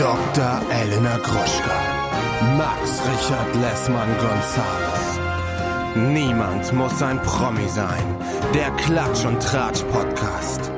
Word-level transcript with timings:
Dr. 0.00 0.62
Elena 0.70 1.18
Gruschka. 1.18 2.56
Max 2.56 3.02
Richard 3.06 3.54
Lessmann 3.56 4.08
Gonzales. 4.16 5.20
Niemand 5.94 6.72
muss 6.72 7.02
ein 7.02 7.20
Promi 7.20 7.68
sein. 7.68 8.16
Der 8.54 8.70
Klatsch 8.78 9.26
und 9.26 9.42
Tratsch 9.42 9.82
Podcast. 9.92 10.72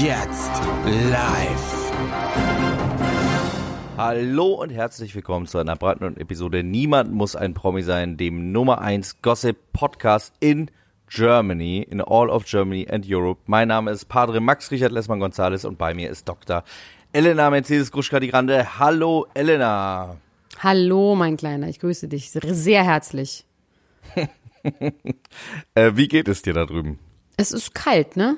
Jetzt 0.00 0.52
live. 0.86 1.92
Hallo 3.98 4.54
und 4.54 4.70
herzlich 4.70 5.14
willkommen 5.14 5.46
zu 5.46 5.58
einer 5.58 5.76
brandneuen 5.76 6.16
Episode 6.16 6.64
Niemand 6.64 7.12
muss 7.12 7.36
ein 7.36 7.52
Promi 7.52 7.82
sein, 7.82 8.16
dem 8.16 8.52
Nummer 8.52 8.80
1 8.80 9.20
Gossip 9.20 9.58
Podcast 9.74 10.32
in 10.40 10.70
Germany, 11.10 11.86
in 11.90 12.00
all 12.00 12.30
of 12.30 12.46
Germany 12.46 12.88
and 12.90 13.04
Europe. 13.06 13.42
Mein 13.44 13.68
Name 13.68 13.90
ist 13.90 14.06
Padre 14.06 14.40
Max 14.40 14.70
Richard 14.70 14.92
Lessmann 14.92 15.20
Gonzales 15.20 15.66
und 15.66 15.76
bei 15.76 15.92
mir 15.92 16.08
ist 16.08 16.26
Dr. 16.26 16.64
Elena 17.12 17.50
Mercedes 17.50 17.92
Gruschka 17.92 18.20
die 18.20 18.28
Grande. 18.28 18.78
Hallo 18.78 19.26
Elena. 19.34 20.16
Hallo, 20.60 21.14
mein 21.14 21.36
Kleiner, 21.36 21.68
ich 21.68 21.78
grüße 21.78 22.08
dich 22.08 22.30
sehr 22.30 22.84
herzlich. 22.84 23.44
äh, 25.74 25.92
wie 25.94 26.08
geht 26.08 26.28
es 26.28 26.42
dir 26.42 26.54
da 26.54 26.64
drüben? 26.64 26.98
Es 27.36 27.52
ist 27.52 27.74
kalt, 27.74 28.16
ne? 28.16 28.36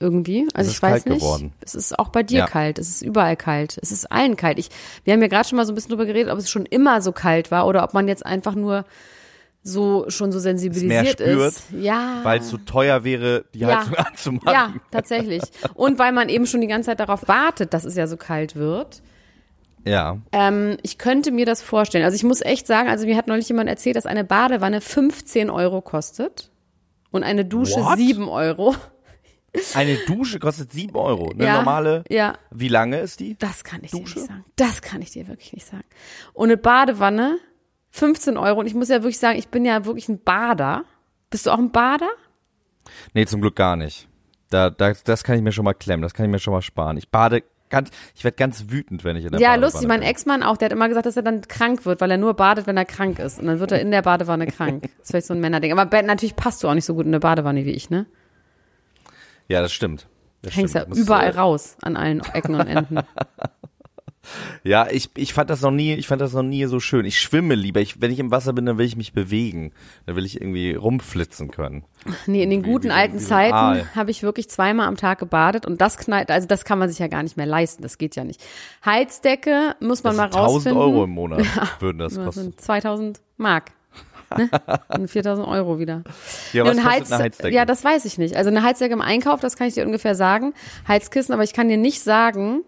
Irgendwie. 0.00 0.48
Also 0.54 0.70
es 0.70 0.76
ich 0.76 0.82
weiß 0.82 1.04
kalt 1.04 1.06
nicht. 1.06 1.20
Geworden. 1.20 1.52
Es 1.60 1.74
ist 1.74 1.98
auch 1.98 2.08
bei 2.08 2.22
dir 2.22 2.40
Ja. 2.40 2.46
kalt. 2.46 2.78
Es 2.78 2.88
ist 2.88 3.02
überall 3.02 3.36
kalt. 3.36 3.78
Es 3.82 3.92
ist 3.92 4.10
allen 4.10 4.36
kalt. 4.36 4.58
Ich, 4.58 4.70
wir 5.04 5.12
haben 5.12 5.20
ja 5.20 5.28
gerade 5.28 5.48
schon 5.48 5.56
mal 5.56 5.66
so 5.66 5.72
ein 5.72 5.74
bisschen 5.74 5.90
drüber 5.90 6.06
geredet, 6.06 6.32
ob 6.32 6.38
es 6.38 6.50
schon 6.50 6.66
immer 6.66 7.02
so 7.02 7.12
kalt 7.12 7.50
war 7.50 7.66
oder 7.66 7.82
ob 7.84 7.94
man 7.94 8.08
jetzt 8.08 8.24
einfach 8.24 8.54
nur 8.54 8.84
so 9.62 10.06
schon 10.08 10.32
so 10.32 10.38
sensibilisiert 10.38 11.20
spürt, 11.20 11.48
ist. 11.54 11.64
Ja. 11.72 12.20
Weil 12.22 12.40
es 12.40 12.48
so 12.48 12.56
teuer 12.58 13.04
wäre, 13.04 13.44
die 13.54 13.60
Ja. 13.60 13.80
Heizung 13.80 13.94
anzumachen. 14.06 14.52
ja, 14.52 14.74
tatsächlich. 14.90 15.42
Und 15.74 15.98
weil 15.98 16.12
man 16.12 16.28
eben 16.28 16.46
schon 16.46 16.60
die 16.60 16.66
ganze 16.66 16.86
Zeit 16.90 17.00
darauf 17.00 17.28
wartet, 17.28 17.74
dass 17.74 17.84
es 17.84 17.94
ja 17.96 18.06
so 18.06 18.16
kalt 18.16 18.56
wird. 18.56 19.02
Ja. 19.84 20.18
Ähm, 20.32 20.76
ich 20.82 20.98
könnte 20.98 21.30
mir 21.30 21.46
das 21.46 21.62
vorstellen. 21.62 22.04
Also 22.04 22.14
ich 22.16 22.24
muss 22.24 22.40
echt 22.40 22.66
sagen, 22.66 22.88
also 22.88 23.06
mir 23.06 23.16
hat 23.16 23.26
neulich 23.26 23.48
jemand 23.48 23.68
erzählt, 23.68 23.96
dass 23.96 24.06
eine 24.06 24.24
Badewanne 24.24 24.80
15 24.80 25.50
Euro 25.50 25.80
kostet 25.82 26.50
und 27.10 27.22
eine 27.22 27.44
Dusche 27.44 27.80
What? 27.80 27.96
7 27.98 28.28
Euro. 28.28 28.74
Eine 29.74 29.96
Dusche 30.06 30.38
kostet 30.40 30.72
7 30.72 30.94
Euro. 30.94 31.30
Eine 31.32 31.44
Ja, 31.46 31.56
normale. 31.56 32.04
ja. 32.10 32.34
Wie 32.50 32.68
lange 32.68 33.00
ist 33.00 33.20
die? 33.20 33.36
Das 33.38 33.64
kann 33.64 33.80
ich 33.82 33.90
dir 33.92 34.00
Dusche? 34.00 34.18
nicht 34.18 34.28
sagen. 34.28 34.44
Das 34.56 34.82
kann 34.82 35.00
ich 35.00 35.10
dir 35.12 35.26
wirklich 35.26 35.52
nicht 35.54 35.66
sagen. 35.66 35.84
Und 36.34 36.48
eine 36.48 36.58
Badewanne 36.58 37.38
15 37.98 38.36
Euro. 38.36 38.60
Und 38.60 38.66
ich 38.66 38.74
muss 38.74 38.88
ja 38.88 39.02
wirklich 39.02 39.18
sagen, 39.18 39.38
ich 39.38 39.48
bin 39.48 39.64
ja 39.64 39.84
wirklich 39.84 40.08
ein 40.08 40.22
Bader. 40.22 40.84
Bist 41.30 41.46
du 41.46 41.50
auch 41.50 41.58
ein 41.58 41.72
Bader? 41.72 42.08
Nee, 43.14 43.26
zum 43.26 43.40
Glück 43.40 43.56
gar 43.56 43.76
nicht. 43.76 44.08
Da, 44.50 44.70
da, 44.70 44.92
das 45.04 45.24
kann 45.24 45.36
ich 45.36 45.42
mir 45.42 45.52
schon 45.52 45.64
mal 45.64 45.74
klemmen, 45.74 46.02
das 46.02 46.14
kann 46.14 46.24
ich 46.24 46.30
mir 46.32 46.38
schon 46.38 46.54
mal 46.54 46.62
sparen. 46.62 46.96
Ich 46.96 47.10
bade 47.10 47.42
ganz, 47.68 47.90
ich 48.14 48.24
werde 48.24 48.36
ganz 48.36 48.66
wütend, 48.68 49.04
wenn 49.04 49.16
ich 49.16 49.26
in 49.26 49.32
der 49.32 49.40
Ja, 49.40 49.48
Badewanne 49.50 49.66
lustig. 49.66 49.88
Mein 49.88 50.00
bin. 50.00 50.08
Ex-Mann 50.08 50.42
auch, 50.42 50.56
der 50.56 50.66
hat 50.66 50.72
immer 50.72 50.88
gesagt, 50.88 51.04
dass 51.04 51.16
er 51.16 51.22
dann 51.22 51.42
krank 51.42 51.84
wird, 51.84 52.00
weil 52.00 52.10
er 52.10 52.16
nur 52.16 52.32
badet, 52.34 52.66
wenn 52.66 52.78
er 52.78 52.86
krank 52.86 53.18
ist. 53.18 53.38
Und 53.38 53.46
dann 53.46 53.60
wird 53.60 53.72
er 53.72 53.80
in 53.80 53.90
der 53.90 54.02
Badewanne 54.02 54.46
krank. 54.46 54.88
Das 54.98 55.04
ist 55.04 55.10
vielleicht 55.10 55.26
so 55.26 55.34
ein 55.34 55.40
Männerding. 55.40 55.72
Aber 55.72 55.84
Ben, 55.86 56.06
natürlich 56.06 56.34
passt 56.36 56.62
du 56.62 56.68
auch 56.68 56.74
nicht 56.74 56.84
so 56.86 56.94
gut 56.94 57.04
in 57.04 57.10
eine 57.10 57.20
Badewanne 57.20 57.64
wie 57.64 57.72
ich, 57.72 57.90
ne? 57.90 58.06
Ja, 59.48 59.60
das 59.60 59.72
stimmt. 59.72 60.06
Das 60.42 60.56
Hängst 60.56 60.74
ja 60.74 60.82
stimmt. 60.82 60.96
Muss, 60.96 61.04
überall 61.04 61.30
raus 61.30 61.76
an 61.82 61.96
allen 61.96 62.20
Ecken 62.32 62.54
und 62.54 62.66
Enden. 62.66 63.00
Ja, 64.64 64.86
ich, 64.90 65.10
ich 65.16 65.32
fand 65.34 65.50
das 65.50 65.62
noch 65.62 65.70
nie, 65.70 65.94
ich 65.94 66.06
fand 66.06 66.20
das 66.20 66.32
noch 66.32 66.42
nie 66.42 66.64
so 66.66 66.80
schön. 66.80 67.04
Ich 67.04 67.20
schwimme 67.20 67.54
lieber. 67.54 67.80
Ich, 67.80 68.00
wenn 68.00 68.10
ich 68.10 68.18
im 68.18 68.30
Wasser 68.30 68.52
bin, 68.52 68.66
dann 68.66 68.78
will 68.78 68.86
ich 68.86 68.96
mich 68.96 69.12
bewegen. 69.12 69.72
Dann 70.06 70.16
will 70.16 70.24
ich 70.24 70.40
irgendwie 70.40 70.74
rumflitzen 70.74 71.50
können. 71.50 71.84
Nee, 72.26 72.42
in 72.42 72.50
den 72.50 72.64
Wie- 72.64 72.70
guten 72.70 72.88
wie 72.88 72.92
alten 72.92 73.20
wie. 73.20 73.24
Zeiten 73.24 73.88
habe 73.94 74.10
ich 74.10 74.22
wirklich 74.22 74.48
zweimal 74.50 74.86
am 74.88 74.96
Tag 74.96 75.18
gebadet 75.18 75.66
und 75.66 75.80
das 75.80 75.96
knallt, 75.98 76.30
also 76.30 76.46
das 76.46 76.64
kann 76.64 76.78
man 76.78 76.88
sich 76.88 76.98
ja 76.98 77.08
gar 77.08 77.22
nicht 77.22 77.36
mehr 77.36 77.46
leisten, 77.46 77.82
das 77.82 77.98
geht 77.98 78.16
ja 78.16 78.24
nicht. 78.24 78.40
Heizdecke 78.84 79.76
muss 79.80 80.02
man 80.04 80.16
Das 80.16 80.16
mal 80.16 80.32
sind 80.32 80.36
1000 80.40 80.44
rausfinden. 80.74 80.78
Euro 80.82 81.04
im 81.04 81.10
Monat 81.10 81.42
würden 81.80 81.98
das 81.98 82.14
kosten. 82.16 82.40
sind 82.40 82.60
2000 82.60 83.20
Mark. 83.36 83.72
Ne? 84.36 84.50
Und 84.88 85.08
4000 85.10 85.48
Euro 85.48 85.78
wieder. 85.78 86.02
Ja, 86.52 86.64
was 86.64 86.76
Heiz- 86.84 87.10
eine 87.10 87.24
Heizdecke? 87.24 87.54
Ja, 87.54 87.64
das 87.64 87.82
weiß 87.82 88.04
ich 88.04 88.18
nicht. 88.18 88.36
Also 88.36 88.50
eine 88.50 88.62
Heizdecke 88.62 88.92
im 88.92 89.00
Einkauf, 89.00 89.40
das 89.40 89.56
kann 89.56 89.68
ich 89.68 89.74
dir 89.74 89.86
ungefähr 89.86 90.14
sagen. 90.14 90.52
Heizkissen, 90.86 91.32
aber 91.32 91.44
ich 91.44 91.54
kann 91.54 91.68
dir 91.68 91.78
nicht 91.78 92.02
sagen. 92.02 92.60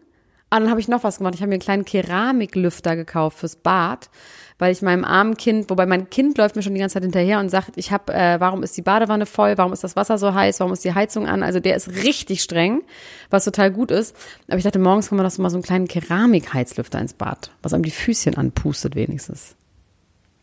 Ah, 0.53 0.59
dann 0.59 0.69
habe 0.69 0.81
ich 0.81 0.89
noch 0.89 1.05
was 1.05 1.19
gemacht. 1.19 1.37
Ich 1.37 1.43
habe 1.43 1.49
mir 1.49 1.55
einen 1.55 1.63
kleinen 1.63 1.85
Keramiklüfter 1.85 2.97
gekauft 2.97 3.39
fürs 3.39 3.55
Bad, 3.55 4.11
weil 4.59 4.73
ich 4.73 4.83
meinem 4.83 5.05
armen 5.05 5.37
Kind, 5.37 5.71
wobei 5.71 5.87
mein 5.87 6.11
Kind 6.11 6.39
läuft 6.39 6.57
mir 6.57 6.63
schon 6.63 6.75
die 6.75 6.81
ganze 6.81 6.95
Zeit 6.95 7.05
hinterher 7.05 7.39
und 7.39 7.51
sagt, 7.51 7.73
ich 7.77 7.93
habe, 7.93 8.13
äh, 8.13 8.41
warum 8.41 8.65
ist 8.65 8.77
die 8.77 8.83
Badewanne 8.83 9.27
voll, 9.27 9.57
warum 9.59 9.73
ist 9.73 9.85
das 9.85 9.95
Wasser 9.95 10.19
so 10.19 10.35
heiß, 10.35 10.59
warum 10.59 10.73
ist 10.73 10.85
die 10.85 10.93
Heizung 10.93 11.29
an? 11.29 11.45
Also 11.45 11.61
der 11.61 11.77
ist 11.77 12.03
richtig 12.03 12.43
streng, 12.43 12.83
was 13.31 13.45
total 13.45 13.71
gut 13.71 13.93
ist. 13.93 14.17
Aber 14.49 14.59
ich 14.59 14.65
dachte, 14.65 14.81
morgens 14.81 15.09
kann 15.09 15.17
man 15.17 15.25
doch 15.25 15.31
so 15.31 15.41
mal 15.41 15.51
so 15.51 15.57
einen 15.57 15.63
kleinen 15.63 15.87
Keramikheizlüfter 15.87 17.01
ins 17.01 17.15
Bad, 17.15 17.53
was 17.63 17.73
einem 17.73 17.85
die 17.85 17.93
Füßchen 17.93 18.37
anpustet 18.37 18.97
wenigstens. 18.97 19.55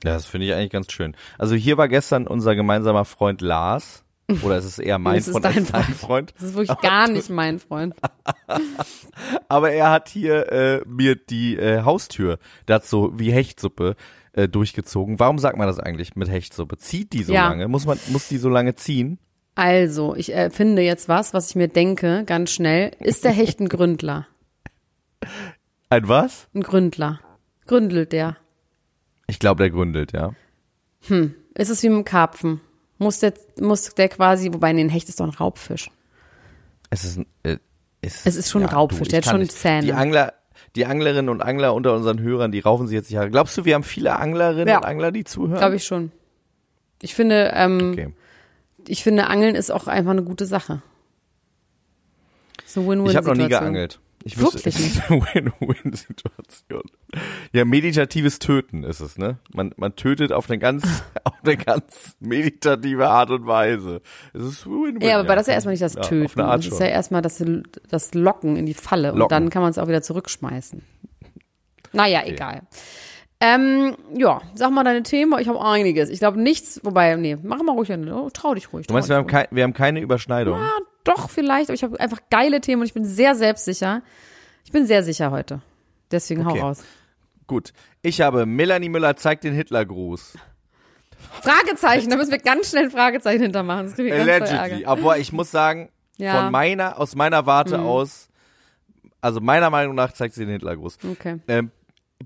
Ja, 0.05 0.13
das 0.13 0.25
finde 0.25 0.47
ich 0.47 0.53
eigentlich 0.53 0.71
ganz 0.71 0.89
schön. 0.91 1.15
Also 1.37 1.55
hier 1.55 1.77
war 1.77 1.89
gestern 1.89 2.27
unser 2.27 2.55
gemeinsamer 2.55 3.03
Freund 3.03 3.41
Lars. 3.41 4.03
Oder 4.43 4.57
ist 4.57 4.65
es 4.65 4.77
eher 4.79 4.99
mein 4.99 5.21
Freund 5.21 5.45
als 5.45 5.71
dein 5.71 5.83
Freund? 5.83 6.33
Das 6.35 6.49
ist 6.49 6.55
wirklich 6.55 6.77
gar 6.81 7.07
nicht 7.07 7.29
mein 7.29 7.59
Freund. 7.59 7.95
Aber 9.47 9.71
er 9.71 9.89
hat 9.91 10.09
hier 10.09 10.51
äh, 10.51 10.81
mir 10.85 11.15
die 11.15 11.55
äh, 11.57 11.83
Haustür, 11.83 12.37
so 12.83 13.17
wie 13.17 13.31
Hechtsuppe 13.31 13.95
äh, 14.33 14.49
durchgezogen. 14.49 15.19
Warum 15.19 15.39
sagt 15.39 15.57
man 15.57 15.67
das 15.67 15.79
eigentlich 15.79 16.15
mit 16.15 16.29
Hechtsuppe? 16.29 16.77
Zieht 16.77 17.13
die 17.13 17.23
so 17.23 17.33
Ja. 17.33 17.47
lange? 17.47 17.67
Muss 17.69 17.85
man, 17.85 17.97
muss 18.09 18.27
die 18.27 18.37
so 18.37 18.49
lange 18.49 18.75
ziehen? 18.75 19.17
Also, 19.55 20.13
ich 20.15 20.33
äh, 20.35 20.49
finde 20.49 20.81
jetzt 20.83 21.07
was, 21.09 21.33
was 21.33 21.49
ich 21.49 21.55
mir 21.55 21.67
denke, 21.69 22.23
ganz 22.25 22.51
schnell. 22.51 22.91
Ist 22.99 23.23
der 23.23 23.31
Hecht 23.31 23.59
ein 23.59 23.69
Gründler? 23.69 24.27
Ein 25.89 26.07
was? 26.09 26.49
Ein 26.53 26.63
Gründler. 26.63 27.21
Gründelt 27.65 28.11
der? 28.11 28.35
Ich 29.27 29.39
glaube, 29.39 29.59
der 29.63 29.69
gründelt, 29.69 30.11
ja. 30.11 30.33
Ist 31.53 31.69
es 31.69 31.81
wie 31.81 31.87
mit 31.89 31.99
dem 31.99 32.05
Karpfen? 32.05 32.59
Muss 32.99 33.19
der, 33.19 33.33
muss 33.59 33.93
der 33.93 34.09
quasi, 34.09 34.51
wobei, 34.53 34.73
nee, 34.73 34.81
ein 34.83 34.89
Hecht 34.89 35.07
ist 35.09 35.19
doch 35.19 35.25
ein 35.27 35.31
Raubfisch. 35.33 35.91
Es 36.89 37.03
ist, 37.03 37.17
ein, 37.17 37.25
äh, 37.43 37.57
es, 38.01 38.25
Es 38.25 38.35
ist 38.35 38.49
schon 38.49 38.63
ein 38.63 38.69
Raubfisch, 38.69 39.01
ich 39.01 39.07
der 39.09 39.17
hat 39.21 39.25
schon 39.25 39.39
nicht. 39.41 39.51
Zähne. 39.51 39.81
Die 39.83 39.93
Angler, 39.93 40.33
die 40.75 40.85
Anglerinnen 40.85 41.29
und 41.29 41.41
Angler 41.41 41.73
unter 41.73 41.93
unseren 41.93 42.19
Hörern, 42.19 42.51
die 42.51 42.59
raufen 42.59 42.87
sich 42.87 42.95
jetzt 42.95 43.11
nicht. 43.11 43.31
Glaubst 43.31 43.57
du, 43.57 43.65
wir 43.65 43.75
haben 43.75 43.83
viele 43.83 44.15
Anglerinnen 44.17 44.67
Ja. 44.67 44.77
und 44.77 44.85
Angler, 44.85 45.11
die 45.11 45.23
zuhören? 45.23 45.59
Glaube 45.59 45.75
ich 45.75 45.85
schon. 45.85 46.11
Ich 47.01 47.13
finde, 47.13 47.51
ähm, 47.53 47.91
Okay. 47.93 48.13
ich 48.87 49.03
finde, 49.03 49.27
Angeln 49.27 49.53
ist 49.55 49.69
auch 49.71 49.87
einfach 49.87 50.11
eine 50.11 50.23
gute 50.23 50.45
Sache. 50.47 50.81
So 52.65 52.87
Win-Win. 52.87 53.11
Ich 53.11 53.15
habe 53.15 53.27
noch 53.27 53.35
nie 53.35 53.47
geangelt. 53.47 53.99
Ich 54.27 54.37
Wirklich 54.37 54.65
wüsste, 54.65 54.83
ist 54.83 55.09
eine 55.09 55.21
Win-Win-Situation. 55.21 56.83
Ja, 57.53 57.63
meditatives 57.63 58.39
Töten 58.39 58.83
ist 58.83 58.99
es, 58.99 59.17
ne? 59.17 59.39
Man, 59.53 59.73
man 59.77 59.95
tötet 59.95 60.33
auf 60.33 60.49
eine 60.49 60.59
ganz, 60.59 60.83
auf 61.23 61.33
eine 61.43 61.55
ganz 61.55 62.17
meditative 62.19 63.07
Art 63.07 63.29
und 63.31 63.47
Weise. 63.47 64.01
Es 64.33 64.43
ist 64.43 64.67
Win-Win. 64.67 64.99
Ja, 65.01 65.19
aber 65.19 65.35
das 65.35 65.43
ist 65.43 65.47
ja 65.47 65.53
erstmal 65.53 65.73
nicht 65.73 65.83
das 65.83 65.93
Ja, 65.93 66.01
Töten. 66.01 66.37
Das 66.39 66.65
ist 66.65 66.79
ja 66.79 66.87
erstmal 66.87 67.21
das, 67.21 67.41
das 67.89 68.13
Locken 68.13 68.57
in 68.57 68.65
die 68.65 68.73
Falle 68.73 69.13
und 69.13 69.19
Locken. 69.19 69.29
dann 69.29 69.49
kann 69.49 69.61
man 69.61 69.71
es 69.71 69.77
auch 69.77 69.87
wieder 69.87 70.01
zurückschmeißen. 70.01 70.81
Naja, 71.93 72.23
egal. 72.25 72.63
Ähm, 73.39 73.95
ja, 74.15 74.41
sag 74.55 74.71
mal 74.71 74.83
deine 74.83 75.03
Themen. 75.03 75.39
Ich 75.39 75.47
habe 75.47 75.63
einiges. 75.63 76.09
Ich 76.09 76.19
glaube 76.19 76.41
nichts, 76.41 76.81
wobei, 76.83 77.15
nee, 77.15 77.37
mach 77.43 77.61
mal 77.61 77.73
ruhig. 77.73 77.89
Oh, 77.91 78.29
trau 78.33 78.55
dich 78.55 78.73
ruhig. 78.73 78.87
Du 78.87 78.93
meinst, 78.93 79.09
trau 79.09 79.15
wir 79.15 79.23
dich 79.23 79.33
haben, 79.33 79.35
ruhig. 79.35 79.47
kein, 79.47 79.55
wir 79.55 79.63
haben 79.63 79.73
keine 79.73 79.99
Überschneidung? 80.01 80.59
Ja, 80.59 80.69
doch, 81.07 81.29
vielleicht, 81.29 81.69
aber 81.69 81.73
ich 81.75 81.83
habe 81.83 81.99
einfach 81.99 82.19
geile 82.29 82.61
Themen 82.61 82.81
und 82.81 82.87
ich 82.87 82.93
bin 82.93 83.05
sehr 83.05 83.35
selbstsicher. 83.35 84.01
Ich 84.63 84.71
bin 84.71 84.85
sehr 84.85 85.03
sicher 85.03 85.31
heute. 85.31 85.61
Deswegen 86.11 86.45
Okay. 86.45 86.59
hau 86.61 86.67
raus. 86.67 86.83
Gut. 87.47 87.73
Ich 88.01 88.21
habe 88.21 88.45
Melanie 88.45 88.89
Müller 88.89 89.15
zeigt 89.15 89.43
den 89.43 89.53
Hitlergruß. 89.53 90.33
Fragezeichen, 91.41 92.09
da 92.09 92.15
müssen 92.17 92.31
wir 92.31 92.39
ganz 92.39 92.69
schnell 92.69 92.85
ein 92.85 92.91
Fragezeichen 92.91 93.41
hintermachen. 93.43 93.85
Das 93.87 93.99
Allegedly. 93.99 94.85
Aber 94.85 95.17
ich 95.17 95.31
muss 95.31 95.51
sagen, 95.51 95.89
Ja. 96.17 96.33
Mhm. 96.33 96.37
von 96.43 96.51
meiner, 96.51 96.99
aus 96.99 97.15
meiner 97.15 97.45
Warte 97.45 97.79
aus, 97.79 98.29
also 99.21 99.39
meiner 99.39 99.69
Meinung 99.69 99.95
nach 99.95 100.13
zeigt 100.13 100.35
sie 100.35 100.45
den 100.45 100.53
Hitlergruß. 100.53 100.97
Okay. 101.11 101.39
Ähm, 101.47 101.71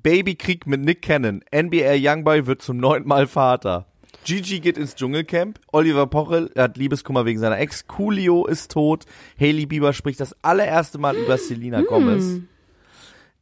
Babykrieg 0.01 0.65
mit 0.67 0.81
Nick 0.81 1.01
Cannon. 1.01 1.43
NBA 1.53 1.95
Youngboy 1.97 2.47
wird 2.47 2.61
zum 2.61 2.77
neunten 2.77 3.09
Mal 3.09 3.27
Vater. 3.27 3.87
Gigi 4.23 4.59
geht 4.59 4.77
ins 4.77 4.95
Dschungelcamp. 4.95 5.59
Oliver 5.71 6.07
Pochel 6.07 6.51
hat 6.55 6.77
Liebeskummer 6.77 7.25
wegen 7.25 7.39
seiner 7.39 7.59
Ex. 7.59 7.87
Coolio 7.87 8.45
ist 8.45 8.71
tot. 8.71 9.05
Hailey 9.39 9.65
Bieber 9.65 9.93
spricht 9.93 10.19
das 10.19 10.35
allererste 10.43 10.97
Mal 10.97 11.15
über 11.15 11.37
Selena 11.37 11.81
Gomez. 11.81 12.41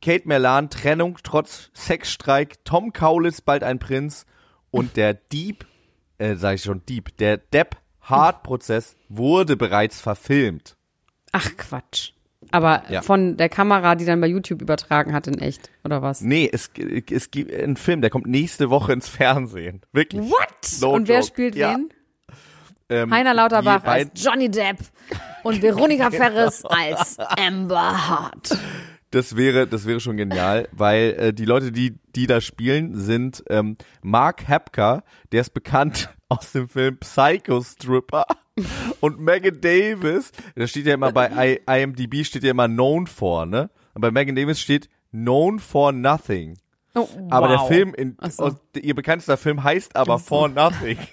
Kate 0.01 0.27
Merlan, 0.27 0.69
Trennung 0.69 1.17
trotz 1.23 1.69
Sexstreik. 1.73 2.63
Tom 2.63 2.93
Kaulitz, 2.93 3.41
bald 3.41 3.63
ein 3.63 3.79
Prinz. 3.79 4.25
Und 4.71 4.95
der 4.95 5.13
Dieb, 5.13 5.65
äh, 6.17 6.35
sag 6.35 6.55
ich 6.55 6.63
schon, 6.63 6.85
Dieb, 6.85 7.17
der 7.17 7.37
Depp 7.37 7.77
Hart-Prozess 8.01 8.95
wurde 9.09 9.57
bereits 9.57 9.99
verfilmt. 9.99 10.75
Ach 11.31 11.49
Quatsch. 11.57 12.13
Aber 12.51 12.83
Ja. 12.89 13.01
von 13.01 13.37
der 13.37 13.49
Kamera, 13.49 13.95
die 13.95 14.05
dann 14.05 14.19
bei 14.21 14.27
YouTube 14.27 14.61
übertragen 14.61 15.13
hat 15.13 15.27
in 15.27 15.39
echt, 15.39 15.69
oder 15.83 16.01
was? 16.01 16.21
Nee, 16.21 16.49
es, 16.51 16.71
es 17.11 17.31
gibt 17.31 17.53
einen 17.53 17.75
Film, 17.75 18.01
der 18.01 18.09
kommt 18.09 18.25
nächste 18.27 18.69
Woche 18.69 18.93
ins 18.93 19.07
Fernsehen. 19.07 19.81
Wirklich. 19.93 20.29
What? 20.29 20.81
No 20.81 20.91
und 20.93 21.07
wer 21.07 21.17
joke. 21.19 21.27
spielt 21.27 21.55
Ja. 21.55 21.73
wen? 21.75 21.89
Ähm, 22.91 23.13
Heiner 23.13 23.35
Lauterbach 23.35 23.83
als 23.83 24.09
Johnny 24.15 24.49
Depp 24.49 24.77
und 25.43 25.61
Veronika 25.61 26.09
Ferres 26.11 26.65
als 26.65 27.19
Amber 27.19 28.07
Hart. 28.09 28.57
Das 29.11 29.35
wäre, 29.35 29.65
das 29.65 29.85
wäre 29.87 29.99
schon 29.99 30.17
genial, 30.17 30.67
weil 30.71 31.15
äh, 31.17 31.33
die 31.33 31.45
Leute, 31.45 31.71
die 31.71 31.97
die 32.15 32.27
da 32.27 32.41
spielen, 32.41 32.95
sind 32.95 33.43
ähm, 33.49 33.75
Mark 34.03 34.47
Hepker, 34.47 35.03
der 35.31 35.41
ist 35.41 35.53
bekannt 35.53 36.09
aus 36.29 36.51
dem 36.51 36.69
Film 36.69 36.97
Psycho 36.99 37.61
Stripper 37.61 38.25
und 38.99 39.19
Megan 39.19 39.61
Davis, 39.61 40.31
da 40.55 40.67
steht 40.67 40.85
ja 40.85 40.93
immer 40.93 41.11
bei 41.11 41.57
I, 41.67 41.81
IMDb 41.81 42.23
steht 42.25 42.43
ja 42.43 42.51
immer 42.51 42.67
known 42.67 43.07
for, 43.07 43.45
ne? 43.45 43.69
Und 43.95 44.01
bei 44.01 44.11
Megan 44.11 44.35
Davis 44.35 44.59
steht 44.59 44.89
known 45.11 45.57
for 45.59 45.91
nothing. 45.91 46.57
Oh, 46.95 47.07
Aber 47.29 47.47
der 47.47 47.59
wow. 47.59 47.67
Film, 47.67 47.93
in, 47.95 48.17
so. 48.29 48.43
aus- 48.43 48.55
ihr 48.75 48.95
bekanntester 48.95 49.37
Film 49.37 49.63
heißt 49.63 49.95
aber 49.95 50.17
so. 50.17 50.25
For 50.25 50.49
Nothing. 50.49 50.97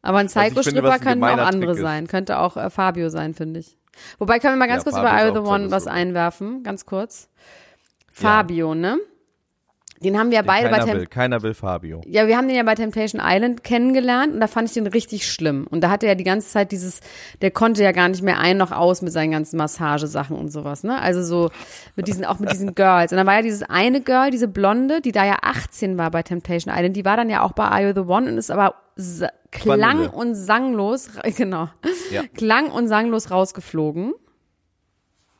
Aber 0.00 0.18
ein 0.18 0.28
Psycho-Stripper 0.28 0.98
können 1.00 1.22
auch 1.24 1.38
andere 1.38 1.72
Trick 1.72 1.76
ist. 1.76 1.80
sein. 1.82 2.06
Könnte 2.06 2.38
auch 2.38 2.56
äh, 2.56 2.70
Fabio 2.70 3.10
sein, 3.10 3.34
finde 3.34 3.60
ich. 3.60 3.77
Wobei, 4.18 4.38
können 4.38 4.54
wir 4.54 4.58
mal 4.58 4.68
ganz 4.68 4.84
Ja, 4.84 4.90
kurz 4.90 4.98
über 4.98 5.08
Fabio 5.08 5.26
I 5.26 5.28
ist 5.28 5.34
the 5.34 5.50
One 5.50 5.70
was 5.70 5.86
einwerfen? 5.86 6.62
Ganz 6.62 6.86
kurz. 6.86 7.28
Fabio, 8.10 8.74
ne? 8.74 8.98
Den 10.00 10.18
haben 10.18 10.30
wir 10.30 10.36
ja 10.36 10.42
beide 10.42 10.68
bei 10.68 10.76
keiner 10.78 10.84
Temp 10.86 11.00
will, 11.00 11.06
keiner 11.06 11.42
will 11.42 11.54
Fabio. 11.54 12.00
Ja, 12.06 12.26
wir 12.28 12.36
haben 12.36 12.46
den 12.46 12.56
ja 12.56 12.62
bei 12.62 12.74
Temptation 12.76 13.20
Island 13.24 13.64
kennengelernt 13.64 14.32
und 14.34 14.40
da 14.40 14.46
fand 14.46 14.68
ich 14.68 14.74
den 14.74 14.86
richtig 14.86 15.26
schlimm. 15.26 15.66
Und 15.68 15.82
da 15.82 15.90
hatte 15.90 16.06
er 16.06 16.12
ja 16.12 16.14
die 16.14 16.24
ganze 16.24 16.48
Zeit 16.48 16.70
dieses, 16.70 17.00
der 17.42 17.50
konnte 17.50 17.82
ja 17.82 17.90
gar 17.92 18.08
nicht 18.08 18.22
mehr 18.22 18.38
ein 18.38 18.56
noch 18.58 18.70
aus 18.70 19.02
mit 19.02 19.12
seinen 19.12 19.32
ganzen 19.32 19.56
Massagesachen 19.56 20.36
und 20.36 20.52
sowas, 20.52 20.84
ne? 20.84 21.00
Also 21.00 21.22
so 21.22 21.50
mit 21.96 22.06
diesen, 22.06 22.24
auch 22.24 22.38
mit 22.38 22.52
diesen 22.52 22.74
Girls. 22.76 23.10
Und 23.12 23.18
dann 23.18 23.26
war 23.26 23.34
ja 23.34 23.42
dieses 23.42 23.62
eine 23.64 24.00
Girl, 24.00 24.30
diese 24.30 24.46
Blonde, 24.48 25.00
die 25.00 25.12
da 25.12 25.24
ja 25.24 25.38
18 25.42 25.98
war 25.98 26.10
bei 26.10 26.22
Temptation 26.22 26.72
Island, 26.74 26.96
die 26.96 27.04
war 27.04 27.16
dann 27.16 27.28
ja 27.28 27.42
auch 27.42 27.52
bei 27.52 27.64
Are 27.64 27.82
You 27.88 27.92
the 27.94 28.08
One 28.08 28.30
und 28.30 28.38
ist 28.38 28.50
aber 28.50 28.74
klang 29.50 29.80
Vanille. 29.80 30.10
und 30.12 30.34
sanglos, 30.34 31.10
genau, 31.36 31.68
Ja. 32.12 32.22
klang 32.34 32.70
und 32.70 32.86
sanglos 32.88 33.30
rausgeflogen. 33.30 34.12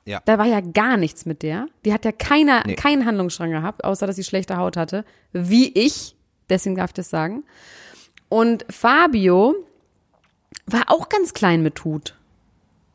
Ja. 0.09 0.23
Da 0.25 0.39
war 0.39 0.47
ja 0.47 0.61
gar 0.63 0.97
nichts 0.97 1.27
mit 1.27 1.43
der. 1.43 1.67
Die 1.85 1.93
hat 1.93 2.07
ja 2.07 2.13
keiner, 2.13 2.63
Nee. 2.67 2.77
keinen 2.77 3.05
Handlungsstrang 3.05 3.51
gehabt, 3.51 3.85
außer 3.85 4.07
dass 4.07 4.17
sie 4.17 4.25
schlechte 4.25 4.57
Haut 4.57 4.79
hatte. 4.79 5.05
Wie 5.33 5.71
ich. 5.79 6.17
Deswegen 6.49 6.77
darf 6.77 6.91
ich 6.91 6.95
das 6.95 7.11
sagen. 7.11 7.45
Und 8.31 8.65
Fabio 8.71 9.55
war 10.67 10.85
auch 10.87 11.11
ganz 11.11 11.35
klein 11.35 11.63
mit 11.63 11.85
Hut. 11.85 12.15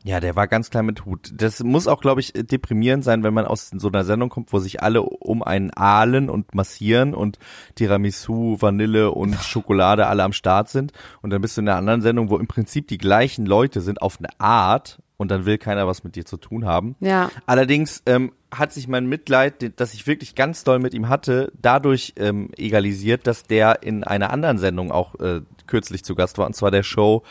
Ja, 0.03 0.19
der 0.19 0.35
war 0.35 0.47
ganz 0.47 0.69
klein 0.71 0.85
mit 0.87 1.05
Hut. 1.05 1.31
Das 1.35 1.63
muss 1.63 1.87
auch, 1.87 2.01
glaube 2.01 2.19
ich, 2.19 2.33
deprimierend 2.33 3.03
sein, 3.03 3.23
wenn 3.23 3.33
man 3.33 3.45
aus 3.45 3.69
so 3.69 3.87
einer 3.87 4.03
Sendung 4.03 4.29
kommt, 4.29 4.51
wo 4.51 4.57
sich 4.59 4.81
alle 4.81 5.01
um 5.03 5.43
einen 5.43 5.71
ahlen 5.71 6.29
und 6.31 6.55
massieren 6.55 7.13
und 7.13 7.37
Tiramisu, 7.75 8.57
Vanille 8.59 9.11
und 9.11 9.35
Schokolade 9.35 10.07
alle 10.07 10.23
am 10.23 10.33
Start 10.33 10.67
sind. 10.67 10.91
Und 11.21 11.29
dann 11.29 11.41
bist 11.41 11.55
du 11.57 11.61
in 11.61 11.69
einer 11.69 11.77
anderen 11.77 12.01
Sendung, 12.01 12.29
wo 12.29 12.37
im 12.37 12.47
Prinzip 12.47 12.87
die 12.87 12.97
gleichen 12.97 13.45
Leute 13.45 13.81
sind 13.81 14.01
auf 14.01 14.17
eine 14.19 14.29
Art 14.39 14.99
und 15.23 15.29
dann 15.29 15.45
will 15.45 15.57
keiner 15.57 15.87
was 15.87 16.03
mit 16.03 16.15
dir 16.15 16.25
zu 16.25 16.37
tun 16.37 16.65
haben. 16.65 16.95
Ja. 16.99 17.31
Allerdings 17.47 18.03
ähm, 18.05 18.31
hat 18.53 18.71
sich 18.71 18.87
mein 18.87 19.07
Mitleid, 19.07 19.79
das 19.79 19.95
ich 19.95 20.05
wirklich 20.05 20.35
ganz 20.35 20.63
doll 20.63 20.77
mit 20.77 20.93
ihm 20.93 21.09
hatte, 21.09 21.51
dadurch 21.59 22.13
ähm, 22.17 22.49
egalisiert, 22.55 23.25
dass 23.25 23.43
der 23.43 23.81
in 23.81 24.03
einer 24.03 24.29
anderen 24.29 24.59
Sendung 24.59 24.91
auch 24.91 25.15
äh, 25.19 25.41
kürzlich 25.65 26.03
zu 26.03 26.13
Gast 26.13 26.37
war, 26.37 26.45
und 26.45 26.55
zwar 26.55 26.69
der 26.69 26.83
Show 26.83 27.23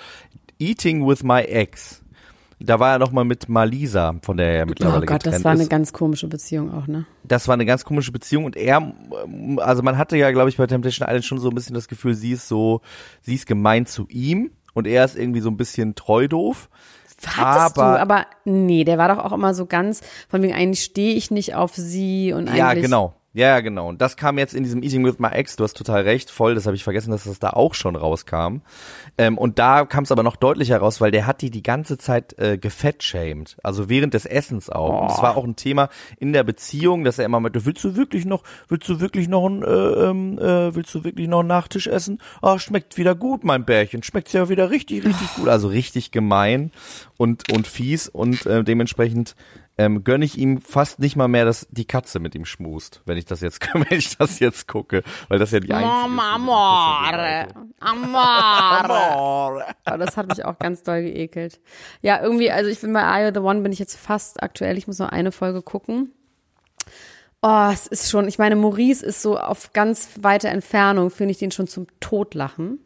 Eating 0.59 1.07
with 1.07 1.23
My 1.23 1.43
Ex. 1.43 2.03
Da 2.59 2.79
war 2.79 2.93
er 2.93 2.99
noch 2.99 3.11
mal 3.11 3.25
mit 3.25 3.49
Malisa, 3.49 4.15
von 4.23 4.37
der 4.37 4.55
er 4.55 4.63
Oh 4.63 4.69
mittlerweile 4.69 5.07
Gott, 5.07 5.23
getrennt 5.25 5.37
das 5.37 5.45
war 5.45 5.55
ist. 5.55 5.61
eine 5.61 5.69
ganz 5.69 5.93
komische 5.93 6.29
Beziehung 6.29 6.73
auch, 6.73 6.87
ne? 6.87 7.07
das 7.25 7.49
war 7.49 7.55
eine 7.55 7.67
ganz 7.67 7.85
komische 7.85 8.13
Beziehung 8.13 8.45
und 8.45 8.57
er, 8.57 8.77
ähm, 9.25 9.59
also 9.59 9.83
man 9.83 9.99
hatte 9.99 10.17
ja, 10.17 10.31
glaube 10.31 10.49
ich, 10.49 10.57
bei 10.57 10.67
Temptation 10.67 11.07
Island 11.09 11.25
schon 11.25 11.39
so 11.39 11.49
ein 11.49 11.55
bisschen 11.55 11.75
das 11.75 11.89
Gefühl, 11.89 12.15
sie 12.15 12.33
ist 12.33 12.49
so, 12.49 12.81
sie 13.21 13.35
ist 13.35 13.47
gemein 13.47 13.87
zu 13.87 14.07
ihm 14.09 14.53
und 14.75 14.87
er 14.87 15.05
ist 15.05 15.17
irgendwie 15.17 15.41
so 15.41 15.51
ein 15.51 15.57
bisschen 15.57 15.95
treu 15.95 16.29
doof. 16.29 16.69
Hattest 17.27 17.79
aber, 17.79 17.93
du, 17.93 18.01
aber 18.01 18.27
nee, 18.45 18.85
der 18.85 18.99
war 18.99 19.09
doch 19.09 19.25
auch 19.25 19.33
immer 19.33 19.55
so 19.55 19.67
ganz, 19.67 20.01
von 20.29 20.43
wegen 20.43 20.55
eigentlich 20.55 20.85
stehe 20.85 21.15
ich 21.15 21.31
nicht 21.31 21.55
auf 21.55 21.75
sie 21.75 22.33
und 22.33 22.49
eigentlich. 22.49 22.59
Ja, 22.59 22.75
genau. 22.75 23.15
Ja, 23.35 23.61
genau. 23.61 23.89
Und 23.89 24.03
das 24.03 24.17
kam 24.17 24.37
jetzt 24.37 24.53
in 24.53 24.63
diesem 24.63 24.83
Eating 24.83 25.05
with 25.07 25.19
My 25.19 25.29
Ex, 25.29 25.57
du 25.57 25.65
hast 25.65 25.75
total 25.75 26.03
recht, 26.03 26.31
voll, 26.31 26.55
das 26.55 26.67
habe 26.67 26.77
ich 26.77 26.85
vergessen, 26.85 27.13
dass 27.13 27.25
das 27.25 27.39
da 27.39 27.51
auch 27.51 27.73
schon 27.73 27.97
rauskam. 27.97 28.59
Ähm, 29.17 29.39
und 29.39 29.59
da 29.59 29.87
kam 29.87 30.05
es 30.05 30.13
aber 30.13 30.23
noch 30.23 30.37
deutlicher 30.37 30.77
raus, 30.77 31.01
weil 31.01 31.11
der 31.11 31.27
hat 31.27 31.41
die 31.41 31.51
die 31.51 31.63
ganze 31.63 31.97
Zeit 31.97 32.39
äh, 32.39 32.59
gefettshamed, 32.59 33.57
also 33.63 33.89
während 33.89 34.13
des 34.13 34.27
Essens 34.27 34.69
auch. 34.69 35.01
Und 35.01 35.11
es 35.11 35.23
war 35.23 35.39
auch 35.39 35.45
ein 35.45 35.57
Thema 35.57 35.89
in 36.19 36.35
der 36.35 36.45
Beziehung, 36.45 37.05
dass 37.05 37.19
er 37.19 37.25
immer 37.25 37.41
meinte, 37.41 37.65
willst 37.65 37.83
du 37.85 37.97
wirklich 37.97 38.27
noch, 38.27 38.43
willst 38.69 38.87
du 38.91 39.01
wirklich 39.01 39.29
noch 39.29 39.47
ein, 39.47 39.63
äh, 39.63 39.67
ähm, 39.67 40.39
äh, 40.39 40.75
willst 40.75 40.95
du 40.95 41.03
wirklich 41.03 41.29
noch 41.29 41.41
einen 41.41 41.49
Nachtisch 41.49 41.87
essen? 41.87 42.19
Ah, 42.43 42.59
schmeckt 42.59 42.99
wieder 42.99 43.15
gut, 43.15 43.45
mein 43.45 43.65
Bärchen, 43.65 44.03
schmeckt's 44.03 44.35
ja 44.35 44.51
wieder 44.51 44.71
richtig, 44.71 45.07
richtig 45.07 45.35
gut. 45.37 45.49
Also 45.49 45.69
richtig 45.69 46.11
gemein 46.11 46.71
und 47.17 47.51
und 47.51 47.67
fies 47.67 48.09
und 48.09 48.45
äh, 48.45 48.63
dementsprechend 48.63 49.37
ähm, 49.83 50.05
gönne 50.05 50.25
ich 50.25 50.39
ihm 50.39 50.61
fast 50.61 51.01
nicht 51.01 51.17
mal 51.17 51.27
mehr, 51.27 51.45
dass 51.45 51.67
die 51.71 51.85
Katze 51.85 52.21
mit 52.21 52.37
ihm 52.37 52.45
schmust, 52.45 53.03
wenn 53.05 53.19
ich 53.19 53.25
das 53.25 53.41
jetzt, 53.41 53.61
wenn 53.75 53.99
ich 53.99 54.17
das 54.17 54.39
jetzt 54.39 54.69
gucke, 54.69 55.03
weil 55.29 55.41
das 55.41 55.51
ja 55.51 55.59
die 55.59 55.73
einzige 55.73 56.09
Mama, 56.09 56.35
amore, 56.35 57.49
amore. 57.81 59.65
Aber 59.85 59.99
das 59.99 60.17
hat 60.17 60.29
mich 60.29 60.45
auch 60.45 60.59
ganz 60.59 60.85
doll 60.85 61.03
geekelt. 61.03 61.61
Ja, 62.01 62.23
irgendwie, 62.23 62.53
also 62.53 62.71
ich 62.71 62.81
bin 62.81 62.93
bei 62.93 63.03
Are 63.03 63.33
the 63.35 63.41
One, 63.41 63.63
bin 63.63 63.73
ich 63.73 63.81
jetzt 63.81 63.97
fast 63.97 64.43
aktuell. 64.43 64.79
Ich 64.79 64.87
muss 64.87 65.01
noch 65.01 65.09
eine 65.09 65.33
Folge 65.33 65.63
gucken. 65.63 66.13
Oh, 67.43 67.71
es 67.73 67.89
ist 67.89 68.09
schon, 68.09 68.29
ich 68.29 68.39
meine, 68.39 68.55
Maurice 68.55 69.05
ist 69.05 69.21
so 69.21 69.37
auf 69.37 69.73
ganz 69.73 70.11
weite 70.21 70.49
Entfernung, 70.49 71.11
finde 71.11 71.33
ich 71.33 71.39
den 71.39 71.51
schon 71.51 71.67
zum 71.67 71.89
Totlachen. 71.99 72.79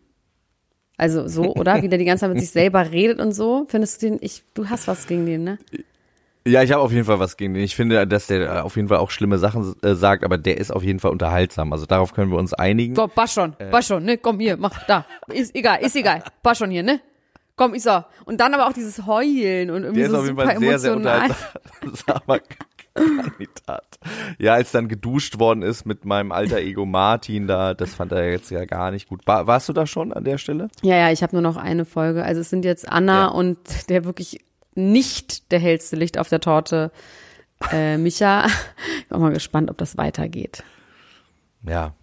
Also 0.97 1.29
so, 1.29 1.55
oder? 1.55 1.83
Wie 1.83 1.91
der 1.91 1.99
die 1.99 2.07
ganze 2.07 2.23
Zeit 2.23 2.31
mit 2.31 2.41
sich 2.41 2.51
selber 2.53 2.91
redet 2.91 3.21
und 3.21 3.33
so. 3.33 3.67
Findest 3.69 4.01
du 4.01 4.07
den, 4.07 4.19
ich, 4.23 4.45
du 4.55 4.71
hast 4.71 4.89
was 4.89 5.07
gegen 5.07 5.27
den, 5.27 5.45
ne? 5.45 5.59
Ja, 6.47 6.63
ich 6.63 6.71
habe 6.73 6.81
auf 6.83 6.93
jeden 6.93 7.05
Fall 7.05 7.19
was 7.19 7.37
gegen 7.37 7.55
den. 7.55 7.63
Ich 7.65 7.75
finde, 7.75 8.07
dass 8.07 8.29
der 8.29 8.41
äh, 8.41 8.61
auf 8.61 8.77
jeden 8.77 8.89
Fall 8.89 8.99
auch 8.99 9.11
schlimme 9.11 9.39
Sachen 9.39 9.75
äh, 9.83 9.95
sagt, 9.95 10.25
aber 10.25 10.39
der 10.39 10.59
ist 10.59 10.71
auf 10.71 10.83
jeden 10.85 11.01
Fall 11.01 11.11
unterhaltsam. 11.11 11.73
Also 11.73 11.87
darauf 11.87 12.15
können 12.15 12.31
wir 12.31 12.39
uns 12.39 12.55
einigen. 12.55 12.95
So, 12.95 13.09
pass 13.09 13.33
schon, 13.35 13.55
Äh. 13.59 13.67
pass 13.71 13.87
schon, 13.89 14.05
ne? 14.05 14.17
Komm 14.17 14.39
hier, 14.39 14.57
mach 14.57 14.85
da. 14.87 15.05
Ist 15.29 15.55
egal, 15.55 15.81
ist 15.81 15.97
egal. 15.97 16.23
Pass 16.43 16.59
schon 16.59 16.71
hier, 16.71 16.83
ne? 16.85 17.01
Komm, 17.57 17.75
ich 17.75 17.83
so. 17.83 18.05
Und 18.27 18.39
dann 18.41 18.55
aber 18.55 18.67
auch 18.69 18.73
dieses 18.73 19.07
Heulen 19.07 19.71
und 19.71 19.83
irgendwie 19.83 20.01
Der 20.01 20.07
ist 20.07 20.13
so 20.13 20.19
auf 20.19 20.25
jeden 20.27 20.37
Fall 20.37 20.59
sehr, 20.59 20.79
sehr 20.79 20.93
emotional. 20.93 21.31
unterhaltsamer 21.83 22.39
Kandidat. 22.97 23.99
Ja, 24.39 24.55
als 24.55 24.73
dann 24.73 24.89
geduscht 24.89 25.39
worden 25.39 25.63
ist 25.63 25.85
mit 25.85 26.05
meinem 26.05 26.33
alter 26.33 26.59
Ego 26.59 26.87
Martin 26.87 27.47
da, 27.47 27.75
das 27.75 27.95
fand 27.95 28.13
er 28.13 28.31
jetzt 28.31 28.51
ja 28.51 28.65
gar 28.65 28.91
nicht 28.91 29.09
gut. 29.09 29.27
War, 29.27 29.47
warst 29.47 29.69
du 29.69 29.73
da 29.73 29.87
schon 29.87 30.13
an 30.13 30.25
der 30.25 30.39
Stelle? 30.39 30.69
Ja, 30.83 30.97
ja, 30.97 31.11
ich 31.13 31.23
habe 31.23 31.35
nur 31.35 31.43
noch 31.43 31.57
eine 31.57 31.85
Folge. 31.85 32.25
Also 32.25 32.41
es 32.41 32.51
sind 32.51 32.65
jetzt 32.65 32.89
Anna 32.89 33.25
Ja. 33.25 33.27
und 33.27 33.59
der 33.91 34.05
wirklich 34.07 34.41
nicht 34.77 35.51
der 35.53 35.59
hellste 35.59 35.97
Licht 35.97 36.19
auf 36.19 36.29
der 36.29 36.41
Torte, 36.41 36.91
äh, 37.73 37.97
Micha. 37.99 38.47
Ich 38.99 39.09
bin 39.09 39.17
auch 39.17 39.21
mal 39.23 39.33
gespannt, 39.33 39.71
ob 39.71 39.79
das 39.79 39.97
weitergeht. 39.97 40.63
Ja. 41.67 41.95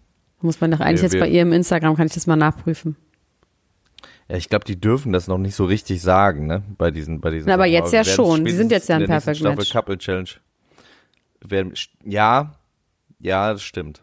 Muss 0.41 0.59
man 0.61 0.71
doch 0.71 0.79
eigentlich 0.79 1.01
Wir- 1.01 1.09
jetzt 1.09 1.19
bei 1.19 1.27
wir- 1.27 1.33
ihr 1.35 1.41
im 1.43 1.53
Instagram, 1.53 1.95
kann 1.95 2.07
ich 2.07 2.13
das 2.13 2.27
mal 2.27 2.35
nachprüfen. 2.35 2.95
Ja, 4.29 4.37
ich 4.37 4.49
glaube, 4.49 4.65
die 4.65 4.79
dürfen 4.79 5.11
das 5.13 5.27
noch 5.27 5.37
nicht 5.37 5.55
so 5.55 5.65
richtig 5.65 6.01
sagen, 6.01 6.47
ne? 6.47 6.63
Bei 6.77 6.91
diesen, 6.91 7.19
bei 7.21 7.29
diesen. 7.29 7.47
Na, 7.47 7.55
aber 7.55 7.63
Sachen. 7.63 7.73
jetzt 7.73 7.91
wir 7.91 7.99
ja 7.99 8.03
schon. 8.05 8.45
Sie 8.45 8.51
sind 8.55 8.71
jetzt 8.71 8.89
ja 8.89 8.95
ein 8.95 9.05
Perfect 9.05 9.37
Staffel 9.37 9.55
Match. 9.57 9.71
Couple 9.71 9.97
Challenge. 9.97 10.29
Werden, 11.45 11.73
ja, 12.05 12.55
ja, 13.19 13.51
das 13.53 13.63
stimmt. 13.63 14.01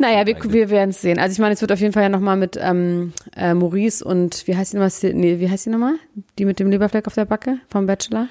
Naja, 0.00 0.26
wir, 0.26 0.36
wir 0.52 0.70
werden 0.70 0.90
es 0.90 1.02
sehen. 1.02 1.18
Also 1.18 1.34
ich 1.34 1.38
meine, 1.40 1.52
es 1.52 1.60
wird 1.60 1.70
auf 1.72 1.78
jeden 1.80 1.92
Fall 1.92 2.04
ja 2.04 2.08
nochmal 2.08 2.36
mit 2.38 2.58
ähm, 2.58 3.12
äh, 3.36 3.52
Maurice 3.52 4.02
und 4.02 4.46
wie 4.46 4.56
heißt 4.56 4.72
die 4.72 4.78
nochmal? 4.78 4.90
Nee, 5.14 5.38
wie 5.40 5.50
heißt 5.50 5.66
die 5.66 5.70
nochmal? 5.70 5.96
Die 6.38 6.46
mit 6.46 6.58
dem 6.58 6.70
Leberfleck 6.70 7.06
auf 7.06 7.14
der 7.14 7.26
Backe 7.26 7.58
vom 7.68 7.84
Bachelor? 7.86 8.26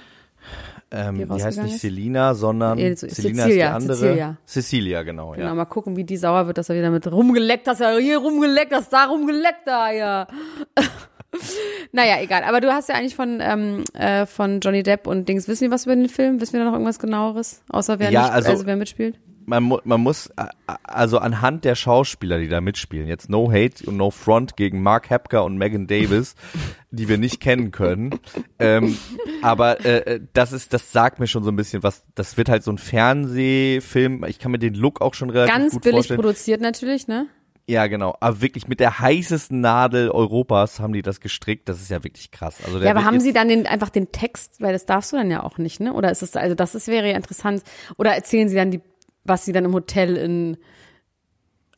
Ähm, 0.91 1.19
Die 1.19 1.25
die 1.25 1.43
heißt 1.43 1.61
nicht 1.61 1.75
ist? 1.75 1.81
Selina, 1.81 2.33
sondern 2.33 2.79
Eh, 2.79 2.95
so- 2.95 3.07
Selina 3.07 3.43
Cecilia, 3.43 3.67
ist 3.77 3.83
die 3.83 3.83
andere. 3.83 3.97
Cecilia. 3.97 4.37
Cecilia, 4.47 5.03
genau, 5.03 5.31
Genau, 5.33 5.45
ja. 5.45 5.53
mal 5.53 5.65
gucken, 5.65 5.95
wie 5.95 6.03
die 6.03 6.17
sauer 6.17 6.47
wird, 6.47 6.57
dass 6.57 6.69
er 6.69 6.75
wieder 6.75 6.89
mit 6.89 7.05
rumgeleckt 7.11 7.67
hast, 7.67 7.81
ja 7.81 7.95
hier 7.97 8.17
rumgeleckt 8.17 8.73
hast, 8.73 8.91
da 8.91 9.05
rumgeleckt, 9.05 9.67
da, 9.67 9.91
ja. 9.91 10.27
naja, 11.91 12.15
egal. 12.21 12.43
Aber 12.43 12.59
du 12.61 12.73
hast 12.73 12.89
ja 12.89 12.95
eigentlich 12.95 13.15
von, 13.15 13.39
ähm, 13.41 13.83
äh, 13.93 14.25
von 14.25 14.59
Johnny 14.61 14.81
Depp 14.81 15.05
und 15.05 15.29
Dings, 15.29 15.47
wissen 15.47 15.61
wir 15.65 15.71
was 15.71 15.85
über 15.85 15.95
den 15.95 16.09
Film? 16.09 16.41
Wissen 16.41 16.53
wir 16.53 16.59
da 16.61 16.65
noch 16.65 16.73
irgendwas 16.73 16.97
genaueres? 16.97 17.61
Außer 17.69 17.99
wer 17.99 18.09
Ja, 18.09 18.23
nicht, 18.23 18.31
also- 18.33 18.49
also 18.49 18.65
wer 18.65 18.75
mitspielt? 18.75 19.19
Man, 19.49 19.79
man 19.83 20.01
muss, 20.01 20.27
äh, 20.37 20.45
also 20.83 21.17
anhand 21.17 21.65
der 21.65 21.75
Schauspieler, 21.75 22.37
die 22.39 22.47
da 22.47 22.61
mitspielen, 22.61 23.07
jetzt 23.07 23.29
No 23.29 23.51
Hate 23.51 23.85
und 23.85 23.97
No 23.97 24.11
Front 24.11 24.55
gegen 24.55 24.81
Mark 24.83 25.09
Hepker 25.09 25.43
und 25.43 25.57
Megan 25.57 25.87
Davis, 25.87 26.35
die 26.91 27.09
wir 27.09 27.17
nicht 27.17 27.39
kennen 27.39 27.71
können. 27.71 28.19
Ähm, 28.59 28.97
aber 29.41 29.83
äh, 29.83 30.19
das 30.33 30.53
ist, 30.53 30.73
das 30.73 30.91
sagt 30.91 31.19
mir 31.19 31.27
schon 31.27 31.43
so 31.43 31.51
ein 31.51 31.55
bisschen 31.55 31.81
was. 31.81 32.03
Das 32.13 32.37
wird 32.37 32.49
halt 32.49 32.63
so 32.63 32.71
ein 32.71 32.77
Fernsehfilm. 32.77 34.23
Ich 34.25 34.39
kann 34.39 34.51
mir 34.51 34.59
den 34.59 34.75
Look 34.75 35.01
auch 35.01 35.15
schon 35.15 35.29
relativ 35.29 35.55
Ganz 35.55 35.73
gut 35.73 35.81
billig 35.81 35.95
vorstellen. 35.95 36.21
produziert 36.21 36.61
natürlich, 36.61 37.07
ne? 37.07 37.27
Ja, 37.69 37.85
genau. 37.85 38.15
Aber 38.19 38.41
wirklich 38.41 38.67
mit 38.67 38.79
der 38.79 38.97
heißesten 38.97 39.61
Nadel 39.61 40.09
Europas 40.09 40.79
haben 40.79 40.91
die 40.91 41.03
das 41.03 41.19
gestrickt. 41.19 41.69
Das 41.69 41.79
ist 41.79 41.91
ja 41.91 42.03
wirklich 42.03 42.31
krass. 42.31 42.57
Also 42.65 42.79
der 42.79 42.87
Ja, 42.87 42.95
aber 42.95 43.05
haben 43.05 43.19
sie 43.19 43.31
dann 43.31 43.47
den, 43.47 43.67
einfach 43.67 43.89
den 43.89 44.11
Text, 44.11 44.59
weil 44.59 44.73
das 44.73 44.87
darfst 44.87 45.11
du 45.11 45.17
dann 45.17 45.29
ja 45.29 45.43
auch 45.43 45.59
nicht, 45.59 45.79
ne? 45.79 45.93
Oder 45.93 46.09
ist 46.09 46.23
es, 46.23 46.35
also 46.35 46.55
das 46.55 46.73
ist, 46.73 46.87
wäre 46.87 47.07
ja 47.07 47.15
interessant. 47.15 47.61
Oder 47.95 48.15
erzählen 48.15 48.49
sie 48.49 48.55
dann 48.55 48.71
die, 48.71 48.81
was 49.23 49.45
sie 49.45 49.51
dann 49.51 49.65
im 49.65 49.73
Hotel 49.73 50.15
in 50.17 50.57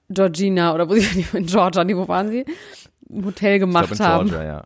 Georgina 0.09 0.73
oder 0.73 0.89
wo 0.89 0.95
sie 0.95 1.25
in 1.33 1.45
Georgia, 1.45 1.83
nee, 1.83 1.95
wo 1.95 2.07
waren 2.07 2.29
sie? 2.29 2.45
Im 3.09 3.25
Hotel 3.25 3.55
ich 3.55 3.59
gemacht 3.59 3.87
glaub, 3.87 3.99
in 3.99 4.05
haben. 4.05 4.29
Georgia, 4.29 4.43
ja. 4.43 4.65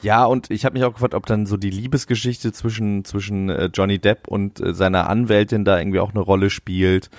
Ja, 0.00 0.24
und 0.24 0.50
ich 0.50 0.64
habe 0.64 0.74
mich 0.74 0.84
auch 0.84 0.92
gefragt, 0.92 1.14
ob 1.14 1.26
dann 1.26 1.46
so 1.46 1.56
die 1.56 1.70
Liebesgeschichte 1.70 2.52
zwischen 2.52 3.04
zwischen 3.04 3.50
äh, 3.50 3.68
Johnny 3.74 3.98
Depp 3.98 4.28
und 4.28 4.60
äh, 4.60 4.72
seiner 4.72 5.08
Anwältin 5.08 5.64
da 5.64 5.78
irgendwie 5.78 5.98
auch 5.98 6.10
eine 6.10 6.20
Rolle 6.20 6.50
spielt, 6.50 7.10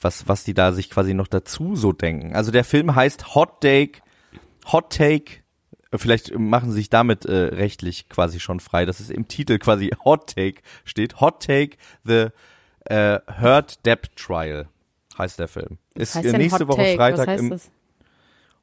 was 0.00 0.28
was 0.28 0.42
die 0.44 0.54
da 0.54 0.72
sich 0.72 0.88
quasi 0.88 1.12
noch 1.12 1.28
dazu 1.28 1.76
so 1.76 1.92
denken. 1.92 2.34
Also 2.34 2.50
der 2.50 2.64
Film 2.64 2.94
heißt 2.94 3.34
Hot 3.34 3.60
Take, 3.60 4.00
Hot 4.72 4.96
Take. 4.96 5.42
äh, 5.90 5.98
Vielleicht 5.98 6.38
machen 6.38 6.70
sie 6.70 6.76
sich 6.76 6.88
damit 6.88 7.26
äh, 7.26 7.34
rechtlich 7.34 8.08
quasi 8.08 8.40
schon 8.40 8.60
frei, 8.60 8.86
dass 8.86 9.00
es 9.00 9.10
im 9.10 9.28
Titel 9.28 9.58
quasi 9.58 9.90
Hot 10.04 10.34
Take 10.34 10.62
steht. 10.84 11.20
Hot 11.20 11.42
Take 11.42 11.76
the 12.04 12.28
äh, 12.84 13.18
Hurt 13.40 13.84
Depp 13.86 14.14
Trial 14.16 14.68
heißt 15.18 15.38
der 15.38 15.48
Film. 15.48 15.78
Ist 15.94 16.14
nächste 16.16 16.68
Woche 16.68 16.82
Take? 16.82 16.96
Freitag 16.96 17.38
im 17.38 17.50
das? 17.50 17.70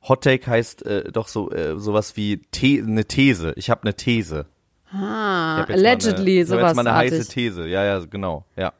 Hot 0.07 0.23
Take 0.23 0.47
heißt 0.49 0.85
äh, 0.85 1.11
doch 1.11 1.27
so 1.27 1.51
äh, 1.51 1.77
sowas 1.77 2.15
wie 2.15 2.41
The 2.55 2.81
eine 2.81 3.05
These. 3.05 3.53
Ich 3.57 3.69
habe 3.69 3.81
eine 3.83 3.93
These. 3.93 4.45
Ah, 4.91 5.65
Ich 5.67 5.73
allegedly, 5.75 6.31
eine, 6.31 6.31
ich 6.31 6.39
hab 6.41 6.47
sowas 6.47 6.69
jetzt 6.69 6.75
mal 6.75 6.87
eine 6.87 6.95
heiße. 6.95 7.27
These. 7.27 7.67
Ja, 7.67 7.83
ja, 7.83 7.99
genau. 8.09 8.45
Ja. 8.55 8.73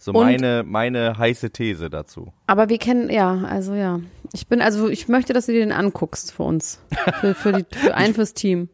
So 0.00 0.12
Und- 0.12 0.24
meine 0.26 0.64
meine 0.66 1.16
heiße 1.16 1.50
These 1.50 1.88
dazu. 1.88 2.32
Aber 2.46 2.68
wir 2.68 2.78
kennen, 2.78 3.10
ja, 3.10 3.42
also 3.48 3.74
ja. 3.74 4.00
Ich 4.32 4.48
bin, 4.48 4.60
also 4.60 4.88
ich 4.88 5.08
möchte, 5.08 5.32
dass 5.32 5.46
du 5.46 5.52
dir 5.52 5.60
den 5.60 5.72
anguckst 5.72 6.32
für 6.32 6.42
uns. 6.42 6.80
Für, 7.20 7.34
für, 7.34 7.52
die, 7.52 7.64
für 7.74 7.94
einen 7.94 8.12
fürs 8.14 8.34
Team. 8.34 8.68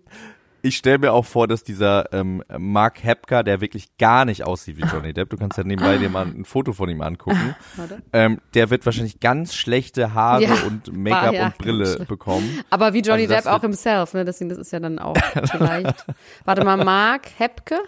Ich 0.65 0.77
stelle 0.77 0.99
mir 0.99 1.13
auch 1.13 1.25
vor, 1.25 1.49
dass 1.49 1.65
dieser 1.65 2.13
ähm, 2.13 2.45
Mark 2.57 3.03
Hepka, 3.03 3.43
der 3.43 3.61
wirklich 3.61 3.97
gar 3.99 4.25
nicht 4.25 4.45
aussieht 4.45 4.77
wie 4.77 4.83
Johnny 4.83 5.13
Depp, 5.13 5.31
du 5.31 5.37
kannst 5.37 5.59
ja 5.59 5.65
nebenbei 5.65 5.99
dir 5.99 6.09
mal 6.09 6.25
ein 6.25 6.45
Foto 6.45 6.73
von 6.73 6.89
ihm 6.89 7.01
angucken, 7.01 7.57
ähm, 8.13 8.41
der 8.55 8.71
wird 8.71 8.87
wahrscheinlich 8.87 9.19
ganz 9.19 9.57
schlechte 9.57 10.15
Haare 10.15 10.45
Ja, 10.45 10.55
und 10.67 10.97
Make-up 10.97 11.35
ja, 11.35 11.47
und 11.47 11.59
Brille 11.59 12.05
bekommen. 12.07 12.63
Aber 12.71 12.95
wie 12.95 13.01
Johnny 13.01 13.23
Also 13.23 13.35
Depp 13.35 13.47
auch 13.47 13.61
himself, 13.61 14.15
ne? 14.15 14.25
Deswegen, 14.25 14.51
das 14.51 14.59
ist 14.59 14.73
ja 14.73 14.79
dann 14.79 15.01
auch 15.01 15.17
vielleicht. 15.51 16.07
Warte 16.45 16.65
mal, 16.65 16.77
Mark 16.77 17.27
Hepke? 17.39 17.81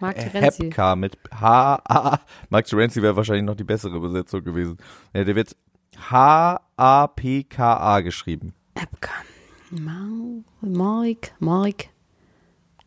Mark 0.00 0.18
Terenzi. 0.18 0.64
Hepka 0.64 0.96
mit 0.96 1.16
H-A. 1.32 2.20
Mark 2.50 2.66
Terenzi 2.66 3.00
wäre 3.02 3.16
wahrscheinlich 3.16 3.44
noch 3.44 3.56
die 3.56 3.64
bessere 3.64 4.00
Besetzung 4.00 4.44
gewesen. 4.44 4.76
Ja, 5.14 5.24
der 5.24 5.34
wird 5.34 5.56
H-A-P-K-A 6.10 8.00
geschrieben. 8.00 8.54
Hepke. 8.76 9.10
Mar- 9.70 10.42
Mark, 10.60 11.32
Mark, 11.38 11.86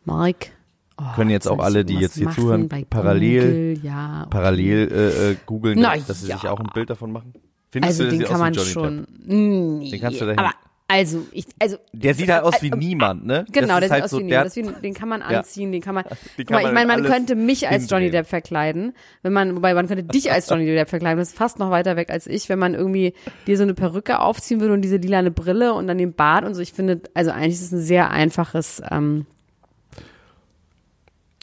Mark. 0.04 0.50
Oh, 0.96 1.02
Können 1.16 1.30
jetzt 1.30 1.48
auch 1.48 1.58
alle, 1.58 1.84
die 1.84 1.94
jetzt 1.94 2.14
hier 2.16 2.30
zuhören, 2.30 2.68
parallel- 2.88 3.74
Google? 3.74 3.78
Ja, 3.84 4.20
okay. 4.22 4.30
Parallel 4.30 4.92
äh, 4.92 5.30
äh, 5.32 5.36
googeln, 5.44 5.80
dass 5.82 6.20
sie 6.20 6.28
ja. 6.28 6.38
sich 6.38 6.48
auch 6.48 6.60
ein 6.60 6.68
Bild 6.72 6.88
davon 6.90 7.10
machen. 7.10 7.32
Findest 7.70 8.00
Also 8.00 8.10
du, 8.12 8.18
den 8.18 8.28
kann 8.28 8.38
man 8.38 8.54
schon. 8.54 9.06
Nee, 9.26 9.90
Den 9.90 10.00
kannst 10.00 10.20
du 10.20 10.26
dahin- 10.26 10.38
aber 10.38 10.52
also 10.94 11.26
ich 11.32 11.46
also 11.58 11.76
Der 11.92 12.14
sieht 12.14 12.30
halt 12.30 12.42
aus 12.44 12.60
wie 12.62 12.70
äh, 12.70 12.76
niemand, 12.76 13.26
ne? 13.26 13.44
Genau, 13.52 13.78
das 13.78 13.80
der 13.80 13.84
ist 13.86 13.90
halt 13.90 13.94
sieht 14.00 14.04
aus 14.04 14.10
so, 14.10 14.18
wie 14.18 14.24
niemand. 14.24 14.46
Deswegen, 14.46 14.74
den 14.82 14.94
kann 14.94 15.08
man 15.08 15.20
Ja. 15.20 15.38
anziehen, 15.38 15.72
den 15.72 15.80
kann 15.82 15.94
man. 15.94 16.04
Guck 16.36 16.46
kann 16.46 16.54
mal, 16.54 16.58
ich 16.60 16.64
man 16.64 16.74
meine, 16.74 17.02
man 17.02 17.04
könnte 17.10 17.34
mich 17.34 17.68
als 17.68 17.90
Johnny. 17.90 18.10
Depp 18.10 18.26
verkleiden, 18.26 18.94
wenn 19.22 19.32
man, 19.32 19.56
wobei 19.56 19.74
man 19.74 19.86
könnte 19.88 20.04
dich 20.04 20.30
als 20.32 20.48
Johnny 20.48 20.66
Depp 20.66 20.88
verkleiden. 20.88 21.18
Das 21.18 21.28
ist 21.28 21.36
fast 21.36 21.58
noch 21.58 21.70
weiter 21.70 21.96
weg 21.96 22.10
als 22.10 22.26
ich, 22.26 22.48
wenn 22.48 22.58
man 22.58 22.74
irgendwie 22.74 23.12
dir 23.46 23.56
so 23.56 23.62
eine 23.62 23.74
Perücke 23.74 24.20
aufziehen 24.20 24.60
würde 24.60 24.74
und 24.74 24.82
diese 24.82 24.96
lilane 24.96 25.30
Brille 25.30 25.74
und 25.74 25.86
dann 25.86 25.98
den 25.98 26.12
Bart 26.14 26.44
und 26.44 26.54
so. 26.54 26.60
Ich 26.62 26.72
finde, 26.72 27.00
also 27.14 27.30
eigentlich 27.30 27.54
ist 27.54 27.62
es 27.62 27.72
ein 27.72 27.80
sehr 27.80 28.10
einfaches. 28.10 28.82
Ähm, 28.90 29.26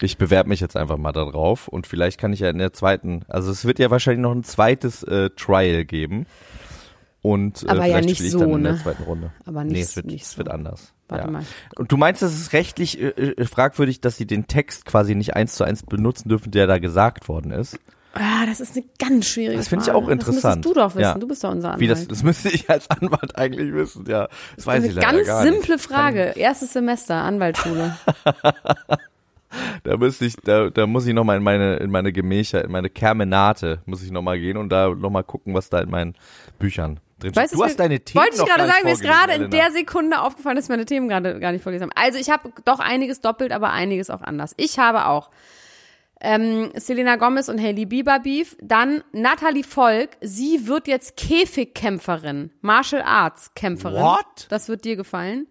Ich 0.04 0.18
bewerbe 0.18 0.50
mich 0.50 0.60
jetzt 0.62 0.76
einfach 0.76 0.98
mal 0.98 1.12
darauf 1.12 1.68
und 1.68 1.86
vielleicht 1.86 2.20
kann 2.20 2.34
ich 2.34 2.40
ja 2.40 2.50
in 2.50 2.58
der 2.58 2.74
zweiten, 2.74 3.22
also 3.28 3.52
es 3.52 3.66
wird 3.66 3.78
ja 3.78 3.92
wahrscheinlich 3.92 4.22
noch 4.22 4.32
ein 4.32 4.44
zweites 4.44 5.04
äh, 5.04 5.30
Trial 5.38 5.86
geben. 5.86 6.26
Und 7.22 7.64
äh, 7.64 7.68
Aber 7.68 7.86
ja 7.86 7.98
vielleicht 7.98 8.22
nicht 8.22 8.32
so, 8.32 8.40
dann 8.40 8.52
in 8.54 8.64
der 8.64 8.74
ne? 8.74 8.80
zweiten 8.82 9.04
Runde. 9.04 9.32
Aber 9.46 9.64
nee, 9.64 9.74
nicht- 9.74 9.84
es 9.84 9.96
wird, 9.96 10.08
nicht 10.08 10.24
es 10.24 10.32
so. 10.32 10.38
wird 10.38 10.50
anders. 10.50 10.94
Warte 11.08 11.26
ja. 11.26 11.32
mal. 11.32 11.44
Und 11.78 11.92
du 11.92 11.98
meinst, 11.98 12.24
es 12.24 12.34
ist 12.34 12.54
rechtlich 12.54 13.00
äh, 13.00 13.10
äh, 13.10 13.46
fragwürdig, 13.46 14.02
dass 14.02 14.18
sie 14.18 14.26
den 14.26 14.48
Text 14.48 14.86
quasi 14.86 15.14
nicht 15.14 15.36
eins 15.36 15.56
zu 15.56 15.64
eins 15.64 15.84
benutzen 15.84 16.30
dürfen, 16.30 16.52
der 16.52 16.68
da 16.68 16.80
gesagt 16.80 17.28
worden 17.28 17.52
ist? 17.52 17.80
ah, 18.14 18.46
das 18.46 18.60
ist 18.60 18.76
eine 18.76 18.86
ganz 19.00 19.28
schwierige 19.28 19.58
Das 19.58 19.70
finde 19.70 19.86
ich 19.86 19.92
Frage. 19.92 20.06
auch 20.06 20.10
interessant. 20.10 20.36
Das 20.44 20.56
müsstest 20.56 20.66
du 20.66 20.74
doch 20.74 20.96
wissen. 20.96 21.02
Ja. 21.02 21.18
Du 21.18 21.28
bist 21.28 21.44
doch 21.46 21.52
unser 21.52 21.70
Anwalt. 21.70 21.80
Wie 21.80 21.88
das, 21.88 22.08
das 22.08 22.24
müsste 22.24 22.50
ich 22.50 22.70
als 22.70 22.90
Anwalt 22.90 23.38
eigentlich 23.38 23.74
wissen, 23.74 24.06
ja. 24.06 24.28
Das, 24.58 24.66
weiß 24.66 24.76
eine 24.78 24.88
ich 24.88 24.96
leider 24.96 25.12
ganz 25.14 25.28
gar 25.28 25.44
simple 25.44 25.76
nicht. 25.76 25.86
Frage. 25.86 26.20
Erstes 26.36 26.74
Semester, 26.74 27.16
Anwaltsschule. 27.16 27.96
Da 29.84 29.98
müsste 29.98 30.26
ich, 30.26 30.36
da, 30.38 30.70
da 30.70 30.88
muss 30.88 31.06
ich 31.06 31.14
noch 31.14 31.26
mal 31.26 31.36
in 31.36 31.44
meine, 31.44 31.76
in 31.78 31.92
meine 31.92 32.14
Gemächer, 32.14 32.64
in 32.64 32.72
meine 32.72 32.90
Kermenate 32.90 33.80
muss 33.86 34.02
ich 34.02 34.10
noch 34.12 34.22
mal 34.22 34.40
gehen 34.40 34.56
und 34.56 34.70
da 34.70 34.90
noch 34.96 35.10
mal 35.10 35.24
gucken, 35.24 35.54
was 35.54 35.70
da 35.70 35.82
in 35.82 35.90
meinen 35.90 36.16
Büchern 36.58 37.02
drin. 37.22 37.36
Weißt 37.36 37.54
Du 37.54 37.64
hast 37.64 37.80
deine 37.80 38.00
Themen 38.00 38.24
Wollte 38.24 38.38
ich 38.38 38.46
gerade 38.46 38.68
sagen, 38.68 38.86
mir 38.86 38.94
ist 38.94 39.02
gerade 39.02 39.34
in 39.34 39.50
der 39.50 39.72
Sekunde 39.72 40.22
aufgefallen, 40.22 40.56
dass 40.56 40.70
meine 40.70 40.86
Themen 40.86 41.08
gerade 41.08 41.40
gar 41.40 41.52
nicht 41.52 41.64
vorgelesen 41.64 41.90
haben. 41.90 42.02
Also 42.02 42.20
ich 42.20 42.30
habe 42.30 42.52
doch 42.66 42.80
einiges 42.80 43.22
doppelt, 43.22 43.52
aber 43.52 43.72
einiges 43.72 44.10
auch 44.10 44.22
anders. 44.22 44.54
Ich 44.58 44.80
habe 44.80 45.06
auch 45.06 45.30
ähm, 46.22 46.72
Selena 46.76 47.16
Gomez 47.16 47.50
und 47.50 47.60
Hailey 47.60 47.86
Bieber 47.86 48.20
Beef. 48.20 48.56
Dann 48.62 49.04
Natalie 49.12 49.64
Volk. 49.64 50.12
Sie 50.22 50.68
wird 50.68 50.88
jetzt 50.88 51.18
Käfigkämpferin, 51.18 52.52
Martial 52.62 53.02
Arts 53.02 53.54
Kämpferin. 53.56 54.02
What? 54.02 54.48
Das 54.50 54.70
wird 54.70 54.86
dir 54.86 54.96
gefallen. 54.96 55.48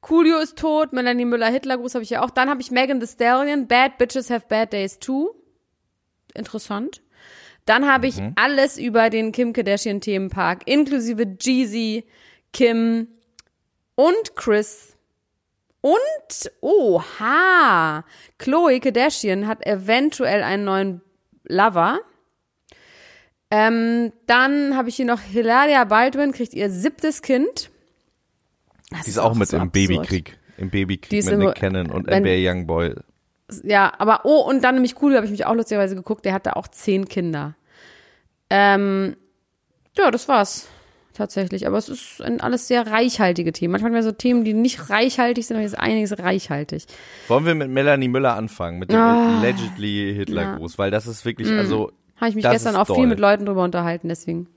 Coolio 0.00 0.38
ist 0.38 0.56
tot, 0.56 0.92
Melanie 0.92 1.24
Müller 1.24 1.48
Hitlergruß 1.50 1.94
habe 1.94 2.04
ich 2.04 2.10
ja 2.10 2.22
auch. 2.22 2.30
Dann 2.30 2.48
habe 2.48 2.60
ich 2.60 2.70
Megan 2.70 3.00
Thee 3.00 3.08
Stallion, 3.08 3.66
Bad 3.66 3.98
Bitches 3.98 4.30
Have 4.30 4.46
Bad 4.48 4.72
Days 4.72 5.00
Too. 5.00 5.30
Interessant. 6.34 7.02
Dann 7.66 7.86
habe 7.86 8.06
ich 8.06 8.22
alles 8.36 8.78
über 8.78 9.10
den 9.10 9.32
Kim 9.32 9.52
Kardashian 9.52 10.00
Themenpark, 10.00 10.62
inklusive 10.66 11.36
Jeezy, 11.38 12.04
Kim 12.52 13.08
und 13.96 14.36
Chris. 14.36 14.96
Und, 15.80 16.50
oha, 16.60 18.04
Chloe 18.38 18.80
Kardashian 18.80 19.46
hat 19.46 19.66
eventuell 19.66 20.42
einen 20.42 20.64
neuen 20.64 21.00
Lover. 21.44 22.00
Ähm, 23.50 24.12
dann 24.26 24.76
habe 24.76 24.88
ich 24.88 24.96
hier 24.96 25.04
noch 25.04 25.20
Hilaria 25.20 25.84
Baldwin, 25.84 26.32
kriegt 26.32 26.54
ihr 26.54 26.70
siebtes 26.70 27.22
Kind. 27.22 27.70
Das 28.90 29.02
Die 29.04 29.10
ist 29.10 29.18
auch 29.18 29.34
mit 29.34 29.48
so 29.48 29.56
im 29.56 29.64
absurd. 29.64 29.88
Babykrieg. 29.88 30.38
Im 30.56 30.70
Babykrieg 30.70 31.24
mit 31.24 31.38
Nick 31.38 31.54
Cannon 31.56 31.90
und 31.90 32.06
NBA 32.06 32.50
Youngboy. 32.50 32.94
Ja, 33.62 33.92
aber 33.98 34.22
oh, 34.24 34.40
und 34.40 34.62
dann 34.64 34.74
nämlich 34.74 35.00
cool, 35.02 35.14
habe 35.14 35.24
ich 35.26 35.30
mich 35.30 35.46
auch 35.46 35.54
lustigerweise 35.54 35.94
geguckt, 35.94 36.24
der 36.24 36.32
hatte 36.32 36.56
auch 36.56 36.68
zehn 36.68 37.08
Kinder. 37.08 37.54
Ähm, 38.50 39.16
ja, 39.96 40.10
das 40.10 40.28
war's 40.28 40.68
tatsächlich. 41.14 41.66
Aber 41.66 41.78
es 41.78 41.88
ist 41.88 42.20
ein 42.22 42.40
alles 42.40 42.68
sehr 42.68 42.86
reichhaltige 42.86 43.52
Themen. 43.52 43.72
Manchmal 43.72 43.90
haben 43.90 43.94
wir 43.96 44.02
so 44.02 44.12
Themen, 44.12 44.44
die 44.44 44.52
nicht 44.52 44.90
reichhaltig 44.90 45.46
sind, 45.46 45.56
aber 45.56 45.64
jetzt 45.64 45.78
einiges 45.78 46.18
reichhaltig. 46.18 46.86
Wollen 47.28 47.46
wir 47.46 47.54
mit 47.54 47.70
Melanie 47.70 48.08
Müller 48.08 48.34
anfangen, 48.36 48.78
mit 48.78 48.90
dem 48.90 48.98
Ah, 48.98 49.38
allegedly 49.38 50.12
Hitlergruß, 50.16 50.78
weil 50.78 50.90
das 50.90 51.06
ist 51.06 51.24
wirklich, 51.24 51.50
also, 51.50 51.92
Habe 52.16 52.30
ich 52.30 52.34
mich 52.34 52.44
gestern 52.44 52.76
auch 52.76 52.86
doll. 52.86 52.96
viel 52.96 53.06
mit 53.06 53.18
Leuten 53.18 53.46
drüber 53.46 53.64
unterhalten, 53.64 54.08
deswegen. 54.08 54.48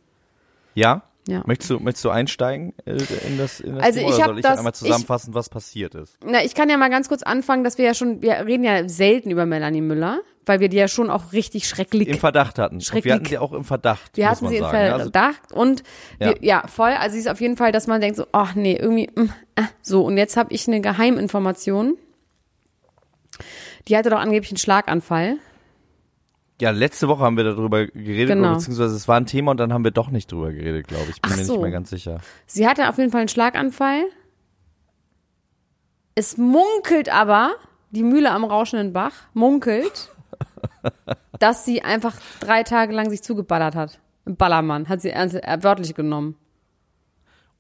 ja? 0.76 1.04
Ja. 1.30 1.44
Möchtest 1.46 1.70
du, 1.70 1.80
möchtest 1.80 2.04
du 2.06 2.10
einsteigen 2.10 2.74
äh, 2.86 2.94
in 3.28 3.38
das, 3.38 3.60
in 3.60 3.76
das 3.76 3.84
Also 3.86 4.00
Thema, 4.00 4.10
ich 4.12 4.16
oder 4.18 4.26
soll 4.26 4.38
ich 4.40 4.44
das- 4.44 4.58
einmal 4.58 4.74
zusammenfassen, 4.74 5.34
was 5.36 5.50
passiert 5.50 5.96
ist? 5.96 6.18
Na, 6.26 6.44
ich 6.44 6.56
kann 6.56 6.70
ja 6.70 6.78
mal 6.78 6.90
ganz 6.90 7.08
kurz 7.08 7.22
anfangen, 7.24 7.64
dass 7.64 7.78
wir 7.78 7.86
ja 7.86 7.94
schon, 7.94 8.22
wir 8.22 8.34
reden 8.46 8.64
ja 8.64 8.90
selten 8.90 9.30
über 9.30 9.46
Melanie 9.46 9.82
Müller, 9.82 10.22
weil 10.46 10.60
wir 10.60 10.70
die 10.70 10.78
ja 10.78 10.88
schon 10.88 11.12
auch 11.12 11.32
richtig 11.32 11.68
schrecklich 11.68 12.08
Im 12.08 12.18
Verdacht 12.18 12.58
hatten. 12.58 12.82
Schrecklich. 12.82 13.06
wir 13.06 13.14
hatten 13.14 13.26
sie 13.26 13.38
auch 13.38 13.54
im 13.54 13.64
Verdacht, 13.64 14.18
Wir 14.18 14.30
hatten 14.30 14.48
sie 14.48 14.58
sagen. 14.58 14.76
Also, 14.94 15.12
Verdacht 15.12 15.52
und 15.54 15.84
Ja. 16.20 16.28
wir, 16.30 16.36
ja. 16.42 16.68
voll. 16.68 16.90
Also 17.00 17.14
sie 17.14 17.20
ist 17.20 17.30
auf 17.30 17.40
jeden 17.42 17.56
Fall, 17.58 17.72
dass 17.72 17.86
man 17.86 18.02
denkt 18.02 18.18
so, 18.18 18.26
ach 18.32 18.56
nee, 18.56 18.74
irgendwie 18.76 19.10
mm, 19.16 19.30
äh, 19.56 19.64
so. 19.84 20.04
Und 20.06 20.18
jetzt 20.18 20.36
habe 20.38 20.52
ich 20.52 20.68
eine 20.68 20.82
Geheiminformation. 20.82 21.98
Die 23.88 23.96
hatte 23.98 24.10
doch 24.10 24.20
angeblich 24.20 24.52
einen 24.52 24.58
Schlaganfall. 24.58 25.38
Ja, 26.62 26.72
letzte 26.72 27.08
Woche 27.08 27.24
haben 27.24 27.38
wir 27.38 27.44
darüber 27.46 27.86
geredet, 27.88 28.36
Genau. 28.36 28.54
beziehungsweise 28.54 28.96
es 28.96 29.08
war 29.08 29.18
ein 29.18 29.26
Thema 29.26 29.52
und 29.52 29.58
dann 29.58 29.72
haben 29.74 29.84
wir 29.84 29.92
doch 29.92 30.10
nicht 30.10 30.32
drüber 30.32 30.52
geredet, 30.52 30.88
glaube 30.88 31.06
ich. 31.10 31.16
Ich 31.16 31.22
bin 31.22 31.32
Ach 31.34 31.38
mir 31.38 31.46
so. 31.46 31.54
nicht 31.54 31.62
mehr 31.62 31.72
ganz 31.72 31.90
sicher. 31.90 32.20
Sie 32.46 32.68
hatte 32.68 32.90
auf 32.90 32.98
jeden 32.98 33.12
Fall 33.12 33.22
einen 33.22 33.30
Schlaganfall. 33.30 34.04
Es 36.16 36.38
munkelt 36.38 37.10
aber, 37.14 37.52
die 37.92 38.04
Mühle 38.04 38.32
am 38.32 38.44
rauschenden 38.44 38.92
Bach 38.94 39.14
munkelt, 39.34 40.10
dass 41.40 41.66
sie 41.66 41.82
einfach 41.82 42.16
drei 42.40 42.64
Tage 42.64 42.94
lang 42.94 43.10
sich 43.10 43.24
zugeballert 43.24 43.76
hat. 43.76 44.00
Ein 44.26 44.36
Ballermann, 44.36 44.90
hat 44.90 45.02
sie 45.02 45.10
ernst, 45.12 45.36
äh, 45.36 45.58
wörtlich 45.64 45.96
genommen. 45.96 46.36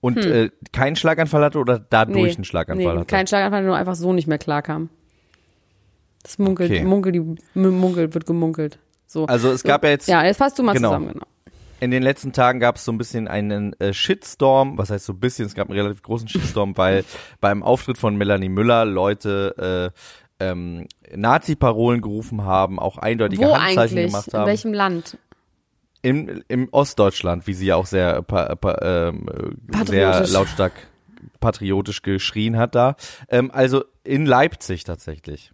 Und 0.01 0.17
äh, 0.17 0.49
keinen 0.71 0.95
Schlaganfall 0.95 1.43
hatte 1.43 1.57
oder 1.59 1.77
dadurch 1.79 2.35
einen 2.35 2.45
Schlaganfall 2.45 2.85
Hm. 2.85 2.91
nee, 2.93 2.99
hatte? 2.99 3.05
kein 3.07 3.27
Schlaganfall, 3.27 3.63
nur 3.63 3.75
einfach 3.75 3.95
so 3.95 4.13
nicht 4.13 4.27
mehr 4.27 4.37
klarkam. 4.37 4.89
Das 6.23 6.37
munkelt, 6.37 6.69
Okay. 6.71 6.83
munkelt, 6.83 7.15
die, 7.15 7.37
munkelt, 7.59 8.13
wird 8.13 8.25
gemunkelt. 8.25 8.79
So. 9.11 9.25
Also 9.25 9.49
es 9.51 9.63
gab 9.63 9.83
ja 9.83 9.89
jetzt 9.89 10.07
Ja, 10.07 10.23
jetzt 10.23 10.37
fasst 10.37 10.59
du 10.59 10.63
mal 10.63 10.73
Genau. 10.73 10.89
zusammen, 10.89 11.13
genau. 11.13 11.25
in 11.79 11.89
den 11.89 12.03
letzten 12.03 12.31
Tagen 12.31 12.59
gab 12.59 12.75
es 12.75 12.85
so 12.85 12.91
ein 12.91 12.99
bisschen 12.99 13.27
einen 13.27 13.73
äh, 13.79 13.91
Shitstorm, 13.91 14.77
was 14.77 14.91
heißt 14.91 15.03
so 15.05 15.13
ein 15.13 15.19
bisschen, 15.19 15.47
es 15.47 15.55
gab 15.55 15.67
einen 15.69 15.79
relativ 15.79 16.03
großen 16.03 16.27
Shitstorm, 16.27 16.77
weil 16.77 17.03
beim 17.41 17.63
Auftritt 17.63 17.97
von 17.97 18.15
Melanie 18.17 18.49
Müller 18.49 18.85
Leute 18.85 19.91
äh, 20.39 20.45
ähm, 20.45 20.87
Nazi-Parolen 21.15 22.01
gerufen 22.01 22.43
haben, 22.43 22.77
auch 22.79 22.97
eindeutige 22.99 23.41
Wo 23.47 23.57
Handzeichen 23.57 23.97
eigentlich? 23.97 24.11
gemacht 24.11 24.27
In 24.27 24.39
haben. 24.39 24.47
welchem 24.47 24.73
Land? 24.73 25.17
Im, 26.03 26.43
Im 26.47 26.69
Ostdeutschland, 26.71 27.47
wie 27.47 27.53
sie 27.53 27.65
ja 27.65 27.75
auch 27.77 27.87
sehr, 27.87 28.21
pa, 28.21 28.55
pa, 28.55 28.77
ähm, 29.09 29.25
äh, 29.73 29.85
sehr 29.85 30.27
lautstark 30.27 30.71
patriotisch 31.41 32.03
geschrien 32.03 32.57
hat 32.57 32.75
da. 32.75 32.95
Ähm, 33.27 33.49
also 33.51 33.83
in 34.03 34.25
Leipzig 34.25 34.83
tatsächlich. 34.85 35.51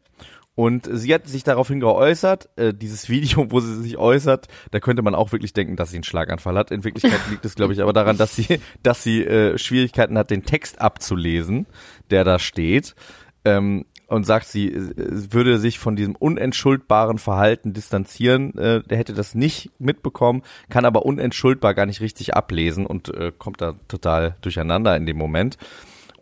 Und 0.56 0.88
sie 0.90 1.14
hat 1.14 1.28
sich 1.28 1.44
daraufhin 1.44 1.82
geäußert, 1.82 2.50
äh, 2.56 2.74
dieses 2.74 3.10
Video, 3.10 3.52
wo 3.52 3.60
sie 3.60 3.82
sich 3.82 3.98
äußert, 3.98 4.48
da 4.72 4.80
könnte 4.80 5.02
man 5.02 5.14
auch 5.14 5.32
wirklich 5.32 5.54
denken, 5.54 5.76
dass 5.76 5.92
sie 5.92 5.98
einen 5.98 6.04
Schlaganfall 6.04 6.58
hat. 6.58 6.72
In 6.72 6.84
Wirklichkeit 6.84 7.20
liegt 7.30 7.46
es, 7.46 7.56
glaube 7.56 7.74
ich, 7.74 7.82
aber 7.82 7.94
daran, 7.94 8.18
dass 8.18 8.36
sie, 8.36 8.60
dass 8.82 9.04
sie 9.04 9.24
äh, 9.24 9.58
Schwierigkeiten 9.58 10.18
hat, 10.18 10.32
den 10.32 10.44
Text 10.44 10.82
abzulesen, 10.82 11.68
der 12.10 12.24
da 12.24 12.40
steht. 12.40 12.96
Ähm, 13.44 13.86
und 14.08 14.26
sagt, 14.26 14.48
sie 14.48 14.68
äh, 14.68 14.94
würde 15.34 15.58
sich 15.58 15.80
von 15.80 15.96
diesem 15.96 16.16
unentschuldbaren 16.16 17.18
Verhalten 17.18 17.74
distanzieren. 17.74 18.58
Äh, 18.58 18.84
der 18.84 18.98
hätte 18.98 19.14
das 19.14 19.36
nicht 19.36 19.72
mitbekommen, 19.80 20.44
kann 20.70 20.86
aber 20.86 21.06
unentschuldbar 21.06 21.74
gar 21.74 21.86
nicht 21.86 22.02
richtig 22.02 22.36
ablesen 22.36 22.86
und 22.86 23.14
äh, 23.14 23.32
kommt 23.38 23.62
da 23.62 23.74
total 23.88 24.36
durcheinander 24.42 24.96
in 24.96 25.06
dem 25.06 25.18
Moment. 25.18 25.58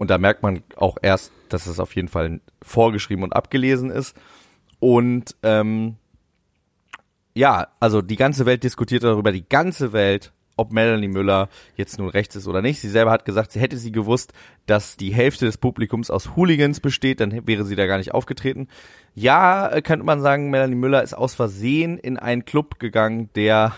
Und 0.03 0.09
da 0.09 0.17
merkt 0.17 0.43
man 0.43 0.63
auch 0.75 0.97
erst, 1.01 1.31
dass 1.47 1.65
es 1.65 1.79
auf 1.79 1.95
jeden 1.95 2.09
Fall 2.09 2.41
vorgeschrieben 2.61 3.23
und 3.23 3.31
abgelesen 3.31 3.89
ist. 3.89 4.17
Und 4.81 5.33
ähm, 5.43 5.95
ja, 7.33 7.69
also 7.79 8.01
die 8.01 8.17
ganze 8.17 8.45
Welt 8.45 8.65
diskutiert 8.65 9.05
darüber, 9.05 9.31
die 9.31 9.47
ganze 9.47 9.93
Welt, 9.93 10.33
ob 10.57 10.73
Melanie 10.73 11.07
Müller 11.07 11.47
jetzt 11.77 11.99
nun 11.99 12.09
rechts 12.09 12.35
ist 12.35 12.49
oder 12.49 12.61
nicht. 12.61 12.81
Sie 12.81 12.89
selber 12.89 13.11
hat 13.11 13.23
gesagt, 13.23 13.53
sie 13.53 13.61
hätte 13.61 13.77
sie 13.77 13.93
gewusst, 13.93 14.33
dass 14.65 14.97
die 14.97 15.13
Hälfte 15.13 15.45
des 15.45 15.57
Publikums 15.57 16.11
aus 16.11 16.35
Hooligans 16.35 16.81
besteht, 16.81 17.21
dann 17.21 17.47
wäre 17.47 17.63
sie 17.63 17.77
da 17.77 17.85
gar 17.85 17.97
nicht 17.97 18.13
aufgetreten. 18.13 18.67
Ja, 19.15 19.71
äh, 19.71 19.81
könnte 19.81 20.05
man 20.05 20.19
sagen, 20.19 20.49
Melanie 20.49 20.75
Müller 20.75 21.01
ist 21.01 21.13
aus 21.13 21.33
Versehen 21.33 21.97
in 21.97 22.17
einen 22.17 22.43
Club 22.43 22.77
gegangen, 22.77 23.29
der 23.35 23.71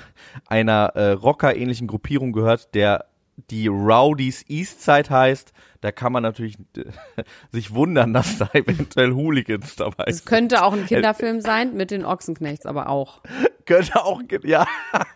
einer 0.48 0.88
äh, 0.96 1.12
Rocker-ähnlichen 1.12 1.86
Gruppierung 1.86 2.32
gehört, 2.32 2.74
der 2.74 3.06
die 3.52 3.68
Rowdies 3.68 4.44
Eastside 4.50 5.12
heißt, 5.12 5.54
da 5.86 5.92
kann 5.92 6.12
man 6.12 6.24
natürlich 6.24 6.58
äh, 6.76 6.86
sich 7.52 7.76
wundern, 7.76 8.12
dass 8.12 8.40
da 8.40 8.50
eventuell 8.54 9.12
Hooligans 9.12 9.76
dabei 9.76 10.06
Es 10.08 10.18
sind. 10.18 10.26
könnte 10.26 10.64
auch 10.64 10.74
ein 10.74 10.84
Kinderfilm 10.88 11.42
sein, 11.42 11.76
mit 11.76 11.92
den 11.92 12.04
Ochsenknechts 12.04 12.66
aber 12.66 12.90
auch. 12.90 13.22
Könnte 13.66 14.04
auch, 14.04 14.22
ja, 14.44 14.68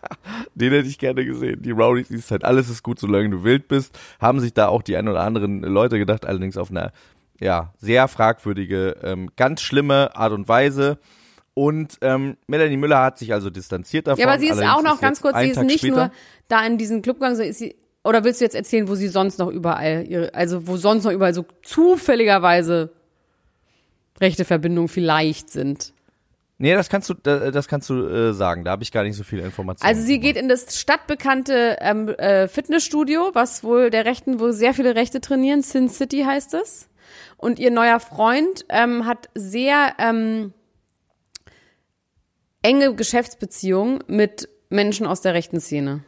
den 0.54 0.72
hätte 0.72 0.88
ich 0.88 0.98
gerne 0.98 1.24
gesehen. 1.24 1.62
Die 1.62 1.70
Rowdies 1.70 2.10
Eastside, 2.10 2.44
alles 2.44 2.68
ist 2.68 2.82
gut, 2.82 2.98
solange 2.98 3.30
du 3.30 3.44
wild 3.44 3.68
bist. 3.68 3.96
Haben 4.20 4.40
sich 4.40 4.52
da 4.52 4.66
auch 4.66 4.82
die 4.82 4.96
ein 4.96 5.06
oder 5.06 5.20
anderen 5.20 5.60
Leute 5.60 5.98
gedacht, 5.98 6.26
allerdings 6.26 6.56
auf 6.56 6.70
eine, 6.70 6.92
ja, 7.38 7.72
sehr 7.78 8.08
fragwürdige, 8.08 8.96
ähm, 9.04 9.30
ganz 9.36 9.60
schlimme 9.60 10.16
Art 10.16 10.32
und 10.32 10.48
Weise. 10.48 10.98
Und 11.54 11.98
ähm, 12.00 12.38
Melanie 12.48 12.76
Müller 12.76 13.02
hat 13.02 13.18
sich 13.18 13.32
also 13.32 13.50
distanziert 13.50 14.08
davon. 14.08 14.20
Ja, 14.20 14.26
aber 14.26 14.40
sie 14.40 14.46
ist 14.46 14.58
Allerdings 14.58 14.74
auch 14.74 14.82
noch 14.82 14.94
ist 14.94 15.00
ganz 15.00 15.20
kurz, 15.20 15.38
sie 15.38 15.50
ist 15.50 15.62
nicht 15.62 15.78
später, 15.78 15.96
nur 15.96 16.10
da 16.48 16.66
in 16.66 16.76
diesen 16.76 17.02
Club 17.02 17.16
gegangen, 17.16 17.36
sondern 17.36 17.50
ist 17.50 17.58
sie, 17.58 17.76
oder 18.04 18.24
willst 18.24 18.40
du 18.40 18.44
jetzt 18.44 18.54
erzählen, 18.54 18.88
wo 18.88 18.94
sie 18.94 19.08
sonst 19.08 19.38
noch 19.38 19.48
überall, 19.48 20.04
ihre, 20.08 20.34
also 20.34 20.66
wo 20.66 20.76
sonst 20.76 21.04
noch 21.04 21.12
überall 21.12 21.34
so 21.34 21.44
zufälligerweise 21.62 22.90
rechte 24.20 24.44
Verbindungen 24.44 24.88
vielleicht 24.88 25.50
sind? 25.50 25.92
Nee, 26.58 26.74
das 26.74 26.90
kannst 26.90 27.08
du, 27.08 27.14
da- 27.14 27.50
das 27.50 27.68
kannst 27.68 27.88
du 27.88 28.06
äh, 28.06 28.34
sagen. 28.34 28.64
Da 28.64 28.72
habe 28.72 28.82
ich 28.82 28.92
gar 28.92 29.02
nicht 29.02 29.16
so 29.16 29.22
viele 29.24 29.42
Informationen. 29.42 29.88
Also 29.88 30.06
sie 30.06 30.20
geht 30.20 30.36
in 30.36 30.48
das 30.48 30.78
stadtbekannte 30.78 31.78
ähm, 31.80 32.08
äh, 32.10 32.48
Fitnessstudio, 32.48 33.30
was 33.32 33.64
wohl 33.64 33.88
der 33.88 34.04
Rechten, 34.04 34.40
wo 34.40 34.50
sehr 34.50 34.74
viele 34.74 34.94
Rechte 34.94 35.22
trainieren, 35.22 35.62
Sin 35.62 35.88
City 35.88 36.22
heißt 36.26 36.52
es. 36.54 36.88
Und 37.38 37.58
ihr 37.58 37.70
neuer 37.70 37.98
Freund 37.98 38.66
ähm, 38.68 39.06
hat 39.06 39.30
sehr 39.34 39.94
ähm, 39.98 40.52
enge 42.62 42.94
Geschäftsbeziehungen 42.94 44.04
mit 44.06 44.48
Menschen 44.68 45.06
aus 45.06 45.22
der 45.22 45.32
rechten 45.34 45.60
Szene. 45.60 46.04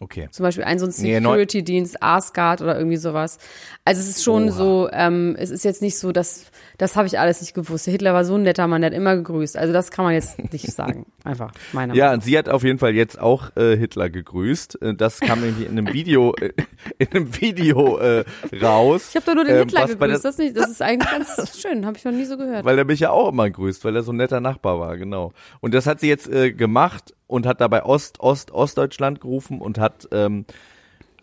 Okay. 0.00 0.28
Zum 0.30 0.44
Beispiel 0.44 0.62
ein 0.64 0.78
so 0.78 0.86
ein 0.86 0.92
Security-Dienst, 0.92 2.02
Asgard 2.02 2.62
oder 2.62 2.76
irgendwie 2.76 2.96
sowas. 2.98 3.38
Also 3.84 4.00
es 4.00 4.08
ist 4.08 4.22
schon 4.22 4.44
Oha. 4.44 4.52
so, 4.52 4.88
ähm, 4.92 5.34
es 5.38 5.50
ist 5.50 5.64
jetzt 5.64 5.82
nicht 5.82 5.98
so, 5.98 6.12
dass, 6.12 6.44
das 6.76 6.94
habe 6.94 7.08
ich 7.08 7.18
alles 7.18 7.40
nicht 7.40 7.52
gewusst. 7.52 7.86
Hitler 7.86 8.14
war 8.14 8.24
so 8.24 8.36
ein 8.36 8.42
netter 8.42 8.68
Mann, 8.68 8.82
der 8.82 8.90
hat 8.92 8.96
immer 8.96 9.16
gegrüßt. 9.16 9.56
Also 9.56 9.72
das 9.72 9.90
kann 9.90 10.04
man 10.04 10.14
jetzt 10.14 10.38
nicht 10.52 10.70
sagen. 10.70 11.06
Einfach, 11.24 11.50
meiner 11.72 11.94
Ja, 11.94 12.04
Meinung 12.06 12.14
und 12.18 12.24
sie 12.24 12.38
hat 12.38 12.48
auf 12.48 12.62
jeden 12.62 12.78
Fall 12.78 12.94
jetzt 12.94 13.18
auch 13.20 13.56
äh, 13.56 13.76
Hitler 13.76 14.08
gegrüßt. 14.08 14.80
Äh, 14.82 14.94
Das 14.94 15.18
kam 15.18 15.40
nämlich 15.40 15.66
in 15.68 15.76
einem 15.76 15.92
Video, 15.92 16.32
äh, 16.40 16.52
in 16.98 17.08
einem 17.08 17.40
Video 17.40 17.98
äh, 17.98 18.24
raus. 18.62 19.08
Ich 19.10 19.16
habe 19.16 19.26
doch 19.26 19.34
nur 19.34 19.44
den 19.44 19.56
ähm, 19.56 19.62
Hitler 19.62 19.86
gegrüßt, 19.88 20.24
das, 20.24 20.38
nicht, 20.38 20.56
das 20.56 20.70
ist 20.70 20.80
eigentlich 20.80 21.10
ganz 21.10 21.58
schön, 21.60 21.84
habe 21.86 21.96
ich 21.96 22.04
noch 22.04 22.12
nie 22.12 22.24
so 22.24 22.36
gehört. 22.36 22.64
Weil 22.64 22.78
er 22.78 22.84
mich 22.84 23.00
ja 23.00 23.10
auch 23.10 23.30
immer 23.30 23.50
grüßt, 23.50 23.84
weil 23.84 23.96
er 23.96 24.02
so 24.04 24.12
ein 24.12 24.16
netter 24.16 24.40
Nachbar 24.40 24.78
war, 24.78 24.96
genau. 24.96 25.32
Und 25.60 25.74
das 25.74 25.86
hat 25.86 25.98
sie 25.98 26.08
jetzt 26.08 26.28
äh, 26.28 26.52
gemacht 26.52 27.14
und 27.28 27.46
hat 27.46 27.60
dabei 27.60 27.84
Ost, 27.84 28.18
Ost, 28.18 28.50
Ostdeutschland 28.50 29.20
gerufen 29.20 29.60
und 29.60 29.78
hat, 29.78 30.08
ähm, 30.10 30.44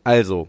also, 0.05 0.47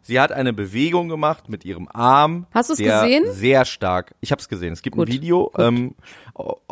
sie 0.00 0.18
hat 0.18 0.32
eine 0.32 0.54
Bewegung 0.54 1.08
gemacht 1.08 1.50
mit 1.50 1.66
ihrem 1.66 1.88
Arm. 1.92 2.46
Hast 2.52 2.70
du's 2.70 2.78
der 2.78 3.02
gesehen? 3.02 3.24
Sehr 3.32 3.66
stark. 3.66 4.14
Ich 4.22 4.30
habe 4.32 4.40
es 4.40 4.48
gesehen. 4.48 4.72
Es 4.72 4.80
gibt 4.80 4.96
Gut, 4.96 5.08
ein 5.08 5.12
Video. 5.12 5.52
Ähm, 5.58 5.94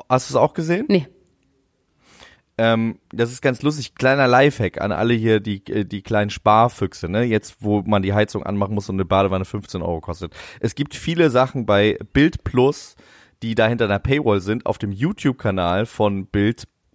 hast 0.08 0.30
du 0.30 0.32
es 0.32 0.36
auch 0.36 0.54
gesehen? 0.54 0.86
nee. 0.88 1.06
Ähm, 2.58 2.98
das 3.10 3.32
ist 3.32 3.40
ganz 3.40 3.62
lustig. 3.62 3.94
Kleiner 3.94 4.28
Lifehack 4.28 4.80
an 4.80 4.92
alle 4.92 5.14
hier, 5.14 5.40
die, 5.40 5.64
die 5.64 6.02
kleinen 6.02 6.28
Sparfüchse, 6.30 7.08
ne? 7.08 7.22
Jetzt, 7.24 7.56
wo 7.60 7.80
man 7.82 8.02
die 8.02 8.12
Heizung 8.12 8.42
anmachen 8.42 8.74
muss 8.74 8.90
und 8.90 8.96
eine 8.96 9.06
Badewanne 9.06 9.46
15 9.46 9.80
Euro 9.80 10.00
kostet. 10.00 10.34
Es 10.60 10.74
gibt 10.74 10.94
viele 10.94 11.30
Sachen 11.30 11.64
bei 11.64 11.98
Bild 12.12 12.44
Plus, 12.44 12.94
die 13.42 13.54
da 13.54 13.66
hinter 13.66 13.86
einer 13.86 13.98
Paywall 13.98 14.40
sind, 14.40 14.66
auf 14.66 14.76
dem 14.78 14.92
YouTube-Kanal 14.92 15.86
von 15.86 16.26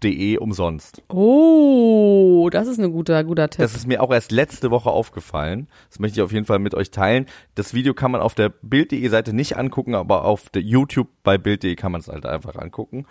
Bild.de 0.02 0.38
umsonst. 0.38 1.02
Oh, 1.10 2.50
das 2.52 2.68
ist 2.68 2.80
ein 2.80 2.92
guter, 2.92 3.24
guter 3.24 3.50
Tipp. 3.50 3.62
Das 3.62 3.76
ist 3.76 3.88
mir 3.88 4.02
auch 4.02 4.12
erst 4.12 4.32
letzte 4.32 4.72
Woche 4.72 4.90
aufgefallen. 4.90 5.68
Das 5.90 6.00
möchte 6.00 6.20
ich 6.20 6.24
auf 6.24 6.32
jeden 6.32 6.46
Fall 6.46 6.60
mit 6.60 6.76
euch 6.76 6.92
teilen. 6.92 7.26
Das 7.56 7.74
Video 7.74 7.94
kann 7.94 8.12
man 8.12 8.22
auf 8.22 8.36
der 8.36 8.50
Bild.de 8.50 9.08
Seite 9.10 9.34
nicht 9.34 9.58
angucken, 9.58 9.96
aber 9.96 10.26
auf 10.26 10.50
der 10.50 10.62
YouTube 10.62 11.10
bei 11.24 11.38
Bild.de 11.38 11.76
kann 11.76 11.92
man 11.92 12.02
es 12.02 12.08
halt 12.08 12.26
einfach 12.26 12.56
angucken, 12.56 13.06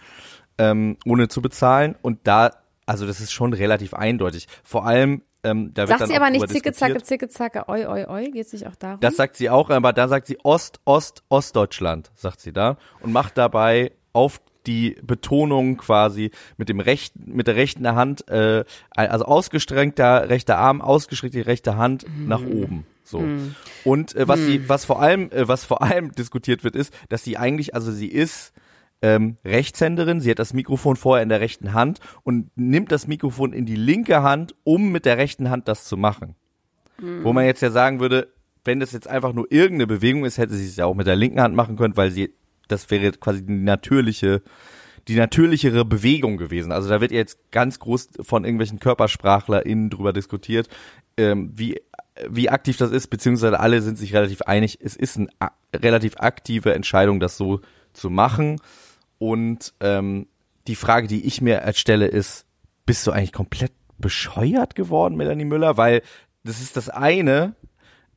ähm, 0.59 0.97
ohne 1.05 1.29
zu 1.29 1.43
bezahlen. 1.43 1.97
Und 2.03 2.21
da, 2.25 2.53
also 2.87 3.07
das 3.07 3.21
ist 3.21 3.33
schon 3.33 3.53
relativ 3.53 3.95
eindeutig. 3.95 4.47
Vor 4.63 4.87
allem, 4.87 5.23
ähm, 5.43 5.73
da 5.75 5.83
wird 5.83 5.91
Sagt 5.91 6.01
dann 6.03 6.09
sie 6.09 6.17
aber 6.17 6.31
nicht 6.31 6.49
zicke, 6.49 6.73
zacke, 6.73 7.03
zicke, 7.03 7.29
zacke, 7.29 7.69
oi, 7.69 7.87
oi, 7.87 8.07
oi, 8.07 8.31
geht's 8.31 8.53
nicht 8.53 8.67
auch 8.67 8.77
darum? 8.77 9.01
Das 9.01 9.17
sagt 9.17 9.37
sie 9.37 9.51
auch, 9.51 9.71
aber 9.71 9.93
da 9.93 10.09
sagt 10.09 10.27
sie 10.27 10.39
Ost, 10.45 10.81
Ost, 10.85 11.25
Ostdeutschland, 11.29 12.11
sagt 12.15 12.41
sie 12.41 12.53
da 12.53 12.77
und 13.01 13.13
macht 13.13 13.39
dabei 13.39 13.93
auf 14.13 14.41
die 14.67 14.97
Betonung 15.03 15.77
quasi 15.77 16.31
mit 16.57 16.69
dem 16.69 16.81
rechten, 16.81 17.33
mit 17.35 17.47
der 17.47 17.57
rechten 17.57 17.87
Hand, 17.95 18.29
äh, 18.29 18.65
also 18.91 19.25
ausgestreckter 19.25 20.29
rechter 20.29 20.59
Arm, 20.59 20.81
ausgestreckte 20.81 21.47
rechte 21.47 21.77
Hand 21.77 22.07
nach 22.27 22.43
oben. 22.45 22.87
So. 23.05 23.23
Und 23.85 24.17
äh, 24.17 24.27
was 24.27 24.41
sie, 24.41 24.69
was 24.69 24.85
vor 24.85 25.01
allem, 25.01 25.31
äh, 25.31 25.47
was 25.47 25.65
vor 25.65 25.83
allem 25.83 26.13
diskutiert 26.13 26.65
wird, 26.65 26.75
ist, 26.75 26.93
dass 27.09 27.23
sie 27.23 27.37
eigentlich, 27.37 27.75
also 27.75 27.93
sie 27.93 28.09
ist 28.09 28.53
ähm, 29.01 29.37
Rechtshänderin, 29.45 30.21
sie 30.21 30.31
hat 30.31 30.39
das 30.39 30.55
Mikrofon 30.55 30.97
vorher 30.97 31.23
in 31.23 31.29
der 31.29 31.41
rechten 31.41 31.73
Hand 31.73 32.01
und 32.25 32.51
nimmt 32.57 32.91
das 32.91 33.07
Mikrofon 33.07 33.53
in 33.53 33.67
die 33.67 33.77
linke 33.77 34.23
Hand, 34.23 34.55
um 34.65 34.91
mit 34.91 35.05
der 35.05 35.19
rechten 35.19 35.51
Hand 35.51 35.69
das 35.69 35.85
zu 35.85 35.97
machen. 35.97 36.35
Wo 36.99 37.35
man 37.35 37.45
jetzt 37.45 37.61
ja 37.61 37.71
sagen 37.71 38.01
würde, 38.01 38.33
wenn 38.65 38.81
das 38.81 38.93
jetzt 38.93 39.07
einfach 39.07 39.33
nur 39.33 39.47
irgendeine 39.51 39.87
Bewegung 39.87 40.25
ist, 40.25 40.39
hätte 40.39 40.55
sie 40.55 40.67
es 40.67 40.77
ja 40.77 40.87
auch 40.87 40.95
mit 40.95 41.07
der 41.07 41.15
linken 41.15 41.41
Hand 41.41 41.55
machen 41.55 41.77
können, 41.77 41.97
weil 41.97 42.11
sie, 42.11 42.35
das 42.69 42.91
wäre 42.91 43.13
quasi 43.13 43.45
die 43.45 43.53
natürliche, 43.53 44.43
die 45.09 45.17
natürlichere 45.17 45.85
Bewegung 45.85 46.37
gewesen. 46.37 46.73
Also 46.73 46.89
da 46.89 47.01
wird 47.01 47.13
jetzt 47.13 47.51
ganz 47.53 47.79
groß 47.79 48.09
von 48.23 48.45
irgendwelchen 48.45 48.81
KörpersprachlerInnen 48.81 49.91
drüber 49.91 50.13
diskutiert, 50.13 50.69
ähm, 51.17 51.53
wie, 51.55 51.81
wie 52.29 52.51
aktiv 52.51 52.77
das 52.77 52.91
ist, 52.91 53.09
beziehungsweise 53.09 53.61
alle 53.61 53.81
sind 53.83 53.99
sich 53.99 54.15
relativ 54.15 54.43
einig, 54.43 54.79
es 54.83 54.97
ist 54.97 55.17
eine 55.17 55.29
relativ 55.75 56.15
aktive 56.19 56.75
Entscheidung, 56.75 57.21
das 57.21 57.37
so 57.37 57.61
zu 57.93 58.11
machen. 58.11 58.61
Und 59.19 59.75
ähm, 59.81 60.27
die 60.67 60.77
Frage, 60.77 61.07
die 61.07 61.25
ich 61.25 61.41
mir 61.41 61.63
stelle, 61.75 62.07
ist, 62.07 62.47
bist 62.85 63.07
du 63.07 63.13
eigentlich 63.13 63.33
komplett 63.33 63.73
bescheuert 63.99 64.75
geworden, 64.75 65.17
Melanie 65.17 65.45
Müller? 65.45 65.77
Weil 65.77 66.03
das 66.45 66.61
ist 66.61 66.77
das 66.77 66.89
eine, 66.89 67.55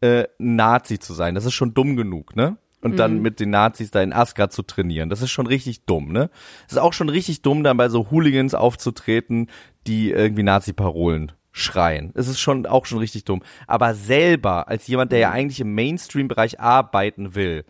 äh, 0.01 0.25
Nazi 0.37 0.99
zu 0.99 1.13
sein. 1.13 1.35
Das 1.35 1.45
ist 1.45 1.53
schon 1.53 1.73
dumm 1.73 1.95
genug, 1.95 2.35
ne? 2.35 2.57
Und 2.81 2.97
dann 2.97 3.21
mit 3.21 3.39
den 3.41 3.49
Nazis 3.49 3.91
da 3.91 4.01
in 4.01 4.13
Asgard 4.13 4.53
zu 4.53 4.61
trainieren. 4.63 5.09
Das 5.09 5.21
ist 5.21 5.31
schon 5.31 5.47
richtig 5.47 5.83
dumm, 5.85 6.13
ne? 6.13 6.29
Es 6.65 6.73
ist 6.73 6.77
auch 6.79 6.93
schon 6.93 7.09
richtig 7.09 7.41
dumm, 7.41 7.63
dann 7.63 7.75
bei 7.75 7.89
so 7.89 8.09
Hooligans 8.09 8.53
aufzutreten, 8.53 9.47
die 9.85 10.11
irgendwie 10.11 10.43
Nazi-Parolen 10.43 11.33
schreien. 11.51 12.11
Es 12.15 12.27
ist 12.29 12.39
schon 12.39 12.65
auch 12.65 12.85
schon 12.85 12.99
richtig 12.99 13.25
dumm. 13.25 13.41
Aber 13.67 13.95
selber, 13.95 14.69
als 14.69 14.87
jemand, 14.87 15.11
der 15.11 15.19
ja 15.19 15.31
eigentlich 15.31 15.59
im 15.59 15.75
Mainstream-Bereich 15.75 16.61
arbeiten 16.61 17.35
will, 17.35 17.65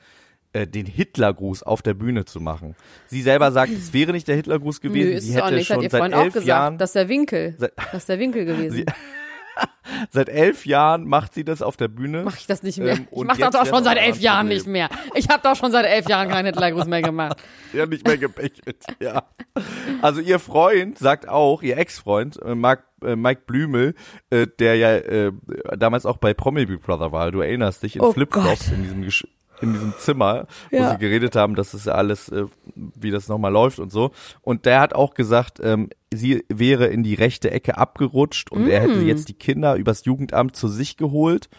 äh, 0.53 0.67
den 0.67 0.85
Hitlergruß 0.85 1.63
auf 1.63 1.81
der 1.81 1.93
Bühne 1.95 2.25
zu 2.25 2.39
machen. 2.39 2.75
Sie 3.07 3.21
selber 3.23 3.51
sagt, 3.51 3.71
es 3.71 3.93
wäre 3.93 4.11
nicht 4.11 4.27
der 4.27 4.35
Hitlergruß 4.35 4.81
Nö, 4.83 4.89
gewesen. 4.89 5.11
ist 5.13 5.23
Sie 5.25 5.33
es 5.33 5.41
auch 5.41 5.45
hätte 5.47 5.55
nicht, 5.55 5.69
hat 5.71 5.75
schon 5.77 5.83
ihr 5.83 5.89
seit 5.89 6.01
Freund 6.01 6.13
auch 6.13 6.23
elf 6.23 6.33
gesagt. 6.33 6.47
Jahren 6.47 6.77
Das 6.77 6.89
ist 6.89 6.95
der 6.95 7.09
Winkel. 7.09 7.55
Das 7.57 7.93
ist 7.93 8.09
der 8.09 8.19
Winkel 8.19 8.45
gewesen. 8.45 8.75
Sie- 8.77 8.85
Seit 10.11 10.29
elf 10.29 10.65
Jahren 10.65 11.07
macht 11.07 11.33
sie 11.33 11.43
das 11.43 11.61
auf 11.61 11.77
der 11.77 11.87
Bühne. 11.87 12.23
Mach 12.23 12.37
ich 12.37 12.47
das 12.47 12.63
nicht 12.63 12.77
mehr. 12.79 12.95
Ähm, 12.95 13.07
ich 13.11 13.23
mach 13.23 13.37
das 13.37 13.51
doch 13.51 13.65
schon 13.65 13.83
seit 13.83 13.97
elf 13.97 14.19
Jahren 14.19 14.47
nicht 14.47 14.67
mehr. 14.67 14.89
Ich 15.15 15.29
habe 15.29 15.41
doch 15.43 15.55
schon 15.55 15.71
seit 15.71 15.85
elf 15.85 16.07
Jahren 16.07 16.29
keinen 16.29 16.47
Hitlergruß 16.47 16.85
mehr 16.85 17.01
gemacht. 17.01 17.37
Ja, 17.71 17.85
nicht 17.85 18.07
mehr 18.07 18.17
gebechelt, 18.17 18.83
ja. 18.99 19.25
Also 20.01 20.21
ihr 20.21 20.39
Freund 20.39 20.97
sagt 20.97 21.29
auch, 21.29 21.61
ihr 21.61 21.77
Ex-Freund, 21.77 22.39
äh, 22.41 22.53
äh, 22.53 23.15
Mike 23.15 23.43
Blümel, 23.45 23.93
äh, 24.31 24.47
der 24.57 24.75
ja 24.75 24.95
äh, 24.95 25.31
damals 25.77 26.07
auch 26.07 26.17
bei 26.17 26.33
Promi 26.33 26.65
Big 26.65 26.81
Brother 26.81 27.11
war. 27.11 27.31
Du 27.31 27.41
erinnerst 27.41 27.83
dich 27.83 27.95
in 27.95 28.01
Oh 28.01 28.11
Flipflops 28.11 28.69
in 28.71 28.81
diesem 28.81 29.03
Gesch 29.03 29.27
in 29.61 29.73
diesem 29.73 29.95
Zimmer, 29.97 30.47
wo 30.71 30.77
Ja. 30.77 30.91
sie 30.91 30.97
geredet 30.97 31.35
haben, 31.35 31.55
dass 31.55 31.73
es 31.73 31.85
ja 31.85 31.93
alles, 31.93 32.29
äh, 32.29 32.45
wie 32.75 33.11
das 33.11 33.27
nochmal 33.27 33.51
läuft 33.51 33.79
und 33.79 33.91
so. 33.91 34.11
Und 34.41 34.65
der 34.65 34.79
hat 34.79 34.93
auch 34.93 35.13
gesagt, 35.13 35.59
ähm, 35.61 35.89
sie 36.13 36.43
wäre 36.49 36.87
in 36.87 37.03
die 37.03 37.13
rechte 37.15 37.51
Ecke 37.51 37.77
abgerutscht 37.77 38.51
und 38.51 38.67
er 38.67 38.79
Mm. 38.81 38.83
hätte 38.89 38.99
jetzt 39.01 39.27
die 39.29 39.33
Kinder 39.33 39.75
übers 39.75 40.05
Jugendamt 40.05 40.55
zu 40.55 40.67
sich 40.67 40.97
geholt 40.97 41.49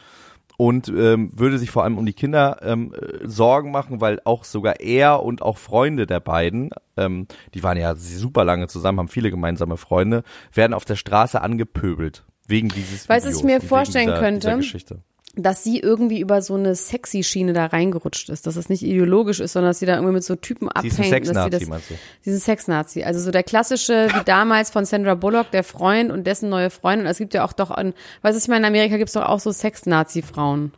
und 0.57 0.89
ähm, 0.89 1.31
würde 1.35 1.59
sich 1.59 1.71
vor 1.71 1.85
allem 1.85 1.97
um 1.99 2.05
die 2.05 2.13
Kinder 2.13 2.59
ähm, 2.63 2.93
äh, 2.95 3.27
Sorgen 3.27 3.71
machen, 3.71 4.01
weil 4.01 4.21
auch 4.25 4.45
sogar 4.45 4.81
er 4.81 5.23
und 5.23 5.41
auch 5.43 5.57
Freunde 5.59 6.07
der 6.07 6.21
beiden, 6.21 6.71
ähm, 6.97 7.27
die 7.55 7.63
waren 7.63 7.79
ja 7.79 7.95
super 7.97 8.45
lange 8.45 8.69
zusammen, 8.69 8.99
haben 8.99 9.09
viele 9.09 9.31
gemeinsame 9.31 9.77
Freunde, 9.77 10.23
werden 10.53 10.75
auf 10.75 10.85
der 10.85 10.97
Straße 10.97 11.41
angepöbelt 11.41 12.25
wegen 12.47 12.69
dieses 12.69 13.09
was 13.09 13.25
ich 13.25 13.31
Videos 13.31 13.43
mir 13.45 13.55
und 13.55 13.61
wegen 13.63 13.69
vorstellen 13.69 14.07
dieser, 14.09 14.19
könnte? 14.19 14.59
Dieser. 14.61 14.97
Dass 15.37 15.63
sie 15.63 15.79
irgendwie 15.79 16.21
über 16.21 16.43
so 16.43 16.55
eine 16.55 16.75
sexy 16.75 17.23
Schiene 17.23 17.53
da 17.53 17.67
reingerutscht 17.67 18.29
ist, 18.31 18.47
dass 18.47 18.57
es 18.57 18.69
nicht 18.69 18.83
ideologisch 18.83 19.39
ist, 19.39 19.53
sondern 19.53 19.71
dass 19.71 19.79
sie 19.79 19.87
da 19.87 19.95
irgendwie 19.95 20.15
mit 20.15 20.25
so 20.25 20.35
Typen 20.35 20.69
Sie 20.81 20.89
ist 20.89 20.99
ein 20.99 21.05
abhängt. 21.05 21.29
dass 21.29 21.29
sie 21.29 21.35
Sexnazi, 21.35 21.51
das, 21.51 21.69
meinst 21.69 21.91
du? 21.91 21.95
Sie 22.23 22.31
ist 22.31 22.37
ein 22.37 22.41
Sexnazi. 22.41 23.03
Also 23.05 23.21
so 23.21 23.31
der 23.31 23.45
klassische, 23.45 24.09
wie 24.13 24.25
damals 24.25 24.71
von 24.71 24.85
Sandra 24.85 25.15
Bullock, 25.15 25.53
der 25.53 25.63
Freund 25.63 26.11
und 26.11 26.27
dessen 26.27 26.49
neue 26.49 26.71
Freundin. 26.71 27.07
Es 27.07 27.19
gibt 27.19 27.33
ja 27.33 27.45
auch 27.45 27.53
doch 27.53 27.71
an, 27.71 27.95
weißt 28.23 28.37
du, 28.37 28.43
ich 28.43 28.49
meine, 28.49 28.67
in 28.67 28.75
Amerika 28.75 28.97
gibt 28.97 29.09
es 29.09 29.15
doch 29.15 29.25
auch 29.25 29.39
so 29.39 29.53
Sex-Nazi-Frauen. 29.53 30.73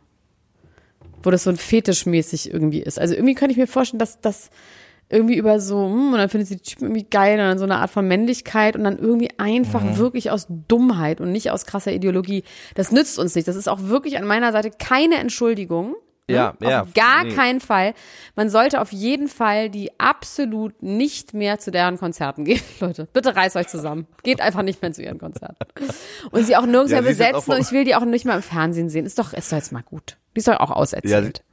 Wo 1.23 1.31
das 1.31 1.43
so 1.43 1.49
ein 1.49 1.57
fetischmäßig 1.57 2.53
irgendwie 2.53 2.81
ist. 2.81 2.99
Also 2.99 3.15
irgendwie 3.15 3.33
könnte 3.33 3.53
ich 3.53 3.57
mir 3.57 3.67
vorstellen, 3.67 3.99
dass 3.99 4.19
das 4.21 4.49
irgendwie 5.13 5.37
über 5.37 5.59
so, 5.59 5.85
hm, 5.85 6.11
und 6.13 6.17
dann 6.17 6.29
findet 6.29 6.47
sie 6.49 6.55
die 6.57 6.63
Typen 6.63 6.85
irgendwie 6.85 7.05
geil 7.09 7.33
und 7.33 7.45
dann 7.45 7.57
so 7.57 7.63
eine 7.65 7.77
Art 7.77 7.91
von 7.91 8.07
Männlichkeit 8.07 8.75
und 8.75 8.83
dann 8.83 8.97
irgendwie 8.97 9.29
einfach 9.37 9.83
Mhm. 9.83 9.97
wirklich 9.97 10.31
aus 10.31 10.47
Dummheit 10.49 11.21
und 11.21 11.31
nicht 11.31 11.51
aus 11.51 11.65
krasser 11.65 11.91
Ideologie. 11.93 12.43
Das 12.75 12.91
nützt 12.91 13.19
uns 13.19 13.35
nicht. 13.35 13.47
Das 13.47 13.55
ist 13.55 13.67
auch 13.69 13.83
wirklich 13.83 14.17
an 14.17 14.25
meiner 14.25 14.51
Seite 14.51 14.71
keine 14.71 15.15
Entschuldigung. 15.15 15.95
Ne? 16.29 16.35
Ja, 16.35 16.53
ja, 16.61 16.83
Auf 16.83 16.93
gar 16.93 17.25
nee. 17.25 17.33
keinen 17.33 17.59
Fall. 17.59 17.93
Man 18.37 18.49
sollte 18.49 18.79
auf 18.79 18.93
jeden 18.93 19.27
Fall 19.27 19.69
die 19.69 19.91
absolut 19.99 20.81
nicht 20.81 21.33
mehr 21.33 21.59
zu 21.59 21.69
deren 21.69 21.97
Konzerten 21.97 22.45
gehen. 22.45 22.61
Leute, 22.79 23.09
bitte 23.11 23.35
reißt 23.35 23.57
euch 23.57 23.67
zusammen. 23.67 24.07
Geht 24.23 24.39
einfach 24.39 24.61
nicht 24.63 24.81
mehr 24.81 24.93
zu 24.93 25.03
ihren 25.03 25.17
Konzerten. 25.19 25.57
Und 26.31 26.45
sie 26.45 26.55
auch 26.55 26.65
nirgends 26.65 26.93
Ja, 26.93 27.01
mehr 27.01 27.09
besetzen 27.11 27.51
und 27.51 27.59
ich 27.59 27.71
will 27.73 27.83
die 27.83 27.95
auch 27.95 28.05
nicht 28.05 28.23
mehr 28.25 28.35
im 28.35 28.41
Fernsehen 28.41 28.87
sehen. 28.89 29.05
Ist 29.05 29.19
doch, 29.19 29.33
ist 29.33 29.51
doch 29.51 29.57
jetzt 29.57 29.73
mal 29.73 29.83
gut. 29.83 30.15
Die 30.35 30.39
ist 30.39 30.47
doch 30.47 30.59
auch 30.61 30.71
auserzählt. 30.71 31.43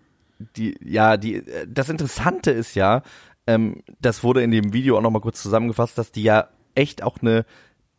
die, 0.56 0.78
ja, 0.84 1.16
die, 1.16 1.34
äh, 1.36 1.66
das 1.68 1.88
Interessante 1.88 2.52
ist 2.52 2.74
ja, 2.76 3.02
ähm, 3.46 3.82
das 4.00 4.22
wurde 4.22 4.42
in 4.42 4.50
dem 4.50 4.72
Video 4.72 4.96
auch 4.96 5.02
nochmal 5.02 5.22
kurz 5.22 5.42
zusammengefasst, 5.42 5.96
dass 5.98 6.12
die 6.12 6.22
ja 6.22 6.48
echt 6.74 7.02
auch 7.02 7.18
eine 7.20 7.44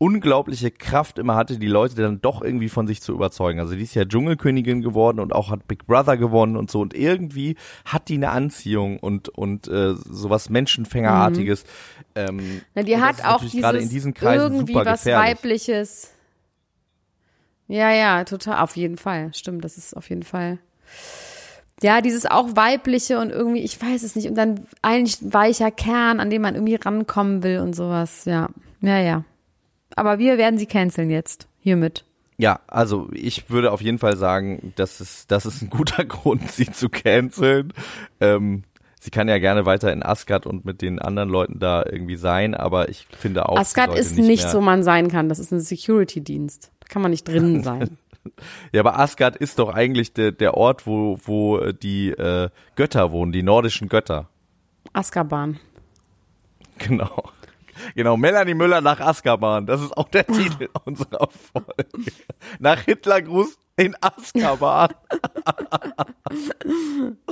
unglaubliche 0.02 0.72
Kraft 0.72 1.20
immer 1.20 1.36
hatte, 1.36 1.60
die 1.60 1.68
Leute 1.68 1.94
dann 1.94 2.20
doch 2.20 2.42
irgendwie 2.42 2.68
von 2.68 2.88
sich 2.88 3.00
zu 3.00 3.12
überzeugen. 3.12 3.60
Also 3.60 3.76
die 3.76 3.82
ist 3.82 3.94
ja 3.94 4.04
Dschungelkönigin 4.04 4.82
geworden 4.82 5.20
und 5.20 5.32
auch 5.32 5.50
hat 5.50 5.68
Big 5.68 5.86
Brother 5.86 6.16
gewonnen 6.16 6.56
und 6.56 6.72
so 6.72 6.80
und 6.80 6.92
irgendwie 6.92 7.56
hat 7.84 8.08
die 8.08 8.14
eine 8.14 8.30
Anziehung 8.30 8.98
und 8.98 9.28
und 9.28 9.68
äh, 9.68 9.94
sowas 9.94 10.50
Menschenfängerartiges. 10.50 11.64
Ähm, 12.16 12.62
Na, 12.74 12.82
die 12.82 12.96
hat 12.96 13.24
auch 13.24 13.42
gerade 13.42 13.78
dieses 13.78 13.84
in 13.84 13.90
diesen 13.90 14.14
Kreisen 14.14 14.54
irgendwie 14.54 14.74
was 14.74 15.06
weibliches. 15.06 16.10
Ja, 17.68 17.92
ja, 17.92 18.24
total, 18.24 18.58
auf 18.58 18.76
jeden 18.76 18.96
Fall. 18.96 19.32
Stimmt, 19.34 19.64
das 19.64 19.78
ist 19.78 19.96
auf 19.96 20.08
jeden 20.10 20.24
Fall. 20.24 20.58
Ja, 21.82 22.00
dieses 22.00 22.26
auch 22.26 22.54
weibliche 22.54 23.18
und 23.18 23.30
irgendwie, 23.30 23.62
ich 23.62 23.80
weiß 23.80 24.02
es 24.02 24.16
nicht, 24.16 24.28
und 24.28 24.36
dann 24.36 24.66
eigentlich 24.82 25.20
ein 25.20 25.32
weicher 25.34 25.70
Kern, 25.70 26.20
an 26.20 26.30
dem 26.30 26.42
man 26.42 26.54
irgendwie 26.54 26.76
rankommen 26.76 27.42
will 27.42 27.58
und 27.58 27.74
sowas. 27.74 28.24
Ja, 28.24 28.48
ja, 28.80 28.98
ja. 28.98 29.24
Aber 29.96 30.18
wir 30.18 30.38
werden 30.38 30.58
sie 30.58 30.66
canceln 30.66 31.10
jetzt, 31.10 31.48
hiermit. 31.60 32.04
Ja, 32.38 32.60
also 32.66 33.08
ich 33.12 33.50
würde 33.50 33.72
auf 33.72 33.80
jeden 33.80 33.98
Fall 33.98 34.16
sagen, 34.16 34.72
das 34.76 35.00
ist, 35.00 35.30
das 35.30 35.46
ist 35.46 35.62
ein 35.62 35.70
guter 35.70 36.04
Grund, 36.06 36.50
sie 36.50 36.70
zu 36.70 36.88
canceln. 36.88 37.72
Ähm, 38.20 38.64
sie 39.00 39.10
kann 39.10 39.28
ja 39.28 39.38
gerne 39.38 39.66
weiter 39.66 39.92
in 39.92 40.02
Asgard 40.02 40.46
und 40.46 40.64
mit 40.64 40.82
den 40.82 40.98
anderen 40.98 41.28
Leuten 41.28 41.58
da 41.58 41.84
irgendwie 41.84 42.16
sein, 42.16 42.54
aber 42.54 42.88
ich 42.88 43.06
finde 43.18 43.48
auch. 43.48 43.58
Asgard 43.58 43.98
ist 43.98 44.16
nicht, 44.16 44.42
mehr, 44.42 44.50
so 44.50 44.60
man 44.60 44.82
sein 44.82 45.08
kann. 45.08 45.28
Das 45.28 45.38
ist 45.38 45.52
ein 45.52 45.60
Security-Dienst. 45.60 46.72
Da 46.80 46.86
kann 46.88 47.02
man 47.02 47.10
nicht 47.10 47.28
drin 47.28 47.62
sein. 47.64 47.96
Ja, 48.72 48.80
aber 48.80 48.98
Asgard 48.98 49.36
ist 49.36 49.58
doch 49.58 49.74
eigentlich 49.74 50.12
der, 50.12 50.32
der 50.32 50.54
Ort, 50.54 50.86
wo, 50.86 51.18
wo 51.24 51.58
äh, 51.58 51.74
die 51.74 52.10
äh, 52.10 52.50
Götter 52.76 53.12
wohnen, 53.12 53.32
die 53.32 53.42
nordischen 53.42 53.88
Götter. 53.88 54.28
Azkaban. 54.92 55.58
Genau. 56.78 57.30
Genau, 57.94 58.16
Melanie 58.16 58.54
Müller 58.54 58.80
nach 58.80 58.98
Azkaban. 58.98 59.66
Das 59.66 59.82
ist 59.82 59.96
auch 59.96 60.08
der 60.08 60.26
Titel 60.26 60.68
unserer 60.84 61.28
Folge. 61.30 61.86
Nach 62.58 62.80
Hitlergruß 62.80 63.56
in 63.76 63.94
Azkaban. 64.00 64.88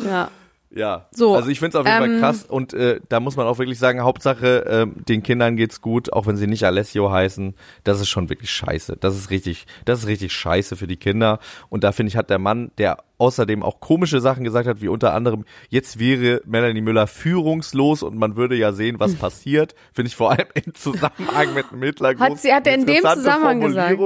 Ja. 0.04 0.30
Ja, 0.72 1.08
So, 1.10 1.34
also 1.34 1.48
ich 1.48 1.58
finde 1.58 1.76
es 1.76 1.80
auf 1.80 1.86
jeden 1.86 1.98
Fall 1.98 2.10
ähm, 2.14 2.20
krass 2.20 2.44
und 2.44 2.74
äh, 2.74 3.00
da 3.08 3.18
muss 3.18 3.34
man 3.36 3.48
auch 3.48 3.58
wirklich 3.58 3.78
sagen, 3.80 4.02
Hauptsache 4.02 4.64
ähm, 4.68 5.04
den 5.08 5.24
Kindern 5.24 5.56
geht's 5.56 5.80
gut, 5.80 6.12
auch 6.12 6.26
wenn 6.28 6.36
sie 6.36 6.46
nicht 6.46 6.62
Alessio 6.64 7.10
heißen, 7.10 7.56
das 7.82 8.00
ist 8.00 8.08
schon 8.08 8.28
wirklich 8.28 8.52
scheiße. 8.52 8.96
Das 9.00 9.16
ist 9.16 9.30
richtig, 9.30 9.66
das 9.84 10.00
ist 10.00 10.06
richtig 10.06 10.32
scheiße 10.32 10.76
für 10.76 10.86
die 10.86 10.96
Kinder 10.96 11.40
und 11.70 11.82
da 11.82 11.90
finde 11.90 12.10
ich 12.10 12.16
hat 12.16 12.30
der 12.30 12.38
Mann, 12.38 12.70
der 12.78 12.98
außerdem 13.18 13.64
auch 13.64 13.80
komische 13.80 14.20
Sachen 14.20 14.44
gesagt 14.44 14.68
hat, 14.68 14.80
wie 14.80 14.86
unter 14.86 15.12
anderem 15.12 15.44
jetzt 15.70 15.98
wäre 15.98 16.40
Melanie 16.46 16.82
Müller 16.82 17.08
führungslos 17.08 18.04
und 18.04 18.16
man 18.16 18.36
würde 18.36 18.54
ja 18.54 18.72
sehen, 18.72 19.00
was 19.00 19.14
passiert, 19.16 19.74
finde 19.92 20.06
ich 20.08 20.14
vor 20.14 20.30
allem 20.30 20.46
im 20.54 20.72
Zusammenhang 20.74 21.52
mit 21.52 21.70
dem 21.72 21.82
Hitlergruß. 21.82 22.24
Hat 22.28 22.38
sie- 22.38 22.52
hat 22.52 22.66
er 22.68 22.74
in 22.74 22.86
dem 22.86 23.02
Zusammenhang 23.02 23.60
gesagt? 23.60 23.98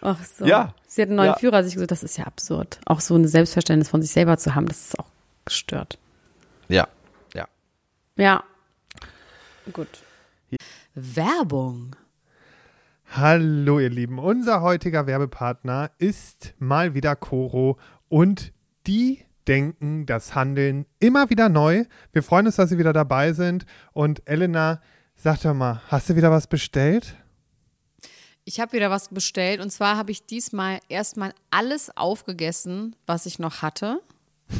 Ach 0.00 0.18
so. 0.24 0.44
Ja. 0.44 0.74
Sie 0.88 1.02
hat 1.02 1.08
einen 1.10 1.16
neuen 1.16 1.28
Ja. 1.28 1.36
Führer 1.36 1.62
sich 1.62 1.74
gesagt, 1.74 1.90
das 1.92 2.02
ist 2.02 2.16
ja 2.18 2.24
absurd. 2.24 2.80
Auch 2.86 2.98
so 3.00 3.14
ein 3.14 3.26
Selbstverständnis 3.26 3.88
von 3.88 4.02
sich 4.02 4.10
selber 4.10 4.36
zu 4.36 4.54
haben, 4.54 4.66
das 4.66 4.80
ist 4.88 4.98
auch 4.98 5.06
gestört. 5.46 5.98
Ja, 6.68 6.88
ja. 7.34 7.48
Ja. 8.16 8.44
Gut. 9.72 9.88
Werbung. 10.94 11.96
Hallo 13.12 13.78
ihr 13.78 13.88
Lieben, 13.88 14.18
unser 14.18 14.60
heutiger 14.60 15.06
Werbepartner 15.06 15.90
ist 15.98 16.54
mal 16.58 16.94
wieder 16.94 17.16
Coro 17.16 17.78
und 18.08 18.52
die 18.86 19.24
denken 19.46 20.06
das 20.06 20.34
Handeln 20.34 20.86
immer 20.98 21.30
wieder 21.30 21.48
neu. 21.48 21.84
Wir 22.12 22.22
freuen 22.22 22.46
uns, 22.46 22.56
dass 22.56 22.70
Sie 22.70 22.78
wieder 22.78 22.92
dabei 22.92 23.32
sind 23.32 23.64
und 23.92 24.28
Elena, 24.28 24.82
sag 25.14 25.40
doch 25.42 25.54
mal, 25.54 25.80
hast 25.88 26.10
du 26.10 26.16
wieder 26.16 26.32
was 26.32 26.48
bestellt? 26.48 27.16
Ich 28.44 28.60
habe 28.60 28.72
wieder 28.72 28.90
was 28.90 29.08
bestellt 29.08 29.60
und 29.60 29.70
zwar 29.70 29.96
habe 29.96 30.10
ich 30.10 30.26
diesmal 30.26 30.80
erstmal 30.88 31.32
alles 31.50 31.96
aufgegessen, 31.96 32.96
was 33.06 33.26
ich 33.26 33.38
noch 33.38 33.62
hatte. 33.62 34.00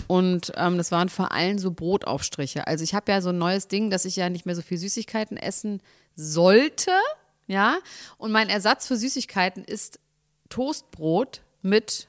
Und 0.07 0.53
ähm, 0.57 0.79
das 0.79 0.91
waren 0.91 1.09
vor 1.09 1.33
allem 1.33 1.59
so 1.59 1.71
Brotaufstriche. 1.71 2.67
Also 2.67 2.85
ich 2.85 2.95
habe 2.95 3.13
ja 3.13 3.21
so 3.21 3.31
ein 3.31 3.39
neues 3.39 3.69
Ding, 3.69 3.91
dass 3.91 4.05
ich 4.05 4.17
ja 4.17 4.29
nicht 4.29 4.47
mehr 4.47 4.57
so 4.57 4.63
viel 4.63 4.79
Süßigkeiten 4.79 5.37
essen 5.37 5.81
sollte. 6.15 6.91
Ja. 7.47 7.79
Und 8.19 8.33
mein 8.33 8.49
Ersatz 8.49 8.87
für 8.87 8.97
Süßigkeiten 8.97 9.65
ist 9.65 10.01
Toastbrot 10.49 11.43
mit 11.63 12.09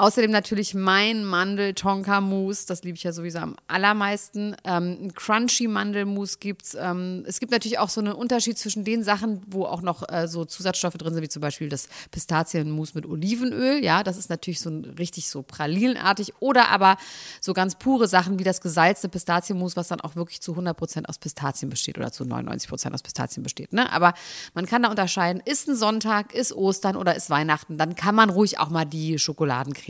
Außerdem 0.00 0.30
natürlich 0.30 0.72
mein 0.72 1.26
Mandel-Tonka-Mousse, 1.26 2.66
das 2.66 2.82
liebe 2.84 2.96
ich 2.96 3.02
ja 3.02 3.12
sowieso 3.12 3.40
am 3.40 3.56
allermeisten. 3.66 4.56
Ähm, 4.64 4.96
ein 4.98 5.14
Crunchy-Mandelmousse 5.14 6.38
gibt's. 6.38 6.74
Ähm, 6.74 7.22
es 7.26 7.38
gibt 7.38 7.52
natürlich 7.52 7.78
auch 7.78 7.90
so 7.90 8.00
einen 8.00 8.14
Unterschied 8.14 8.56
zwischen 8.56 8.82
den 8.84 9.02
Sachen, 9.02 9.42
wo 9.46 9.66
auch 9.66 9.82
noch 9.82 10.08
äh, 10.10 10.26
so 10.26 10.46
Zusatzstoffe 10.46 10.94
drin 10.94 11.12
sind, 11.12 11.22
wie 11.22 11.28
zum 11.28 11.42
Beispiel 11.42 11.68
das 11.68 11.90
Pistazienmousse 12.12 12.92
mit 12.94 13.04
Olivenöl. 13.04 13.84
Ja, 13.84 14.02
das 14.02 14.16
ist 14.16 14.30
natürlich 14.30 14.60
so 14.60 14.70
ein, 14.70 14.86
richtig 14.98 15.28
so 15.28 15.42
pralinenartig. 15.42 16.32
Oder 16.40 16.70
aber 16.70 16.96
so 17.42 17.52
ganz 17.52 17.74
pure 17.74 18.08
Sachen 18.08 18.38
wie 18.38 18.44
das 18.44 18.62
gesalzte 18.62 19.10
Pistazienmousse, 19.10 19.76
was 19.76 19.88
dann 19.88 20.00
auch 20.00 20.16
wirklich 20.16 20.40
zu 20.40 20.54
100% 20.54 21.04
aus 21.10 21.18
Pistazien 21.18 21.68
besteht 21.68 21.98
oder 21.98 22.10
zu 22.10 22.24
99% 22.24 22.94
aus 22.94 23.02
Pistazien 23.02 23.42
besteht. 23.42 23.74
Ne? 23.74 23.92
Aber 23.92 24.14
man 24.54 24.64
kann 24.64 24.82
da 24.82 24.88
unterscheiden, 24.88 25.42
ist 25.44 25.68
ein 25.68 25.76
Sonntag, 25.76 26.32
ist 26.32 26.54
Ostern 26.54 26.96
oder 26.96 27.16
ist 27.16 27.28
Weihnachten, 27.28 27.76
dann 27.76 27.96
kann 27.96 28.14
man 28.14 28.30
ruhig 28.30 28.58
auch 28.58 28.70
mal 28.70 28.86
die 28.86 29.18
Schokoladencreme 29.18 29.89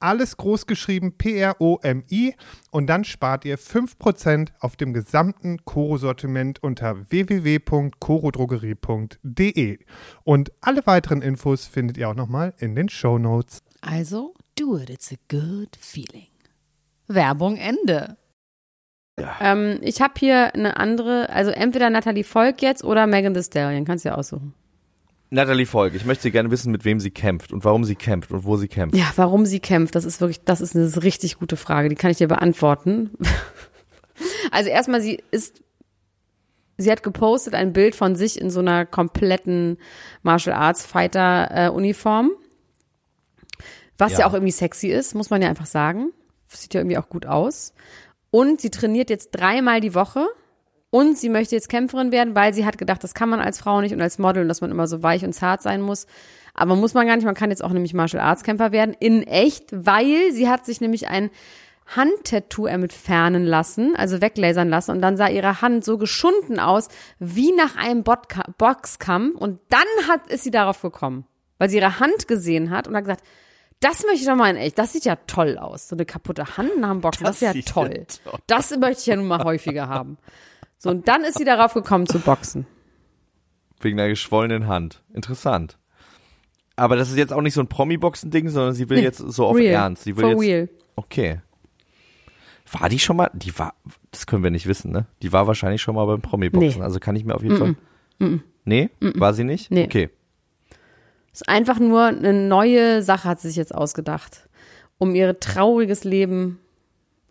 alles 0.00 0.36
groß 0.36 0.66
geschrieben 0.66 1.16
P-R-O-M-I 1.16 2.34
und 2.70 2.86
dann 2.86 3.04
spart 3.04 3.44
ihr 3.44 3.58
5% 3.58 4.50
auf 4.60 4.76
dem 4.76 4.92
gesamten 4.92 5.64
Koro-Sortiment 5.64 6.62
unter 6.62 7.10
www.korodrogerie.de. 7.10 9.78
Und 10.24 10.52
alle 10.60 10.86
weiteren 10.86 11.22
Infos 11.22 11.66
findet 11.66 11.96
ihr 11.98 12.08
auch 12.08 12.14
nochmal 12.14 12.54
in 12.58 12.74
den 12.74 12.88
Show 12.88 13.18
Notes. 13.18 13.62
Also, 13.80 14.34
do 14.56 14.78
it, 14.78 14.90
it's 14.90 15.12
a 15.12 15.16
good 15.28 15.76
feeling. 15.78 16.26
Werbung 17.08 17.56
Ende. 17.56 18.16
Ähm, 19.40 19.78
ich 19.80 20.02
habe 20.02 20.14
hier 20.18 20.54
eine 20.54 20.76
andere, 20.76 21.30
also 21.30 21.50
entweder 21.50 21.88
Natalie 21.88 22.24
Volk 22.24 22.60
jetzt 22.60 22.84
oder 22.84 23.06
Megan 23.06 23.34
Thee 23.34 23.42
Stallion, 23.42 23.84
kannst 23.84 24.04
du 24.04 24.10
ja 24.10 24.14
aussuchen. 24.14 24.54
Natalie 25.30 25.66
Volk, 25.66 25.94
ich 25.94 26.04
möchte 26.04 26.30
gerne 26.30 26.50
wissen, 26.50 26.70
mit 26.70 26.84
wem 26.84 27.00
sie 27.00 27.10
kämpft 27.10 27.52
und 27.52 27.64
warum 27.64 27.84
sie 27.84 27.96
kämpft 27.96 28.30
und 28.30 28.44
wo 28.44 28.56
sie 28.56 28.68
kämpft. 28.68 28.96
Ja, 28.96 29.12
warum 29.16 29.44
sie 29.44 29.58
kämpft, 29.58 29.94
das 29.94 30.04
ist 30.04 30.20
wirklich, 30.20 30.44
das 30.44 30.60
ist 30.60 30.76
eine 30.76 31.02
richtig 31.02 31.38
gute 31.38 31.56
Frage, 31.56 31.88
die 31.88 31.96
kann 31.96 32.10
ich 32.10 32.18
dir 32.18 32.28
beantworten. 32.28 33.10
also 34.52 34.70
erstmal, 34.70 35.00
sie 35.00 35.22
ist, 35.32 35.62
sie 36.76 36.90
hat 36.90 37.02
gepostet 37.02 37.54
ein 37.54 37.72
Bild 37.72 37.96
von 37.96 38.14
sich 38.14 38.40
in 38.40 38.50
so 38.50 38.60
einer 38.60 38.86
kompletten 38.86 39.78
Martial 40.22 40.56
Arts 40.56 40.86
Fighter 40.86 41.48
äh, 41.50 41.68
Uniform, 41.70 42.30
was 43.98 44.12
ja. 44.12 44.20
Ja. 44.20 44.26
auch 44.26 44.34
irgendwie 44.34 44.52
sexy 44.52 44.88
ist, 44.88 45.14
muss 45.14 45.30
man 45.30 45.42
ja 45.42 45.48
einfach 45.48 45.66
sagen. 45.66 46.12
Sieht 46.48 46.74
ja 46.74 46.80
irgendwie 46.80 46.98
auch 46.98 47.08
gut 47.08 47.26
aus. 47.26 47.74
Und 48.30 48.60
sie 48.60 48.70
trainiert 48.70 49.10
jetzt 49.10 49.30
dreimal 49.30 49.80
die 49.80 49.94
Woche. 49.94 50.26
Und 50.96 51.18
sie 51.18 51.28
möchte 51.28 51.54
jetzt 51.54 51.68
Kämpferin 51.68 52.10
werden, 52.12 52.34
weil 52.34 52.54
sie 52.54 52.64
hat 52.64 52.78
gedacht, 52.78 53.04
das 53.04 53.12
kann 53.12 53.28
man 53.28 53.40
als 53.40 53.58
Frau 53.58 53.80
nicht 53.80 53.92
und 53.92 54.00
als 54.00 54.18
Model 54.18 54.42
und 54.42 54.48
dass 54.48 54.60
man 54.62 54.70
immer 54.70 54.86
so 54.86 55.02
weich 55.02 55.24
und 55.24 55.32
zart 55.34 55.60
sein 55.62 55.82
muss. 55.82 56.06
Aber 56.54 56.74
muss 56.74 56.94
man 56.94 57.06
gar 57.06 57.16
nicht, 57.16 57.26
man 57.26 57.34
kann 57.34 57.50
jetzt 57.50 57.62
auch 57.62 57.72
nämlich 57.72 57.92
Martial 57.92 58.22
Arts 58.22 58.44
Kämpfer 58.44 58.72
werden, 58.72 58.94
in 58.98 59.22
echt, 59.22 59.66
weil 59.72 60.32
sie 60.32 60.48
hat 60.48 60.64
sich 60.64 60.80
nämlich 60.80 61.08
ein 61.08 61.30
Handtattoo 61.94 62.66
entfernen 62.66 63.44
lassen, 63.44 63.94
also 63.94 64.20
weglasern 64.20 64.68
lassen 64.68 64.90
und 64.92 65.02
dann 65.02 65.16
sah 65.16 65.28
ihre 65.28 65.60
Hand 65.62 65.84
so 65.84 65.98
geschunden 65.98 66.58
aus, 66.58 66.88
wie 67.18 67.52
nach 67.52 67.76
einem 67.76 68.02
Bodka- 68.02 68.50
Boxkampf 68.58 69.36
und 69.36 69.60
dann 69.68 70.08
hat, 70.08 70.26
ist 70.28 70.44
sie 70.44 70.50
darauf 70.50 70.80
gekommen, 70.82 71.26
weil 71.58 71.68
sie 71.68 71.76
ihre 71.76 72.00
Hand 72.00 72.26
gesehen 72.26 72.70
hat 72.70 72.88
und 72.88 72.96
hat 72.96 73.04
gesagt, 73.04 73.22
das 73.80 74.02
möchte 74.04 74.20
ich 74.20 74.26
doch 74.26 74.34
mal 74.34 74.50
in 74.50 74.56
echt, 74.56 74.78
das 74.78 74.94
sieht 74.94 75.04
ja 75.04 75.16
toll 75.26 75.58
aus, 75.58 75.88
so 75.88 75.94
eine 75.94 76.06
kaputte 76.06 76.56
Hand 76.56 76.78
nach 76.80 76.90
dem 76.90 77.02
Boxen, 77.02 77.24
das, 77.24 77.40
Das 77.40 77.54
ist 77.54 77.66
ja 77.68 77.72
toll. 77.72 78.06
toll 78.24 78.40
Das 78.46 78.70
möchte 78.78 79.00
ich 79.02 79.06
ja 79.06 79.16
nun 79.16 79.28
mal 79.28 79.44
häufiger 79.44 79.88
haben. 79.88 80.16
So, 80.78 80.90
und 80.90 81.08
dann 81.08 81.24
ist 81.24 81.38
sie 81.38 81.44
darauf 81.44 81.74
gekommen 81.74 82.06
zu 82.06 82.18
boxen. 82.18 82.66
Wegen 83.80 83.98
einer 83.98 84.08
geschwollenen 84.08 84.68
Hand. 84.68 85.02
Interessant. 85.12 85.78
Aber 86.76 86.96
das 86.96 87.10
ist 87.10 87.16
jetzt 87.16 87.32
auch 87.32 87.40
nicht 87.40 87.54
so 87.54 87.60
ein 87.60 87.68
Promi-Boxen-Ding, 87.68 88.48
sondern 88.48 88.74
sie 88.74 88.90
will 88.90 88.98
jetzt 88.98 89.18
so 89.18 89.46
auf 89.46 89.56
Real. 89.56 89.72
Ernst. 89.74 90.04
Sie 90.04 90.16
will 90.16 90.22
For 90.22 90.30
jetzt, 90.30 90.40
real. 90.40 90.68
Okay. 90.94 91.40
War 92.70 92.88
die 92.88 92.98
schon 92.98 93.16
mal? 93.16 93.30
Die 93.32 93.58
war, 93.58 93.74
das 94.10 94.26
können 94.26 94.42
wir 94.42 94.50
nicht 94.50 94.66
wissen, 94.66 94.92
ne? 94.92 95.06
Die 95.22 95.32
war 95.32 95.46
wahrscheinlich 95.46 95.80
schon 95.80 95.94
mal 95.94 96.04
beim 96.04 96.20
Promi-Boxen. 96.20 96.80
Nee. 96.80 96.84
Also 96.84 96.98
kann 97.00 97.16
ich 97.16 97.24
mir 97.24 97.34
auf 97.34 97.42
jeden 97.42 97.56
Fall. 97.56 97.76
Nee? 98.64 98.90
War 99.00 99.34
sie 99.34 99.44
nicht? 99.44 99.70
Nee. 99.70 99.84
Okay. 99.84 100.10
Ist 101.32 101.48
einfach 101.48 101.78
nur 101.78 102.04
eine 102.04 102.32
neue 102.32 103.02
Sache 103.02 103.28
hat 103.28 103.40
sie 103.40 103.48
sich 103.48 103.56
jetzt 103.56 103.74
ausgedacht, 103.74 104.48
um 104.98 105.14
ihr 105.14 105.38
trauriges 105.38 106.04
Leben, 106.04 106.58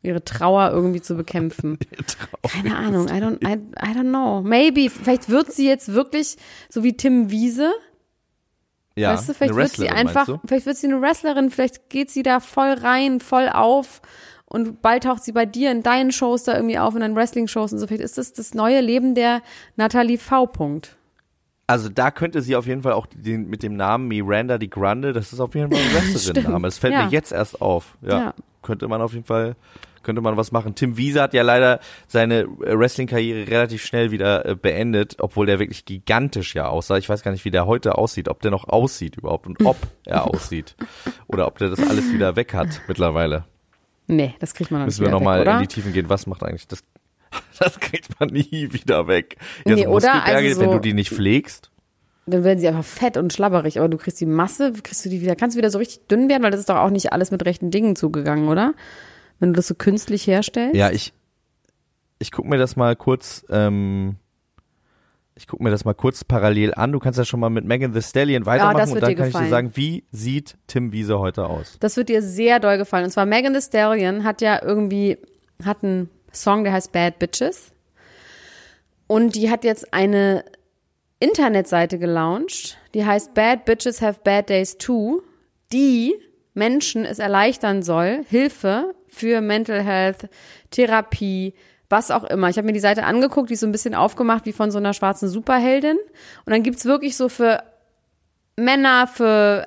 ihre 0.05 0.23
Trauer 0.23 0.71
irgendwie 0.71 1.01
zu 1.01 1.15
bekämpfen. 1.15 1.77
Keine 2.47 2.75
Ahnung, 2.77 3.07
I 3.07 3.21
don't, 3.21 3.43
I, 3.45 3.53
I 3.55 3.97
don't 3.97 4.09
know. 4.09 4.41
Maybe, 4.41 4.89
vielleicht 4.89 5.29
wird 5.29 5.51
sie 5.51 5.67
jetzt 5.67 5.93
wirklich 5.93 6.37
so 6.69 6.83
wie 6.83 6.95
Tim 6.95 7.31
Wiese, 7.31 7.71
Ja. 8.95 9.13
weißt 9.13 9.29
du, 9.29 9.33
vielleicht 9.33 9.55
wird 9.55 9.71
sie 9.71 9.89
einfach, 9.89 10.27
vielleicht 10.45 10.65
wird 10.65 10.77
sie 10.77 10.87
eine 10.87 11.01
Wrestlerin, 11.01 11.49
vielleicht 11.51 11.89
geht 11.89 12.09
sie 12.11 12.23
da 12.23 12.39
voll 12.39 12.73
rein, 12.73 13.19
voll 13.19 13.49
auf 13.49 14.01
und 14.45 14.81
bald 14.81 15.03
taucht 15.03 15.23
sie 15.23 15.31
bei 15.33 15.45
dir 15.45 15.71
in 15.71 15.83
deinen 15.83 16.11
Shows 16.11 16.43
da 16.43 16.55
irgendwie 16.55 16.77
auf, 16.79 16.93
in 16.95 17.01
deinen 17.01 17.15
Wrestling-Shows 17.15 17.73
und 17.73 17.79
so. 17.79 17.87
Vielleicht 17.87 18.03
ist 18.03 18.17
das 18.17 18.31
das 18.31 18.53
neue 18.53 18.79
Leben 18.79 19.15
der 19.15 19.41
Natalie 19.75 20.17
V. 20.17 20.45
Punkt. 20.45 20.95
Also 21.67 21.89
da 21.89 22.11
könnte 22.11 22.43
sie 22.43 22.55
auf 22.55 22.67
jeden 22.67 22.83
Fall 22.83 22.93
auch 22.93 23.07
den, 23.07 23.49
mit 23.49 23.63
dem 23.63 23.75
Namen 23.75 24.07
Miranda 24.07 24.59
die 24.59 24.69
Grande, 24.69 25.13
das 25.13 25.33
ist 25.33 25.39
auf 25.39 25.55
jeden 25.55 25.71
Fall 25.71 25.81
ein 25.81 25.93
Wrestlerin-Name. 26.13 26.67
Das 26.67 26.77
fällt 26.77 26.93
Ja. 26.93 27.05
mir 27.05 27.11
jetzt 27.11 27.31
erst 27.31 27.59
auf. 27.59 27.97
Ja. 28.01 28.17
Ja. 28.19 28.33
Könnte 28.61 28.87
man 28.87 29.01
auf 29.01 29.13
jeden 29.13 29.25
Fall, 29.25 29.55
könnte 30.05 30.21
man 30.21 30.37
was 30.37 30.53
machen. 30.53 30.73
Tim 30.75 30.95
Wiese 30.95 31.21
hat 31.21 31.33
ja 31.33 31.41
leider 31.43 31.81
seine 32.07 32.43
äh, 32.43 32.47
Wrestling-Karriere 32.79 33.51
relativ 33.51 33.83
schnell 33.83 34.11
wieder 34.11 34.45
äh, 34.45 34.55
beendet, 34.55 35.17
obwohl 35.19 35.45
der 35.47 35.59
wirklich 35.59 35.83
gigantisch 35.83 36.55
ja 36.55 36.69
aussah. 36.69 36.97
Ich 36.97 37.09
weiß 37.09 37.23
gar 37.23 37.31
nicht, 37.31 37.43
wie 37.43 37.51
der 37.51 37.65
heute 37.65 37.97
aussieht, 37.97 38.29
ob 38.29 38.41
der 38.41 38.51
noch 38.51 38.69
aussieht 38.69 39.17
überhaupt 39.17 39.47
und 39.47 39.65
ob 39.65 39.75
er 40.05 40.25
aussieht. 40.33 40.75
Oder 41.27 41.47
ob 41.47 41.57
der 41.57 41.69
das 41.69 41.79
alles 41.79 42.13
wieder 42.13 42.37
weg 42.37 42.53
hat 42.53 42.81
mittlerweile. 42.87 43.43
Nee, 44.07 44.35
das 44.39 44.53
kriegt 44.53 44.71
man 44.71 44.79
noch 44.81 44.85
Müssen 44.85 45.01
nicht 45.01 45.11
wir 45.11 45.11
nochmal 45.11 45.45
in 45.45 45.59
die 45.59 45.67
Tiefen 45.67 45.91
gehen. 45.91 46.07
Was 46.09 46.27
macht 46.27 46.43
eigentlich 46.43 46.67
das? 46.69 46.83
Das 47.59 47.79
kriegt 47.79 48.19
man 48.19 48.29
nie 48.29 48.69
wieder 48.71 49.07
weg. 49.07 49.35
Ja, 49.67 49.75
Nee, 49.75 49.87
oder? 49.87 50.23
Also 50.23 50.59
wenn 50.61 50.69
so- 50.69 50.73
du 50.75 50.79
die 50.79 50.93
nicht 50.93 51.11
pflegst. 51.11 51.71
Dann 52.27 52.43
werden 52.43 52.57
sie 52.59 52.67
einfach 52.67 52.83
fett 52.83 53.17
und 53.17 53.33
schlabberig, 53.33 53.77
aber 53.77 53.87
du 53.87 53.97
kriegst 53.97 54.19
die 54.19 54.25
Masse, 54.25 54.73
kriegst 54.73 55.05
du 55.05 55.09
die 55.09 55.21
wieder, 55.21 55.35
kannst 55.35 55.55
du 55.55 55.59
wieder 55.59 55.69
so 55.69 55.77
richtig 55.77 56.07
dünn 56.07 56.27
werden, 56.27 56.41
weil 56.41 56.49
das 56.49 56.59
ist 56.59 56.69
doch 56.69 56.77
auch 56.77 56.89
nicht 56.89 57.13
alles 57.13 57.29
mit 57.29 57.45
rechten 57.45 57.69
Dingen 57.69 57.95
zugegangen, 57.95 58.47
oder? 58.47 58.73
Wenn 59.39 59.53
du 59.53 59.57
das 59.57 59.67
so 59.67 59.75
künstlich 59.75 60.27
herstellst. 60.27 60.75
Ja, 60.75 60.91
ich, 60.91 61.13
ich 62.19 62.31
guck 62.31 62.45
mir 62.45 62.57
das 62.57 62.75
mal 62.75 62.95
kurz, 62.95 63.45
ähm, 63.49 64.15
ich 65.35 65.47
guck 65.47 65.59
mir 65.59 65.69
das 65.69 65.83
mal 65.83 65.93
kurz 65.93 66.23
parallel 66.23 66.73
an. 66.73 66.91
Du 66.93 66.99
kannst 66.99 67.19
ja 67.19 67.25
schon 67.25 67.39
mal 67.39 67.49
mit 67.49 67.65
Megan 67.65 67.93
Thee 67.93 68.01
Stallion 68.01 68.45
weitermachen 68.45 68.77
das 68.77 68.91
und 68.91 69.01
dann 69.01 69.15
kann 69.15 69.27
ich 69.27 69.35
dir 69.35 69.49
sagen, 69.49 69.71
wie 69.75 70.05
sieht 70.11 70.57
Tim 70.67 70.93
Wiese 70.93 71.19
heute 71.19 71.47
aus? 71.47 71.77
Das 71.79 71.97
wird 71.97 72.09
dir 72.09 72.21
sehr 72.21 72.59
doll 72.59 72.77
gefallen. 72.77 73.05
Und 73.05 73.11
zwar 73.11 73.25
Megan 73.25 73.53
Thee 73.53 73.61
Stallion 73.61 74.23
hat 74.23 74.41
ja 74.41 74.61
irgendwie, 74.63 75.17
hat 75.63 75.83
einen 75.83 76.09
Song, 76.31 76.63
der 76.63 76.73
heißt 76.73 76.91
Bad 76.91 77.19
Bitches. 77.19 77.71
Und 79.07 79.35
die 79.35 79.51
hat 79.51 79.63
jetzt 79.63 79.93
eine 79.93 80.45
Internetseite 81.19 81.99
gelauncht, 81.99 82.77
die 82.93 83.05
heißt 83.05 83.33
Bad 83.33 83.65
Bitches 83.65 84.01
Have 84.01 84.21
Bad 84.23 84.49
Days 84.49 84.77
Too, 84.77 85.21
die 85.71 86.15
Menschen 86.53 87.05
es 87.05 87.19
erleichtern 87.19 87.83
soll, 87.83 88.23
Hilfe 88.27 88.95
für 89.15 89.41
Mental 89.41 89.81
Health, 89.81 90.29
Therapie, 90.71 91.53
was 91.89 92.11
auch 92.11 92.23
immer. 92.23 92.49
Ich 92.49 92.57
habe 92.57 92.65
mir 92.65 92.73
die 92.73 92.79
Seite 92.79 93.03
angeguckt, 93.03 93.49
die 93.49 93.53
ist 93.53 93.61
so 93.61 93.67
ein 93.67 93.71
bisschen 93.71 93.95
aufgemacht 93.95 94.45
wie 94.45 94.53
von 94.53 94.71
so 94.71 94.77
einer 94.77 94.93
schwarzen 94.93 95.29
Superheldin. 95.29 95.97
Und 95.97 96.51
dann 96.51 96.63
gibt's 96.63 96.85
wirklich 96.85 97.15
so 97.15 97.29
für 97.29 97.63
Männer, 98.57 99.07
für 99.07 99.65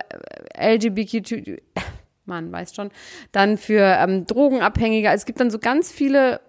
LGBTQ, 0.58 1.61
man 2.26 2.52
weiß 2.52 2.74
schon, 2.74 2.90
dann 3.32 3.58
für 3.58 3.82
ähm, 3.82 4.26
Drogenabhängige. 4.26 5.11
Also 5.11 5.22
es 5.22 5.26
gibt 5.26 5.40
dann 5.40 5.50
so 5.50 5.58
ganz 5.58 5.90
viele 5.90 6.40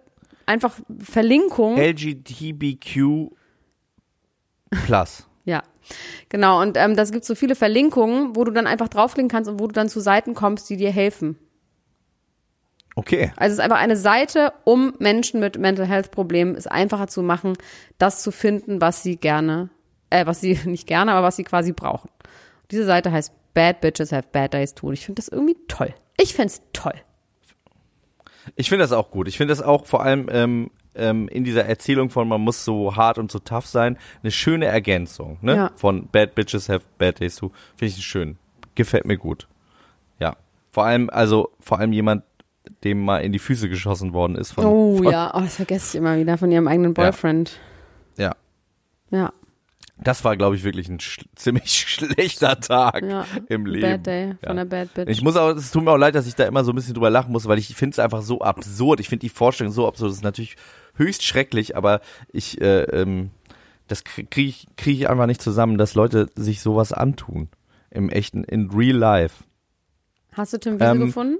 einfach 0.45 0.75
Verlinkungen. 0.99 1.77
LGBTQ 1.77 3.31
Plus. 4.85 5.25
Ja, 5.45 5.63
genau. 6.29 6.61
Und 6.61 6.77
ähm, 6.77 6.95
das 6.95 7.11
gibt 7.11 7.25
so 7.25 7.35
viele 7.35 7.55
Verlinkungen, 7.55 8.35
wo 8.35 8.43
du 8.43 8.51
dann 8.51 8.67
einfach 8.67 8.87
draufklicken 8.87 9.29
kannst 9.29 9.49
und 9.49 9.59
wo 9.59 9.67
du 9.67 9.73
dann 9.73 9.89
zu 9.89 9.99
Seiten 9.99 10.35
kommst, 10.35 10.69
die 10.69 10.77
dir 10.77 10.91
helfen. 10.91 11.37
Okay. 12.95 13.31
Also 13.37 13.53
es 13.53 13.59
ist 13.59 13.63
einfach 13.63 13.77
eine 13.77 13.95
Seite, 13.95 14.53
um 14.65 14.93
Menschen 14.99 15.39
mit 15.39 15.57
Mental 15.57 15.85
Health 15.85 16.11
Problemen 16.11 16.55
es 16.55 16.67
einfacher 16.67 17.07
zu 17.07 17.21
machen, 17.21 17.53
das 17.97 18.21
zu 18.21 18.31
finden, 18.31 18.81
was 18.81 19.03
sie 19.03 19.15
gerne, 19.17 19.69
äh, 20.09 20.25
was 20.25 20.41
sie 20.41 20.59
nicht 20.65 20.87
gerne, 20.87 21.13
aber 21.13 21.25
was 21.25 21.35
sie 21.35 21.43
quasi 21.43 21.71
brauchen. 21.71 22.09
Diese 22.71 22.85
Seite 22.85 23.11
heißt 23.11 23.33
Bad 23.53 23.81
Bitches 23.81 24.11
Have 24.11 24.27
Bad 24.31 24.53
Days 24.53 24.75
Too. 24.75 24.87
Und 24.87 24.93
ich 24.93 25.05
finde 25.05 25.21
das 25.21 25.29
irgendwie 25.29 25.57
toll. 25.67 25.93
Ich 26.17 26.33
finde 26.33 26.47
es 26.47 26.61
toll. 26.73 26.93
Ich 28.55 28.69
finde 28.69 28.83
das 28.83 28.91
auch 28.91 29.11
gut. 29.11 29.27
Ich 29.27 29.37
finde 29.37 29.51
das 29.51 29.61
auch 29.61 29.85
vor 29.85 30.03
allem 30.03 30.27
ähm, 30.31 30.71
ähm, 30.95 31.27
in 31.29 31.43
dieser 31.43 31.65
Erzählung 31.65 32.09
von 32.09 32.27
man 32.27 32.41
muss 32.41 32.65
so 32.65 32.95
hart 32.95 33.17
und 33.17 33.31
so 33.31 33.39
tough 33.39 33.65
sein, 33.65 33.97
eine 34.21 34.31
schöne 34.31 34.65
Ergänzung, 34.65 35.37
ne? 35.41 35.55
Ja. 35.55 35.71
Von 35.75 36.07
Bad 36.07 36.35
Bitches 36.35 36.69
Have 36.69 36.85
Bad 36.97 37.19
Days 37.19 37.35
Too. 37.35 37.51
Finde 37.75 37.93
ich 37.97 38.05
schön. 38.05 38.37
Gefällt 38.75 39.05
mir 39.05 39.17
gut. 39.17 39.47
Ja. 40.19 40.35
Vor 40.71 40.85
allem, 40.85 41.09
also 41.09 41.51
vor 41.59 41.79
allem 41.79 41.93
jemand, 41.93 42.23
dem 42.83 43.03
mal 43.03 43.19
in 43.19 43.31
die 43.31 43.39
Füße 43.39 43.69
geschossen 43.69 44.13
worden 44.13 44.35
ist 44.35 44.51
von. 44.53 44.65
Oh 44.65 44.97
von, 44.97 45.11
ja, 45.11 45.31
oh, 45.35 45.41
das 45.41 45.55
vergesse 45.55 45.89
ich 45.97 46.01
immer 46.01 46.17
wieder 46.17 46.37
von 46.37 46.51
ihrem 46.51 46.67
eigenen 46.67 46.93
Boyfriend. 46.93 47.59
Ja. 48.17 48.35
Ja, 49.11 49.33
Das 49.97 50.23
war, 50.23 50.37
glaube 50.37 50.55
ich, 50.55 50.63
wirklich 50.63 50.87
ein 50.87 50.99
sch 50.99 51.25
ziemlich 51.35 51.71
schlechter 51.87 52.59
Tag 52.59 53.03
ja. 53.03 53.25
im 53.47 53.65
Leben. 53.65 53.81
Bad 53.81 54.05
Day 54.07 54.35
von 54.43 54.57
Ja. 54.57 54.63
der 54.63 54.65
Bad 54.65 54.93
Bitch. 54.93 55.09
Ich 55.09 55.21
muss 55.21 55.35
auch, 55.35 55.49
es 55.49 55.71
tut 55.71 55.83
mir 55.83 55.91
auch 55.91 55.97
leid, 55.97 56.15
dass 56.15 56.27
ich 56.27 56.35
da 56.35 56.45
immer 56.45 56.63
so 56.63 56.71
ein 56.71 56.75
bisschen 56.75 56.93
drüber 56.93 57.09
lachen 57.09 57.31
muss, 57.31 57.47
weil 57.47 57.57
ich 57.57 57.75
finde 57.75 57.95
es 57.95 57.99
einfach 57.99 58.21
so 58.21 58.41
absurd. 58.41 58.99
Ich 58.99 59.09
finde 59.09 59.21
die 59.21 59.29
Vorstellung 59.29 59.73
so 59.73 59.87
absurd. 59.87 60.11
Das 60.11 60.17
ist 60.17 60.23
natürlich 60.23 60.55
höchst 60.95 61.23
schrecklich, 61.23 61.75
aber 61.75 62.01
ich, 62.31 62.61
äh, 62.61 62.83
ähm, 62.83 63.31
das 63.87 64.03
kriege 64.03 64.41
ich, 64.41 64.67
krieg 64.77 64.95
ich 64.99 65.09
einfach 65.09 65.25
nicht 65.25 65.41
zusammen, 65.41 65.77
dass 65.79 65.95
Leute 65.95 66.27
sich 66.35 66.61
sowas 66.61 66.93
antun. 66.93 67.49
Im 67.89 68.09
echten, 68.09 68.43
in 68.43 68.69
real 68.69 68.95
life. 68.95 69.43
Hast 70.33 70.53
du 70.53 70.59
Tim 70.59 70.75
Wiese 70.79 70.91
Ähm, 70.91 70.99
gefunden? 71.07 71.37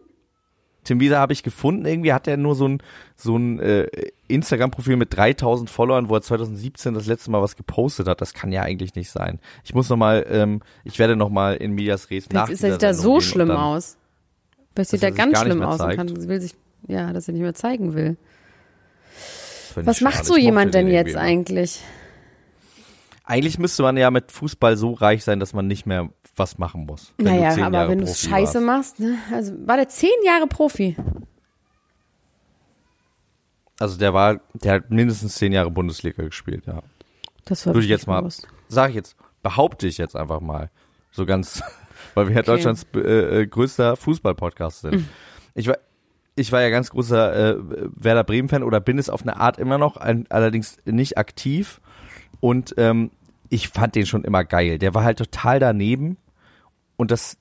Tim 0.84 1.00
Wieser 1.00 1.20
habe 1.20 1.34
ich 1.34 1.44
gefunden, 1.44 1.86
irgendwie 1.86 2.14
hat 2.14 2.28
er 2.28 2.38
nur 2.38 2.56
so 2.56 2.68
ein, 2.68 2.82
so 3.16 3.38
ein 3.38 3.60
äh, 3.60 3.88
Instagram-Profil 4.28 4.96
mit 4.96 5.16
3000 5.16 5.70
Followern, 5.70 6.10
wo 6.10 6.16
er 6.16 6.22
2017 6.22 6.94
das 6.94 7.06
letzte 7.06 7.32
Mal 7.32 7.42
was 7.42 7.56
gepostet 7.56 8.08
hat. 8.08 8.22
Das 8.22 8.34
kann 8.34 8.52
ja 8.52 8.62
eigentlich 8.62 8.96
nicht 8.96 9.12
sein. 9.12 9.40
Ich 9.64 9.74
muss 9.74 9.90
nochmal, 9.90 10.26
ähm, 10.30 10.62
ich 10.84 10.98
werde 11.00 11.16
nochmal 11.16 11.56
in 11.58 11.74
Medias 11.74 12.10
Res 12.10 12.30
nach 12.30 12.50
ist 12.50 12.64
er 12.64 12.72
sieht 12.74 12.84
da 12.84 12.94
so 12.94 13.20
schlimm 13.22 13.50
dann- 13.50 13.58
aus. 13.58 13.98
Das 14.76 14.90
sieht 14.90 15.04
da 15.04 15.10
ganz 15.10 15.38
schlimm 15.40 15.62
aus 15.62 15.82
und 15.82 15.96
kann, 15.96 16.28
will 16.30 16.40
sich, 16.40 16.56
ja, 16.88 17.12
dass 17.12 17.28
er 17.28 17.34
nicht 17.34 17.42
mehr 17.42 17.54
zeigen 17.54 17.94
will. 17.94 18.16
Was 19.76 20.02
macht 20.02 20.16
schade. 20.16 20.28
so 20.28 20.36
Ich 20.38 20.44
jemand 20.44 20.74
denn 20.74 20.86
den 20.88 20.96
jetzt 20.96 21.18
eigentlich? 21.18 21.82
Eigentlich 23.26 23.60
müsste 23.60 23.84
man 23.84 23.98
ja 23.98 24.10
mit 24.10 24.32
Fußball 24.32 24.76
so 24.78 24.94
reich 24.94 25.24
sein, 25.24 25.40
dass 25.40 25.54
man 25.54 25.68
nicht 25.68 25.86
mehr 25.86 26.10
was 26.40 26.58
machen 26.58 26.86
muss. 26.86 27.14
wenn 27.18 27.26
du 27.26 27.32
Naja, 27.32 27.66
aber 27.66 27.78
Jahre 27.78 27.90
wenn 27.92 28.00
du 28.00 28.06
Profi 28.06 28.28
Scheiße 28.28 28.66
warst. 28.66 29.00
machst, 29.00 29.00
ne? 29.00 29.18
Also 29.34 29.54
war 29.68 29.76
der 29.78 29.90
zehn 29.90 30.10
Jahre 30.26 30.48
Profi. 30.48 30.96
Also 33.80 33.98
der 33.98 34.14
war, 34.14 34.40
der 34.54 34.74
hat 34.74 34.90
mindestens 34.92 35.36
zehn 35.36 35.52
Jahre 35.54 35.72
Bundesliga 35.72 36.24
gespielt, 36.24 36.66
ja. 36.66 36.82
Das 37.46 37.66
war 37.66 37.74
Würde 37.74 37.86
ich 37.86 37.90
jetzt 37.90 38.08
mal, 38.08 38.20
bewusst. 38.22 38.48
sag 38.68 38.90
ich 38.90 38.96
jetzt, 38.96 39.16
behaupte 39.42 39.88
ich 39.88 39.98
jetzt 39.98 40.16
einfach 40.16 40.42
mal. 40.42 40.70
So 41.12 41.26
ganz, 41.26 41.62
weil 42.14 42.28
wir 42.28 42.34
ja 42.36 42.42
Okay. 42.42 42.48
Deutschlands 42.52 42.86
äh, 42.94 43.42
äh, 43.42 43.48
größter 43.48 43.96
Fußball-Podcast 43.96 44.82
sind. 44.82 45.06
Ich 45.56 45.68
war, 45.68 45.78
ich 46.36 46.52
war 46.52 46.62
ja 46.62 46.70
ganz 46.70 46.90
großer 46.90 47.52
äh, 47.52 47.58
Werder 47.96 48.24
Bremen-Fan 48.24 48.64
oder 48.64 48.80
bin 48.82 48.98
es 49.00 49.10
auf 49.10 49.22
eine 49.22 49.38
Art 49.38 49.58
immer 49.58 49.78
noch, 49.78 49.98
ein, 49.98 50.26
allerdings 50.30 50.78
nicht 50.86 51.18
aktiv. 51.18 51.80
Und 52.42 52.76
ähm, 52.78 53.12
ich 53.50 53.70
fand 53.70 53.96
den 53.96 54.06
schon 54.06 54.24
immer 54.26 54.44
geil. 54.44 54.78
Der 54.78 54.94
war 54.94 55.04
halt 55.04 55.18
total 55.18 55.60
daneben. 55.60 56.18
Und 57.00 57.12
das, 57.12 57.38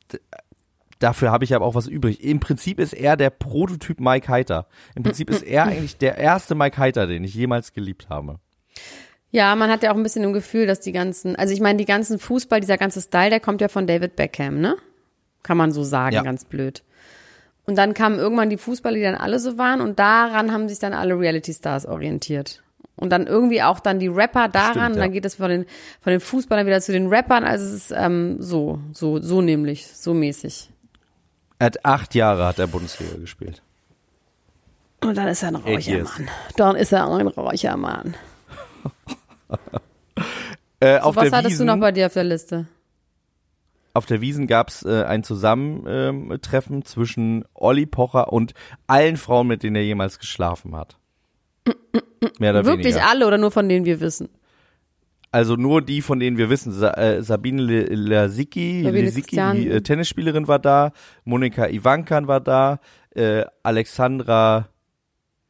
dafür 1.00 1.32
habe 1.32 1.42
ich 1.42 1.52
aber 1.52 1.64
auch 1.66 1.74
was 1.74 1.88
übrig. 1.88 2.22
Im 2.22 2.38
Prinzip 2.38 2.78
ist 2.78 2.92
er 2.92 3.16
der 3.16 3.30
Prototyp 3.30 3.98
Mike 3.98 4.28
Heiter. 4.28 4.68
Im 4.94 5.02
Prinzip 5.02 5.28
ist 5.30 5.42
er 5.42 5.64
eigentlich 5.66 5.96
der 5.96 6.16
erste 6.16 6.54
Mike 6.54 6.78
Heiter, 6.78 7.08
den 7.08 7.24
ich 7.24 7.34
jemals 7.34 7.72
geliebt 7.72 8.08
habe. 8.08 8.38
Ja, 9.32 9.56
man 9.56 9.68
hat 9.68 9.82
ja 9.82 9.90
auch 9.90 9.96
ein 9.96 10.04
bisschen 10.04 10.22
im 10.22 10.32
Gefühl, 10.32 10.68
dass 10.68 10.78
die 10.78 10.92
ganzen, 10.92 11.34
also 11.34 11.52
ich 11.52 11.60
meine, 11.60 11.76
die 11.76 11.86
ganzen 11.86 12.20
Fußball, 12.20 12.60
dieser 12.60 12.78
ganze 12.78 13.00
Style, 13.00 13.30
der 13.30 13.40
kommt 13.40 13.60
ja 13.60 13.66
von 13.66 13.88
David 13.88 14.14
Beckham, 14.14 14.60
ne? 14.60 14.76
Kann 15.42 15.56
man 15.56 15.72
so 15.72 15.82
sagen, 15.82 16.14
Ja. 16.14 16.22
ganz 16.22 16.44
blöd. 16.44 16.84
Und 17.66 17.76
dann 17.76 17.94
kamen 17.94 18.20
irgendwann 18.20 18.48
die 18.48 18.56
Fußballer, 18.58 18.96
die 18.96 19.02
dann 19.02 19.16
alle 19.16 19.40
so 19.40 19.58
waren 19.58 19.80
und 19.80 19.98
daran 19.98 20.52
haben 20.52 20.68
sich 20.68 20.78
dann 20.78 20.94
alle 20.94 21.18
Reality 21.18 21.52
Stars 21.52 21.84
orientiert. 21.84 22.62
Und 22.98 23.10
dann 23.10 23.26
irgendwie 23.26 23.62
auch 23.62 23.80
dann 23.80 23.98
die 23.98 24.08
Rapper 24.08 24.48
daran, 24.48 24.72
Stimmt, 24.72 24.96
ja. 24.96 25.02
dann 25.02 25.12
geht 25.12 25.24
es 25.24 25.36
von 25.36 25.48
den, 25.48 25.66
von 26.00 26.10
den 26.10 26.20
Fußballern 26.20 26.66
wieder 26.66 26.80
zu 26.80 26.92
den 26.92 27.08
Rappern, 27.08 27.44
also 27.44 27.64
es 27.64 27.72
ist 27.72 27.94
ähm, 27.96 28.36
so, 28.40 28.80
so, 28.92 29.20
so 29.20 29.40
nämlich, 29.40 29.86
so 29.86 30.14
mäßig. 30.14 30.70
Er 31.58 31.66
hat 31.66 31.84
acht 31.84 32.14
Jahre 32.14 32.46
hat 32.46 32.58
er 32.58 32.66
Bundesliga 32.66 33.16
gespielt. 33.16 33.62
Und 35.00 35.16
dann 35.16 35.28
ist 35.28 35.42
er 35.42 35.48
ein 35.48 35.56
Eight 35.56 35.66
reicher 35.66 35.90
years. 35.92 36.18
Mann. 36.18 36.28
Dann 36.56 36.76
ist 36.76 36.92
er 36.92 37.08
ein 37.08 37.28
reicher 37.28 37.76
Mann. 37.76 38.14
Äh, 40.80 41.00
So, 41.02 41.16
was 41.16 41.32
hattest 41.32 41.54
Wiesen, 41.54 41.66
du 41.66 41.72
noch 41.74 41.80
bei 41.80 41.90
dir 41.90 42.06
auf 42.06 42.12
der 42.12 42.22
Liste? 42.22 42.68
auf 43.94 44.06
der 44.06 44.20
Wiesen 44.20 44.46
gab's 44.46 44.84
äh, 44.84 45.02
ein 45.04 45.24
Zusammentreffen 45.24 46.84
zwischen 46.84 47.44
Olli 47.54 47.84
Pocher 47.84 48.32
und 48.32 48.54
allen 48.86 49.16
Frauen, 49.16 49.48
mit 49.48 49.64
denen 49.64 49.74
er 49.76 49.82
jemals 49.84 50.18
geschlafen 50.20 50.76
hat. 50.76 50.97
Mehr 52.38 52.50
oder 52.52 52.64
Wirklich 52.64 52.94
weniger. 52.94 53.08
alle 53.08 53.26
oder 53.26 53.38
nur 53.38 53.50
von 53.50 53.68
denen 53.68 53.84
wir 53.86 54.00
wissen? 54.00 54.28
Also 55.30 55.56
nur 55.56 55.82
die, 55.82 56.00
von 56.02 56.18
denen 56.20 56.38
wir 56.38 56.48
wissen. 56.50 56.72
Sa 56.72 56.90
äh, 56.94 57.22
Sabine 57.22 57.60
Le 57.62 57.84
Lasicki, 57.94 58.82
Christian. 59.12 59.56
die 59.56 59.68
äh, 59.68 59.80
Tennisspielerin 59.82 60.48
war 60.48 60.58
da, 60.58 60.92
Monika 61.24 61.68
Ivankan 61.68 62.26
war 62.28 62.40
da, 62.40 62.80
äh, 63.14 63.44
Alexandra, 63.62 64.68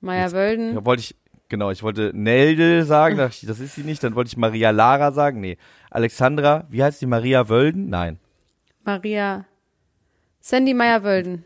Maya 0.01 0.23
Jetzt- 0.25 0.33
Wölden? 0.35 0.75
ja, 0.75 0.85
wollte 0.85 1.01
ich, 1.03 1.17
genau, 1.49 1.71
ich 1.71 1.83
wollte 1.83 2.11
Nelde 2.15 2.85
sagen, 2.85 3.17
dachte 3.19 3.37
ich, 3.41 3.47
das 3.49 3.61
ist 3.61 3.77
sie 3.77 3.83
nicht, 3.85 4.03
dann 4.03 4.15
wollte 4.17 4.29
ich 4.29 4.37
Maria 4.37 4.71
Lara 4.71 5.13
sagen, 5.13 5.41
nee, 5.41 5.57
Alexandra, 5.91 6.67
wie 6.71 6.83
heißt 6.83 7.01
die, 7.01 7.07
Maria 7.07 7.49
Wölden? 7.49 7.89
Nein. 7.89 8.19
Maria. 8.85 9.45
Sandy 10.41 10.73
Meyer-Wölden. 10.75 11.45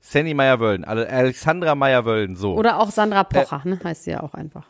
Sandy 0.00 0.34
Meyer-Wölden, 0.34 0.84
Ale- 0.84 1.08
Alexandra 1.08 1.74
Meyer-Wölden, 1.74 2.34
so. 2.36 2.54
Oder 2.54 2.78
auch 2.80 2.88
Äh, 2.88 2.92
Sandra 2.92 3.24
Pocher, 3.24 3.62
ne? 3.64 3.78
Heißt 3.84 4.04
sie 4.04 4.10
ja 4.12 4.22
auch 4.22 4.34
einfach. 4.34 4.66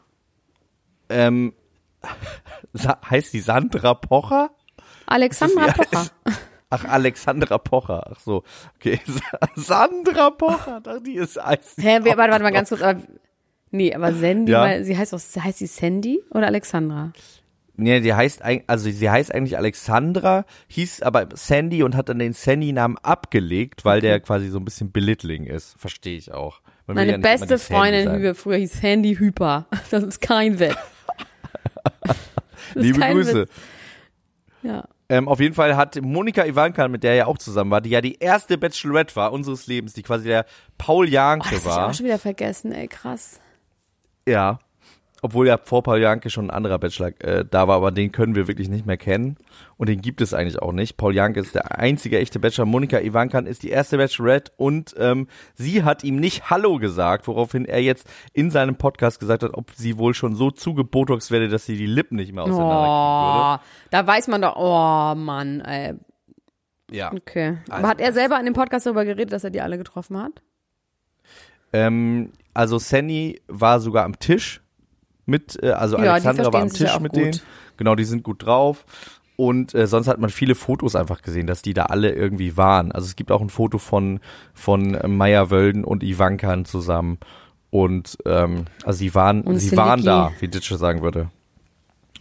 ähm, 1.09 1.53
heißt 3.11 3.33
die 3.33 3.41
Sandra 3.41 3.95
Pocher? 3.95 4.51
Alexandra 5.07 5.67
Ja, 5.69 5.73
Pocher. 5.73 6.03
ist- 6.03 6.15
Ach, 6.73 6.85
Alexandra 6.85 7.59
Pocher, 7.59 8.13
ach 8.13 8.21
so. 8.21 8.45
Okay, 8.77 9.01
Sandra 9.57 10.31
Pocher, 10.31 10.81
die 11.05 11.17
ist 11.17 11.37
heißt 11.45 11.79
Hä, 11.79 11.99
warte, 12.05 12.17
warte 12.17 12.43
mal 12.45 12.53
ganz 12.53 12.69
kurz. 12.69 12.81
Aber, 12.83 13.01
nee, 13.73 13.93
aber 13.93 14.13
Sandy, 14.13 14.53
Ja. 14.53 14.61
weil 14.63 14.85
sie 14.85 14.97
heißt 14.97 15.13
auch, 15.13 15.19
heißt 15.43 15.59
sie 15.59 15.67
Sandy 15.67 16.23
oder 16.31 16.47
Alexandra? 16.47 17.13
Nee, 17.77 18.01
die 18.01 18.13
heißt 18.13 18.43
also 18.67 18.91
sie 18.91 19.09
heißt 19.11 19.35
eigentlich 19.35 19.57
Alexandra, 19.57 20.45
hieß 20.69 21.03
aber 21.03 21.29
Sandy 21.35 21.83
und 21.83 21.97
hat 21.97 22.09
dann 22.09 22.19
den 22.19 22.33
Sandy-Namen 22.35 22.99
abgelegt, 22.99 23.85
weil 23.85 24.01
der 24.01 24.21
quasi 24.21 24.49
so 24.49 24.59
ein 24.59 24.65
bisschen 24.65 24.93
belittling 24.93 25.45
ist. 25.45 25.75
Verstehe 25.79 26.17
ich 26.19 26.33
auch. 26.33 26.61
Man 26.87 26.97
Meine 26.97 27.13
ja 27.13 27.19
beste 27.19 27.59
Freundin 27.59 28.35
früher 28.35 28.57
hieß 28.57 28.81
Sandy 28.81 29.17
Hyper. 29.17 29.67
Das 29.91 30.03
ist 30.03 30.21
kein 30.21 30.59
Witz. 30.59 30.77
Das 32.75 32.85
Liebe 32.85 33.01
Grüße. 33.01 33.43
Witz. 33.43 33.51
Ja. 34.63 34.85
Ähm, 35.09 35.27
auf 35.27 35.41
jeden 35.41 35.57
Fall 35.57 35.77
hat 35.77 36.01
Monika 36.01 36.45
Ivanka, 36.45 36.87
mit 36.87 37.03
der 37.03 37.13
er 37.13 37.17
ja 37.17 37.27
auch 37.27 37.39
zusammen 37.39 37.73
war, 37.73 37.81
die 37.81 37.91
ja 37.91 38.01
die 38.01 38.19
erste 38.21 38.57
Bachelorette 38.59 39.17
war 39.17 39.33
unseres 39.33 39.67
Lebens, 39.67 39.93
die 39.93 40.05
quasi 40.05 40.29
der 40.29 40.47
Paul 40.79 41.07
Oh, 41.07 41.11
Janke 41.11 41.49
das 41.51 41.65
hab 41.65 41.73
ich 41.73 41.77
war. 41.77 41.89
auch 41.89 41.95
schon 41.95 42.07
wieder 42.07 42.19
vergessen, 42.21 42.71
ey, 42.71 42.87
krass. 42.87 43.41
Ja. 44.29 44.61
Obwohl 45.23 45.49
ja 45.49 45.59
vor 45.63 45.83
Paul 45.83 46.01
Janke 46.01 46.31
schon 46.31 46.47
ein 46.47 46.51
anderer 46.51 46.79
Bachelor 46.79 47.13
äh, 47.23 47.45
da 47.49 47.69
war, 47.69 47.77
aber 47.77 47.91
den 47.91 48.13
können 48.13 48.35
wir 48.35 48.49
wirklich 48.49 48.69
nicht 48.69 48.87
mehr 48.87 48.97
kennen. 48.97 49.37
Und 49.77 49.89
den 49.89 50.01
gibt 50.01 50.21
es 50.21 50.35
eigentlich 50.35 50.61
auch 50.61 50.73
nicht. 50.73 50.97
Paul 50.97 51.15
Janke 51.15 51.41
ist 51.41 51.55
der 51.55 51.79
einzige 51.79 52.19
echte 52.19 52.39
Bachelor. 52.39 52.67
Monika 52.67 52.99
Ivankan 53.01 53.47
ist 53.47 53.63
die 53.63 53.71
erste 53.71 53.99
Bachelorette 53.99 54.53
und 54.57 54.95
ähm, 54.99 55.29
sie 55.55 55.85
hat 55.85 56.05
ihm 56.05 56.17
nicht 56.17 56.51
Hallo 56.51 56.79
gesagt, 56.79 57.29
woraufhin 57.29 57.65
er 57.65 57.83
jetzt 57.83 58.09
in 58.33 58.51
seinem 58.51 58.77
Podcast 58.77 59.21
gesagt 59.21 59.43
hat, 59.43 59.55
ob 59.55 59.73
sie 59.75 59.99
wohl 59.99 60.15
schon 60.15 60.35
so 60.35 60.51
zugebotox 60.51 61.31
werde, 61.31 61.49
dass 61.49 61.67
sie 61.67 61.77
die 61.77 61.87
Lippen 61.87 62.17
nicht 62.17 62.33
mehr 62.33 62.45
auseinander 62.45 63.61
Oh, 63.61 63.65
da 63.91 64.07
weiß 64.07 64.29
man 64.29 64.43
doch, 64.43 64.57
oh 64.57 65.15
Mann, 65.15 65.61
ey. 65.61 65.89
würde. 65.89 66.01
Ja. 66.91 67.13
Okay. 67.13 67.59
Also 67.69 67.87
hat 67.89 68.01
er 68.01 68.13
selber 68.13 68.39
in 68.39 68.45
dem 68.47 68.55
Podcast 68.55 68.87
darüber 68.87 69.05
geredet, 69.05 69.33
dass 69.33 69.45
er 69.45 69.51
die 69.51 69.61
alle 69.61 69.79
getroffen 69.79 70.21
hat? 70.21 70.43
Ähm, 71.73 72.33
also 72.53 72.79
Sandy 72.79 73.41
war 73.47 73.81
sogar 73.81 74.05
am 74.05 74.19
Tisch 74.19 74.61
mit, 75.31 75.63
äh, 75.63 75.71
also 75.71 75.97
Ja, 75.99 76.13
Alexandra 76.13 76.53
war 76.53 76.63
am 76.63 76.69
Tisch 76.71 77.01
mit 77.01 77.13
gut. 77.13 77.23
denen. 77.23 77.41
Genau, 77.79 77.95
die 77.95 78.05
sind 78.05 78.23
gut 78.23 78.45
drauf. 78.45 78.85
Und 79.37 79.75
äh, 79.75 79.87
sonst 79.87 80.07
hat 80.07 80.19
man 80.19 80.29
viele 80.29 80.55
Fotos 80.55 80.95
einfach 80.95 81.23
gesehen, 81.23 81.47
dass 81.47 81.63
die 81.63 81.73
da 81.73 81.85
alle 81.87 82.11
irgendwie 82.11 82.59
waren. 82.59 82.93
Also 82.93 83.07
es 83.07 83.17
gibt 83.17 83.33
auch 83.33 83.41
ein 83.41 83.49
Foto 83.49 83.79
von 83.79 84.21
von 84.53 84.95
äh, 84.95 85.09
Maya 85.09 85.49
Wölden 85.51 85.83
und 85.85 86.03
Ivanka 86.03 86.63
zusammen. 86.65 87.17
Und 87.71 88.19
ähm, 88.27 88.67
also 88.85 88.99
sie 88.99 89.15
waren, 89.15 89.43
Und 89.43 89.59
sie 89.59 89.75
waren 89.79 90.05
da, 90.05 90.33
wie 90.41 90.49
Ditsche 90.49 90.77
sagen 90.77 91.01
würde. 91.01 91.31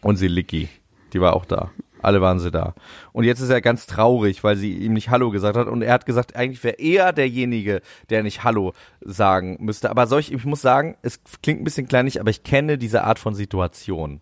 Und 0.02 0.16
Siliki, 0.16 0.70
die 1.12 1.20
war 1.20 1.36
auch 1.36 1.44
da. 1.44 1.72
Alle 2.02 2.22
waren 2.22 2.40
sie 2.40 2.52
da. 2.52 2.74
Und 3.12 3.24
jetzt 3.26 3.40
ist 3.42 3.50
er 3.50 3.62
ganz 3.62 3.86
traurig, 3.88 4.44
weil 4.44 4.56
sie 4.56 4.74
ihm 4.74 4.94
nicht 4.94 5.10
Hallo 5.10 5.30
gesagt 5.32 5.58
hat. 5.58 5.68
Und 5.68 5.82
er 5.82 5.94
hat 5.94 6.06
gesagt, 6.06 6.36
eigentlich 6.36 6.64
wäre 6.64 6.76
er 6.80 7.12
derjenige, 7.14 7.82
der 8.10 8.24
nicht 8.24 8.44
Hallo 8.44 8.74
sagen 9.02 9.58
müsste. 9.60 9.90
Aber 9.90 10.08
solch, 10.08 10.32
ich 10.32 10.46
muss 10.46 10.62
sagen, 10.62 10.96
es 11.02 11.20
klingt 11.44 11.62
ein 11.62 11.64
bisschen 11.66 11.88
kleinig, 11.88 12.20
aber 12.20 12.30
ich 12.30 12.44
kenne 12.44 12.78
diese 12.78 13.04
Art 13.04 13.20
von 13.20 13.36
Situation. 13.36 14.22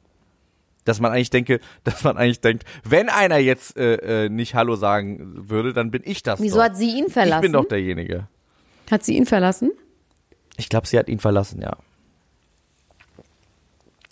Dass 0.86 0.99
man 0.99 1.11
eigentlich 1.11 1.30
denke, 1.30 1.59
dass 1.84 2.03
man 2.03 2.17
eigentlich 2.17 2.41
denkt, 2.41 2.63
wenn 2.84 3.09
einer 3.09 3.38
jetzt 3.38 3.78
äh, 3.78 4.25
äh, 4.25 4.30
nicht 4.30 4.55
Hallo 4.55 4.75
sagen 4.75 5.49
würde, 5.49 5.73
dann 5.73 5.91
bin 5.91 6.01
ich 6.05 6.23
das. 6.23 6.41
Wieso 6.41 6.57
doch. 6.57 6.63
hat 6.65 6.78
sie 6.78 6.97
ihn 6.97 7.05
Ich 7.07 7.13
verlassen? 7.13 7.41
bin 7.41 7.51
doch 7.53 7.65
derjenige. 7.65 8.28
hat 8.89 9.03
sie 9.03 9.15
ihn 9.17 9.25
verlassen? 9.25 9.71
Ich 10.55 10.69
glaube, 10.69 10.88
sie 10.88 10.97
hat 10.97 11.09
ihn 11.09 11.19
verlassen, 11.19 11.61
ja. 11.61 11.78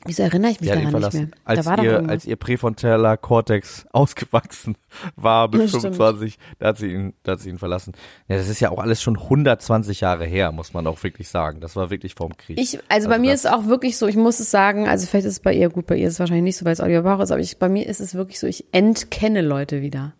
Wieso 0.06 0.24
erinnere 0.24 0.51
ich 0.51 0.62
mich 0.62 0.70
daran 0.70 0.93
nicht 0.93 1.14
mehr? 1.14 1.28
Als 1.43 1.66
da 1.66 1.82
ihr, 1.82 2.08
als 2.08 2.26
ihr 2.26 2.36
präfrontaler 2.36 3.18
Cortex 3.18 3.86
ausgewachsen 3.91 4.78
war 5.16 5.47
mit 5.49 5.62
Ja, 5.62 5.68
stimmt. 5.68 5.95
25, 5.95 6.38
da 6.60 6.68
hat 6.68 6.78
sie 6.78 6.91
ihn, 6.91 7.14
da 7.24 7.34
hat 7.34 7.39
sie 7.39 7.49
ihn 7.49 7.58
verlassen. 7.58 7.93
Ja, 8.28 8.38
das 8.38 8.47
ist 8.47 8.60
ja 8.60 8.70
auch 8.70 8.80
alles 8.80 9.01
schon 9.01 9.18
120 9.18 10.01
Jahre 10.01 10.26
her, 10.26 10.51
muss 10.51 10.74
man 10.74 10.86
auch 10.88 11.01
wirklich 11.03 11.30
sagen. 11.30 11.60
Das 11.60 11.76
war 11.76 11.89
wirklich 11.89 12.16
vorm 12.16 12.38
Krieg. 12.38 12.60
Ich, 12.60 12.80
also, 12.88 13.10
bei 13.10 13.20
mir 13.20 13.34
ist 13.34 13.49
auch 13.49 13.66
wirklich 13.66 13.97
so, 13.97 14.08
ich 14.08 14.16
muss 14.16 14.39
es 14.39 14.51
sagen, 14.51 14.88
also 14.88 15.08
vielleicht 15.08 15.26
ist 15.26 15.34
es 15.34 15.39
bei 15.39 15.53
ihr 15.53 15.70
gut, 15.70 15.88
bei 15.88 15.95
ihr 15.95 16.08
ist 16.08 16.14
es 16.14 16.20
wahrscheinlich 16.20 16.43
nicht 16.43 16.58
so, 16.58 16.66
weil 16.66 16.74
es 16.74 16.82
Oliver 16.82 17.01
Bauch 17.03 17.22
ist, 17.22 17.32
aber 17.32 17.41
ich, 17.41 17.58
bei 17.58 17.70
mir 17.70 17.88
ist 17.88 17.99
es 17.99 18.16
wirklich 18.16 18.39
so, 18.39 18.47
ich 18.47 18.66
entkenne 18.72 19.41
Leute 19.41 19.82
wieder. 19.82 20.14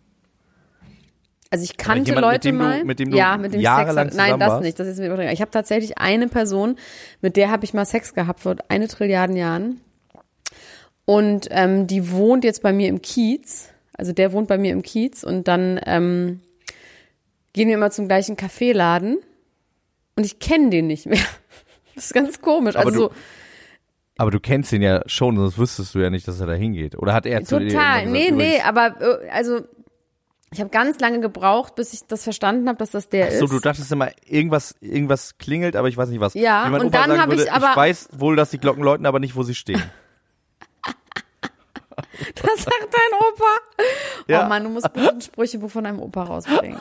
Also 1.50 1.64
ich 1.64 1.76
kannte 1.76 2.10
jemand, 2.10 2.26
mit 2.26 2.32
Leute 2.34 2.48
du- 2.50 2.54
mal, 2.56 2.84
mit 2.84 2.98
dem 2.98 3.10
du 3.10 3.16
ja, 3.16 3.36
mit 3.36 3.52
dem 3.52 3.60
ich 3.60 3.66
Sex 3.66 3.76
jahrelang 3.78 4.06
hatte. 4.08 4.16
Nein, 4.16 4.38
das 4.40 4.48
warst? 4.50 4.62
nicht, 4.64 4.78
das 4.80 4.88
ist 4.88 4.98
mir 4.98 5.06
übertrieben. 5.06 5.30
Ich 5.32 5.40
habe 5.40 5.50
tatsächlich 5.50 5.96
eine 5.98 6.28
Person, 6.28 6.76
mit 7.20 7.36
der 7.36 7.50
habe 7.50 7.64
ich 7.64 7.72
mal 7.72 7.84
Sex 7.86 8.14
gehabt 8.14 8.40
vor 8.40 8.56
eine 8.68 8.88
Trilliarden 8.88 9.36
Jahren. 9.36 9.80
Und 11.04 11.46
ähm, 11.50 11.86
die 11.86 12.10
wohnt 12.10 12.44
jetzt 12.44 12.62
bei 12.62 12.72
mir 12.72 12.88
im 12.88 13.00
Kiez. 13.00 13.68
Also 13.96 14.12
der 14.12 14.32
wohnt 14.32 14.48
bei 14.48 14.58
mir 14.58 14.72
im 14.72 14.82
Kiez 14.82 15.22
und 15.24 15.46
dann 15.48 15.80
ähm, 15.86 16.40
gehen 17.52 17.68
wir 17.68 17.76
immer 17.76 17.90
zum 17.90 18.08
gleichen 18.08 18.36
Kaffeeladen 18.36 19.18
und 20.16 20.26
ich 20.26 20.38
kenne 20.38 20.70
den 20.70 20.86
nicht 20.86 21.06
mehr. 21.06 21.18
Das 21.94 22.04
ist 22.08 22.12
ganz 22.14 22.42
komisch. 22.42 22.76
Aber 22.76 22.88
also 22.88 23.08
du- 23.08 23.14
Aber 24.18 24.30
du 24.30 24.38
kennst 24.38 24.70
ihn 24.74 24.82
ja 24.82 25.00
schon, 25.06 25.38
sonst 25.38 25.56
wüsstest 25.56 25.94
du 25.94 26.00
ja 26.00 26.10
nicht, 26.10 26.28
dass 26.28 26.38
er 26.40 26.46
da 26.46 26.52
hingeht. 26.52 26.94
Oder 26.98 27.14
hat 27.14 27.24
er 27.24 27.42
zu 27.42 27.58
dir 27.58 27.68
Total. 27.68 28.04
Nee, 28.04 28.30
nee, 28.32 28.60
aber 28.60 29.00
äh, 29.00 29.30
also 29.30 29.60
ich 30.56 30.60
habe 30.60 30.70
ganz 30.70 30.98
lange 31.00 31.20
gebraucht, 31.20 31.74
bis 31.74 31.92
ich 31.92 32.06
das 32.06 32.24
verstanden 32.24 32.66
habe, 32.68 32.78
dass 32.78 32.90
das 32.92 33.08
der 33.10 33.26
Ach 33.28 33.32
so, 33.32 33.44
ist. 33.44 33.52
du 33.52 33.60
dachtest 33.60 33.92
immer, 33.92 34.08
irgendwas, 34.24 34.74
irgendwas 34.80 35.36
klingelt, 35.38 35.76
aber 35.76 35.88
ich 35.88 35.96
weiß 35.96 36.08
nicht 36.08 36.20
was. 36.20 36.32
Ja, 36.34 36.64
Wie 36.66 36.70
mein 36.70 36.80
und 36.80 36.86
Opa 36.88 36.98
dann 37.06 37.10
sagen 37.10 37.20
hab 37.20 37.32
ich 37.32 37.52
aber- 37.52 37.70
ich 37.72 37.76
weiß 37.76 38.08
wohl, 38.12 38.36
dass 38.36 38.50
die 38.50 38.58
Glocken 38.58 38.82
läuten, 38.82 39.04
aber 39.06 39.18
nicht, 39.20 39.36
wo 39.36 39.42
sie 39.42 39.54
stehen. 39.54 39.82
das 42.42 42.64
sagt 42.64 42.88
dein 42.90 43.18
Opa. 43.20 43.84
Ja. 44.28 44.44
Oh 44.44 44.48
Mann, 44.48 44.64
du 44.64 44.70
musst 44.70 44.88
ein 44.96 45.20
Sprüchebuch 45.20 45.70
von 45.70 45.84
deinem 45.84 46.00
Opa 46.00 46.24
rausbringen. 46.24 46.80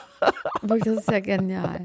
Wirklich, 0.61 0.95
das 0.95 1.03
ist 1.03 1.11
ja 1.11 1.19
genial. 1.19 1.83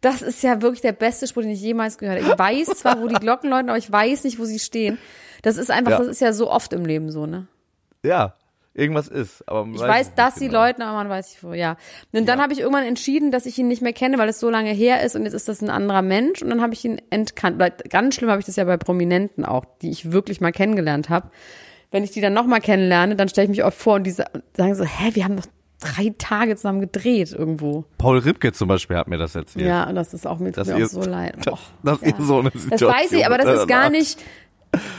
Das 0.00 0.22
ist 0.22 0.42
ja 0.42 0.60
wirklich 0.60 0.80
der 0.82 0.92
beste 0.92 1.26
Spruch, 1.26 1.42
den 1.42 1.50
ich 1.52 1.60
jemals 1.60 1.98
gehört 1.98 2.22
habe. 2.22 2.32
Ich 2.32 2.38
weiß 2.38 2.78
zwar, 2.78 3.00
wo 3.00 3.08
die 3.08 3.14
Glocken 3.14 3.50
läuten, 3.50 3.68
aber 3.68 3.78
ich 3.78 3.90
weiß 3.90 4.24
nicht, 4.24 4.38
wo 4.38 4.44
sie 4.44 4.58
stehen. 4.58 4.98
Das 5.42 5.56
ist 5.56 5.70
einfach, 5.70 5.92
Ja. 5.92 5.98
das 5.98 6.08
ist 6.08 6.20
ja 6.20 6.32
so 6.32 6.50
oft 6.50 6.72
im 6.72 6.84
Leben 6.84 7.10
so, 7.10 7.26
ne? 7.26 7.46
Ja, 8.02 8.34
irgendwas 8.76 9.08
ist. 9.08 9.42
Aber 9.48 9.64
man 9.64 9.74
Ich 9.74 9.80
weiß, 9.80 10.06
nicht 10.08 10.18
dass 10.18 10.34
sie 10.36 10.46
genau. 10.48 10.60
läuten, 10.64 10.82
aber 10.82 10.96
man 10.98 11.08
weiß 11.08 11.30
nicht 11.30 11.42
wo, 11.42 11.52
ja. 11.52 11.76
Und 12.12 12.26
dann 12.28 12.40
habe 12.40 12.52
ich 12.52 12.60
irgendwann 12.60 12.84
entschieden, 12.84 13.30
dass 13.30 13.46
ich 13.46 13.58
ihn 13.58 13.68
nicht 13.68 13.82
mehr 13.82 13.92
kenne, 13.92 14.18
weil 14.18 14.28
es 14.28 14.38
so 14.38 14.50
lange 14.50 14.70
her 14.72 15.02
ist 15.02 15.16
und 15.16 15.24
jetzt 15.24 15.34
ist 15.34 15.48
das 15.48 15.62
ein 15.62 15.70
anderer 15.70 16.02
Mensch 16.02 16.42
und 16.42 16.50
dann 16.50 16.60
habe 16.62 16.74
ich 16.74 16.84
ihn 16.84 17.00
entkannt. 17.10 17.62
Ganz 17.90 18.14
schlimm 18.14 18.30
habe 18.30 18.40
ich 18.40 18.46
das 18.46 18.56
ja 18.56 18.64
bei 18.64 18.76
Prominenten 18.76 19.44
auch, 19.44 19.64
die 19.82 19.90
ich 19.90 20.12
wirklich 20.12 20.40
mal 20.40 20.52
kennengelernt 20.52 21.08
habe. 21.08 21.30
Wenn 21.90 22.04
ich 22.04 22.10
die 22.10 22.20
dann 22.20 22.32
nochmal 22.34 22.60
kennenlerne, 22.60 23.16
dann 23.16 23.28
stelle 23.28 23.44
ich 23.44 23.50
mich 23.50 23.64
oft 23.64 23.78
vor 23.78 23.94
und 23.94 24.04
die 24.04 24.10
sa- 24.10 24.26
sagen 24.56 24.74
so, 24.74 24.84
hä, 24.84 25.10
wir 25.14 25.24
haben 25.24 25.36
doch 25.36 25.46
drei 25.80 26.12
Tage 26.18 26.56
zusammen 26.56 26.80
gedreht 26.80 27.32
irgendwo. 27.32 27.84
Paul 27.98 28.18
Ripke 28.18 28.52
zum 28.52 28.66
Beispiel 28.68 28.96
hat 28.96 29.08
mir 29.08 29.18
das 29.18 29.34
erzählt. 29.36 29.66
Ja, 29.66 29.84
und 29.88 29.94
das 29.94 30.12
ist 30.14 30.26
auch 30.26 30.38
mir, 30.38 30.50
Dass 30.52 30.66
mir 30.68 30.78
ihr- 30.78 30.86
auch 30.86 30.90
so 30.90 31.00
leid. 31.02 31.36
Och, 31.50 31.60
dass 31.82 32.00
ja. 32.00 32.08
ihr 32.08 32.14
so 32.18 32.40
eine 32.40 32.50
Das 32.50 32.62
Situation 32.62 32.92
weiß 32.92 33.12
ich, 33.12 33.24
aber 33.26 33.38
das 33.38 33.60
ist 33.60 33.68
gar 33.68 33.88
nicht. 33.90 34.18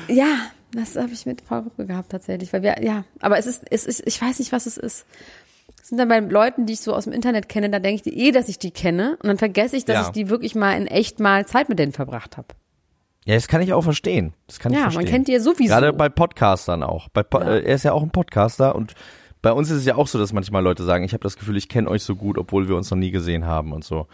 Ja, 0.07 0.25
das 0.71 0.95
habe 0.95 1.11
ich 1.11 1.25
mit 1.25 1.45
Paul 1.45 1.59
Ruppe 1.59 1.85
gehabt 1.85 2.11
tatsächlich, 2.11 2.51
weil 2.53 2.61
wir 2.61 2.83
ja, 2.83 3.03
aber 3.19 3.37
es 3.37 3.45
ist 3.45 3.63
es 3.69 3.85
ist 3.85 4.03
ich 4.05 4.21
weiß 4.21 4.39
nicht, 4.39 4.51
was 4.51 4.65
es 4.65 4.77
ist. 4.77 5.05
Es 5.81 5.89
sind 5.89 5.97
dann 5.99 6.09
bei 6.09 6.19
Leuten, 6.19 6.65
die 6.65 6.73
ich 6.73 6.81
so 6.81 6.93
aus 6.93 7.05
dem 7.05 7.13
Internet 7.13 7.47
kenne, 7.47 7.69
da 7.69 7.79
denke 7.79 8.09
ich 8.09 8.15
eh, 8.17 8.31
dass 8.31 8.49
ich 8.49 8.59
die 8.59 8.71
kenne 8.71 9.17
und 9.21 9.27
dann 9.27 9.37
vergesse 9.37 9.77
ich, 9.77 9.85
dass 9.85 9.95
Ja. 9.95 10.01
ich 10.03 10.09
die 10.09 10.29
wirklich 10.29 10.53
mal 10.55 10.73
in 10.77 10.87
echt 10.87 11.19
mal 11.19 11.45
Zeit 11.45 11.69
mit 11.69 11.79
denen 11.79 11.93
verbracht 11.93 12.35
habe. 12.37 12.47
Ja, 13.25 13.35
das 13.35 13.47
kann 13.47 13.61
ich 13.61 13.73
auch 13.73 13.81
verstehen. 13.83 14.33
Das 14.47 14.59
kann 14.59 14.71
ich 14.71 14.77
Ja, 14.77 14.83
verstehen. 14.85 15.03
man 15.03 15.11
kennt 15.11 15.27
die 15.27 15.33
ja 15.33 15.39
sowieso. 15.39 15.73
Gerade 15.73 15.93
bei 15.93 16.09
Podcastern 16.09 16.83
auch. 16.83 17.09
Bei 17.09 17.23
po 17.23 17.39
Ja. 17.39 17.55
äh, 17.55 17.63
er 17.63 17.75
ist 17.75 17.83
ja 17.83 17.93
auch 17.93 18.03
ein 18.03 18.09
Podcaster 18.11 18.75
und 18.75 18.93
bei 19.41 19.51
uns 19.51 19.69
ist 19.69 19.77
es 19.77 19.85
ja 19.85 19.95
auch 19.95 20.07
so, 20.07 20.17
dass 20.19 20.33
manchmal 20.33 20.63
Leute 20.63 20.83
sagen, 20.83 21.03
ich 21.05 21.13
habe 21.13 21.23
das 21.23 21.37
Gefühl, 21.37 21.55
ich 21.57 21.69
kenne 21.69 21.89
euch 21.89 22.03
so 22.03 22.15
gut, 22.15 22.37
obwohl 22.37 22.67
wir 22.67 22.75
uns 22.75 22.89
noch 22.91 22.97
nie 22.97 23.11
gesehen 23.11 23.45
haben 23.45 23.71
und 23.71 23.83
so. 23.85 24.07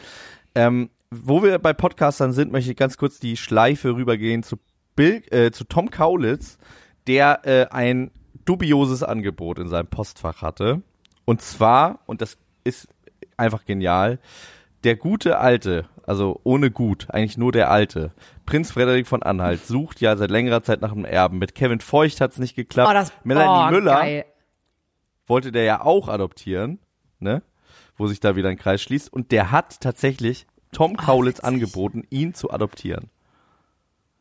Ähm, 0.55 0.89
wo 1.11 1.43
wir 1.43 1.57
bei 1.59 1.73
Podcastern 1.73 2.33
sind, 2.33 2.51
möchte 2.51 2.71
ich 2.71 2.77
ganz 2.77 2.97
kurz 2.97 3.19
die 3.19 3.37
Schleife 3.37 3.95
rübergehen 3.95 4.43
zu 4.43 4.57
Bill, 4.95 5.23
äh, 5.31 5.51
zu 5.51 5.63
Tom 5.63 5.89
Kaulitz, 5.89 6.57
der 7.07 7.41
äh, 7.45 7.67
ein 7.69 8.11
dubioses 8.45 9.03
Angebot 9.03 9.59
in 9.59 9.67
seinem 9.67 9.87
Postfach 9.87 10.41
hatte. 10.41 10.81
Und 11.25 11.41
zwar, 11.41 11.99
und 12.05 12.21
das 12.21 12.37
ist 12.63 12.87
einfach 13.37 13.65
genial, 13.65 14.19
der 14.83 14.95
gute 14.95 15.39
Alte, 15.39 15.85
also 16.05 16.39
ohne 16.43 16.69
gut, 16.69 17.07
eigentlich 17.09 17.37
nur 17.37 17.51
der 17.51 17.71
Alte, 17.71 18.11
Prinz 18.45 18.71
Frederik 18.71 19.07
von 19.07 19.23
Anhalt, 19.23 19.65
sucht 19.65 20.01
ja 20.01 20.15
seit 20.17 20.29
längerer 20.29 20.63
Zeit 20.63 20.81
nach 20.81 20.91
einem 20.91 21.05
Erben. 21.05 21.39
Mit 21.39 21.55
Kevin 21.55 21.79
Feucht 21.79 22.19
hat's 22.19 22.37
nicht 22.37 22.55
geklappt. 22.55 22.89
oh, 22.89 22.93
das 22.93 23.13
Melanie 23.23 23.67
oh, 23.67 23.71
Müller 23.71 23.99
Geil. 23.99 24.25
wollte 25.25 25.51
der 25.51 25.63
ja 25.63 25.81
auch 25.81 26.09
adoptieren, 26.09 26.79
ne? 27.19 27.41
Wo 27.95 28.07
sich 28.07 28.19
da 28.19 28.35
wieder 28.35 28.49
ein 28.49 28.57
Kreis 28.57 28.81
schließt. 28.81 29.13
Und 29.13 29.31
der 29.31 29.51
hat 29.51 29.79
tatsächlich 29.79 30.47
Tom 30.71 30.97
Kaulitz 30.97 31.37
witzig. 31.37 31.45
angeboten, 31.45 32.03
ihn 32.09 32.33
zu 32.33 32.51
adoptieren. 32.51 33.09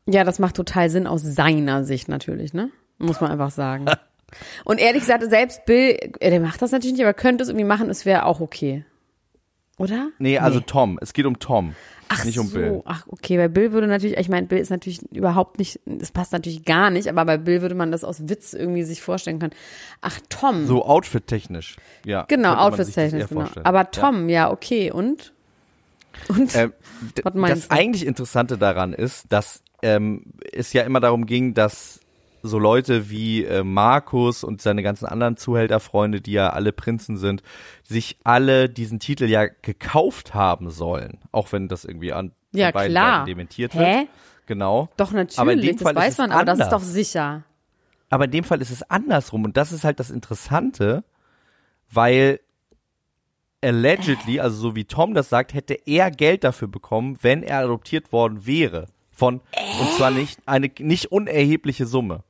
Ja, 0.06 0.24
das 0.24 0.38
macht 0.38 0.56
total 0.56 0.90
Sinn 0.90 1.06
aus 1.06 1.22
seiner 1.22 1.84
Sicht 1.84 2.08
natürlich, 2.08 2.52
ne? 2.54 2.70
Muss 2.98 3.20
man 3.20 3.30
einfach 3.30 3.50
sagen. 3.50 3.86
Und 4.64 4.78
ehrlich 4.78 5.02
gesagt, 5.02 5.22
selbst 5.28 5.64
Bill, 5.66 5.98
äh, 6.20 6.30
der 6.30 6.40
macht 6.40 6.62
das 6.62 6.72
natürlich 6.72 6.96
nicht, 6.96 7.04
aber 7.04 7.14
könnte 7.14 7.42
es 7.42 7.48
irgendwie 7.48 7.66
machen, 7.66 7.90
es 7.90 8.06
wäre 8.06 8.24
auch 8.26 8.40
okay. 8.40 8.84
Oder? 9.78 10.10
Nee, 10.18 10.38
also 10.38 10.60
Tom. 10.60 10.98
Es 11.00 11.12
geht 11.12 11.26
um 11.26 11.38
Tom. 11.38 11.74
Ach 12.08 12.24
nicht 12.24 12.38
um 12.38 12.46
so. 12.46 12.58
Bill. 12.58 12.82
Ach, 12.84 13.06
okay, 13.08 13.36
bei 13.36 13.48
Bill 13.48 13.72
würde 13.72 13.86
natürlich, 13.86 14.18
ich 14.18 14.28
meine, 14.28 14.46
Bill 14.46 14.58
ist 14.58 14.70
natürlich 14.70 15.00
überhaupt 15.12 15.58
nicht, 15.58 15.80
das 15.86 16.12
passt 16.12 16.32
natürlich 16.32 16.64
gar 16.64 16.90
nicht, 16.90 17.08
aber 17.08 17.24
bei 17.24 17.38
Bill 17.38 17.62
würde 17.62 17.74
man 17.74 17.90
das 17.90 18.04
aus 18.04 18.28
Witz 18.28 18.52
irgendwie 18.52 18.82
sich 18.82 19.00
vorstellen 19.00 19.38
können. 19.38 19.54
Ach, 20.02 20.20
Tom. 20.28 20.66
So 20.66 20.84
outfit-technisch. 20.84 21.76
Ja. 22.04 22.24
genau, 22.28 22.54
outfit-technisch, 22.54 23.28
genau. 23.28 23.40
vorstellen. 23.40 23.66
Aber 23.66 23.90
Tom, 23.90 24.28
ja. 24.28 24.50
okay, 24.50 24.90
und? 24.90 25.32
Und? 26.28 26.54
Ähm, 26.54 26.72
Was 27.22 27.34
meinst 27.34 27.62
das 27.64 27.68
du? 27.68 27.74
eigentlich 27.74 28.06
Interessante 28.06 28.58
daran 28.58 28.92
ist, 28.92 29.32
dass 29.32 29.62
ähm, 29.82 30.24
es 30.52 30.72
ja 30.72 30.82
immer 30.82 31.00
darum 31.00 31.26
ging, 31.26 31.54
dass 31.54 32.00
so 32.42 32.58
Leute 32.58 33.08
wie 33.08 33.44
äh, 33.44 33.62
Markus 33.62 34.42
und 34.42 34.60
seine 34.60 34.82
ganzen 34.82 35.06
anderen 35.06 35.36
Zuhälterfreunde, 35.36 36.20
die 36.20 36.32
ja 36.32 36.50
alle 36.50 36.72
Prinzen 36.72 37.16
sind, 37.16 37.42
sich 37.84 38.18
alle 38.24 38.68
diesen 38.68 38.98
Titel 38.98 39.26
ja 39.26 39.46
gekauft 39.46 40.34
haben 40.34 40.70
sollen, 40.70 41.18
auch 41.30 41.52
wenn 41.52 41.68
das 41.68 41.84
irgendwie 41.84 42.12
an 42.12 42.32
Ja, 42.52 42.70
beiden 42.72 42.92
klar. 42.92 43.18
Seiten 43.18 43.26
dementiert 43.26 43.74
Hä? 43.74 43.78
wird. 43.78 44.08
Genau. 44.46 44.88
doch, 44.96 45.12
natürlich, 45.12 45.38
aber 45.38 45.52
in 45.52 45.60
dem 45.60 45.76
das 45.76 45.82
Fall 45.82 45.94
weiß 45.94 46.18
man, 46.18 46.32
aber 46.32 46.44
das 46.44 46.58
ist 46.58 46.70
doch 46.70 46.82
sicher. 46.82 47.44
Aber 48.10 48.24
in 48.24 48.32
dem 48.32 48.44
Fall 48.44 48.60
ist 48.60 48.70
es 48.70 48.82
andersrum 48.90 49.44
und 49.44 49.56
das 49.56 49.70
ist 49.72 49.84
halt 49.84 50.00
das 50.00 50.10
Interessante, 50.10 51.04
weil 51.90 52.40
allegedly, 53.62 54.40
also 54.40 54.56
so 54.56 54.76
wie 54.76 54.84
Tom 54.84 55.14
das 55.14 55.28
sagt, 55.28 55.54
hätte 55.54 55.78
er 55.86 56.10
Geld 56.10 56.44
dafür 56.44 56.68
bekommen, 56.68 57.18
wenn 57.22 57.42
er 57.42 57.60
adoptiert 57.60 58.12
worden 58.12 58.46
wäre. 58.46 58.86
Von, 59.10 59.40
und 59.80 59.92
zwar 59.96 60.10
nicht 60.10 60.40
eine 60.46 60.70
nicht 60.78 61.12
unerhebliche 61.12 61.86
Summe. 61.86 62.24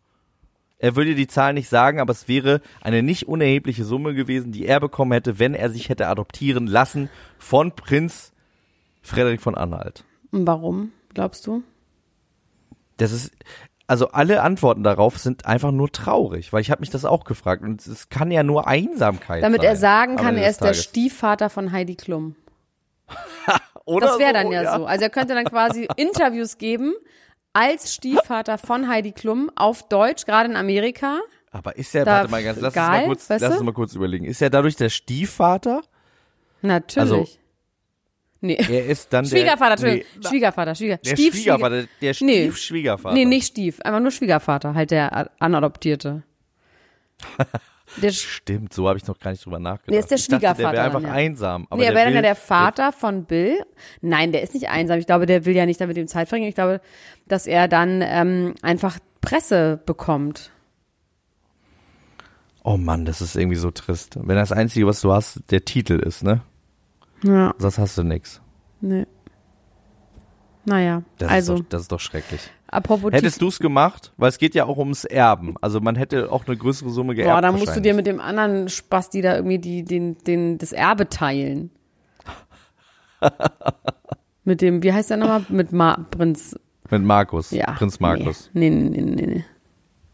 Er 0.78 0.96
würde 0.96 1.14
die 1.14 1.28
Zahl 1.28 1.54
nicht 1.54 1.68
sagen, 1.68 2.00
aber 2.00 2.10
es 2.10 2.26
wäre 2.26 2.60
eine 2.80 3.02
nicht 3.02 3.28
unerhebliche 3.28 3.84
Summe 3.84 4.14
gewesen, 4.14 4.50
die 4.50 4.66
er 4.66 4.80
bekommen 4.80 5.12
hätte, 5.12 5.38
wenn 5.38 5.54
er 5.54 5.70
sich 5.70 5.88
hätte 5.88 6.08
adoptieren 6.08 6.66
lassen 6.66 7.08
von 7.38 7.70
Prinz 7.70 8.32
Frederik 9.00 9.40
von 9.40 9.54
Anhalt. 9.54 10.04
Warum, 10.32 10.92
glaubst 11.14 11.46
du? 11.46 11.62
Das 12.96 13.12
ist, 13.12 13.32
also 13.92 14.08
alle 14.08 14.40
Antworten 14.42 14.82
darauf 14.82 15.18
sind 15.18 15.44
einfach 15.44 15.70
nur 15.70 15.92
traurig, 15.92 16.50
weil 16.52 16.62
ich 16.62 16.70
habe 16.70 16.80
mich 16.80 16.88
das 16.88 17.04
auch 17.04 17.24
gefragt 17.24 17.62
und 17.62 17.86
es 17.86 18.08
kann 18.08 18.30
ja 18.30 18.42
nur 18.42 18.66
Einsamkeit 18.66 19.42
Damit 19.42 19.60
sein. 19.60 19.68
er 19.70 19.76
sagen 19.76 20.16
kann, 20.16 20.38
er 20.38 20.48
ist 20.48 20.60
der 20.62 20.68
Tages. 20.68 20.82
Stiefvater 20.84 21.50
von 21.50 21.72
Heidi 21.72 21.94
Klum. 21.94 22.34
Oder 23.84 24.06
Das 24.06 24.18
wäre 24.18 24.32
dann 24.32 24.46
so, 24.46 24.52
ja, 24.54 24.78
so. 24.78 24.86
Also 24.86 25.04
er 25.04 25.10
könnte 25.10 25.34
dann 25.34 25.44
quasi 25.44 25.86
Interviews 25.96 26.56
geben 26.56 26.94
als 27.52 27.94
Stiefvater 27.94 28.56
von 28.56 28.88
Heidi 28.88 29.12
Klum 29.12 29.50
auf 29.56 29.86
Deutsch, 29.88 30.24
gerade 30.24 30.48
in 30.48 30.56
Amerika. 30.56 31.20
Aber 31.50 31.76
ist 31.76 31.94
er, 31.94 32.06
Da- 32.06 32.12
warte 32.12 32.30
mal 32.30 32.42
ganz, 32.42 32.58
lass 32.60 32.68
uns 32.68 32.74
geil, 32.74 33.00
mal 33.02 33.06
kurz, 33.08 33.28
weißt 33.28 33.42
lass 33.42 33.52
uns 33.56 33.62
mal 33.62 33.72
kurz 33.74 33.94
überlegen. 33.94 34.24
Ist 34.24 34.40
er 34.40 34.48
dadurch 34.48 34.76
der 34.76 34.88
Stiefvater? 34.88 35.82
Natürlich. 36.62 37.00
Also, 37.12 37.26
nee. 38.42 38.56
Er 38.56 38.86
ist 38.86 39.12
dann 39.12 39.24
Schwiegervater, 39.24 39.76
der, 39.76 39.92
Entschuldigung. 39.92 40.06
nee, 40.22 40.28
Schwiegervater, 40.28 40.74
Schwieger. 40.74 40.96
der 40.98 41.10
Stief, 41.16 41.34
Schwiegervater, 41.34 41.84
der 42.00 42.14
Nee. 42.20 42.42
Stiefschwiegervater. 42.42 43.14
Nee, 43.14 43.24
nicht 43.24 43.46
Stief, 43.46 43.80
einfach 43.80 44.00
nur 44.00 44.10
Schwiegervater, 44.10 44.74
halt 44.74 44.90
der 44.90 45.30
Anadoptierte. 45.40 46.22
Der, 47.98 48.10
Stimmt, 48.10 48.72
so 48.72 48.88
habe 48.88 48.98
ich 48.98 49.06
noch 49.06 49.18
gar 49.18 49.32
nicht 49.32 49.44
drüber 49.44 49.58
nachgedacht. 49.58 49.92
Der 49.92 50.00
ist 50.00 50.10
der 50.10 50.16
ich 50.16 50.26
dachte, 50.26 50.40
der 50.40 50.54
Schwiegervater 50.54 50.72
wäre 50.72 50.84
einfach 50.86 51.00
dann, 51.02 51.10
ja. 51.10 51.14
einsam. 51.14 51.66
Aber 51.68 51.76
nee, 51.78 51.84
er 51.84 51.90
der 51.90 51.96
wäre 51.96 52.06
dann 52.06 52.14
ja 52.14 52.22
der 52.22 52.34
Vater 52.36 52.90
von 52.90 53.24
Bill. 53.26 53.62
Nein, 54.00 54.32
der 54.32 54.42
ist 54.42 54.54
nicht 54.54 54.70
einsam. 54.70 54.98
Ich 54.98 55.04
glaube, 55.04 55.26
der 55.26 55.44
will 55.44 55.54
ja 55.54 55.66
nicht 55.66 55.78
damit 55.78 55.98
ihm 55.98 56.08
Zeit 56.08 56.28
verbringen. 56.28 56.48
Ich 56.48 56.54
glaube, 56.54 56.80
dass 57.28 57.46
er 57.46 57.68
dann 57.68 58.00
ähm, 58.02 58.54
einfach 58.62 58.98
Presse 59.20 59.78
bekommt. 59.84 60.50
Oh 62.64 62.76
Mann, 62.78 63.04
das 63.04 63.20
ist 63.20 63.36
irgendwie 63.36 63.56
so 63.56 63.70
trist. 63.70 64.16
Wenn 64.20 64.36
das 64.36 64.52
Einzige, 64.52 64.86
was 64.86 65.00
du 65.00 65.12
hast, 65.12 65.40
der 65.50 65.64
Titel 65.64 65.94
ist, 65.98 66.22
ne? 66.22 66.40
Ja, 67.24 67.54
Sonst 67.58 67.78
hast 67.78 67.98
du 67.98 68.02
nix. 68.02 68.40
nee. 68.80 69.06
Naja, 70.64 71.02
Das, 71.18 71.28
also, 71.28 71.54
ist 71.54 71.60
doch, 71.60 71.68
das 71.70 71.82
ist 71.82 71.92
doch 71.92 71.98
schrecklich. 71.98 72.40
apropos 72.68 73.12
Hättest 73.12 73.42
du 73.42 73.48
es 73.48 73.58
gemacht? 73.58 74.12
Weil 74.16 74.28
es 74.28 74.38
geht 74.38 74.54
ja 74.54 74.64
auch 74.66 74.78
ums 74.78 75.04
Erben. 75.04 75.56
Also 75.60 75.80
man 75.80 75.96
hätte 75.96 76.30
auch 76.30 76.46
eine 76.46 76.56
größere 76.56 76.90
Summe 76.90 77.16
geerbt. 77.16 77.34
Boah, 77.34 77.42
dann 77.42 77.58
musst 77.58 77.74
du 77.74 77.80
dir 77.80 77.94
mit 77.94 78.06
dem 78.06 78.20
anderen 78.20 78.68
Spaß, 78.68 79.10
die 79.10 79.22
da 79.22 79.34
irgendwie 79.34 79.58
die, 79.58 79.82
den, 79.82 80.16
den, 80.18 80.58
das 80.58 80.72
Erbe 80.72 81.08
teilen. 81.08 81.72
mit 84.44 84.60
dem, 84.60 84.84
wie 84.84 84.92
heißt 84.92 85.10
der 85.10 85.16
nochmal? 85.16 85.44
Mit 85.48 85.72
Ma 85.72 85.96
Prinz, 86.10 86.56
mit 86.90 87.02
Markus, 87.02 87.50
ja. 87.50 87.72
Prinz 87.72 87.98
Markus. 88.00 88.50
Nee, 88.52 88.70
nee, 88.70 88.88
nee, 88.90 89.00
nee, 89.00 89.26
nee. 89.26 89.44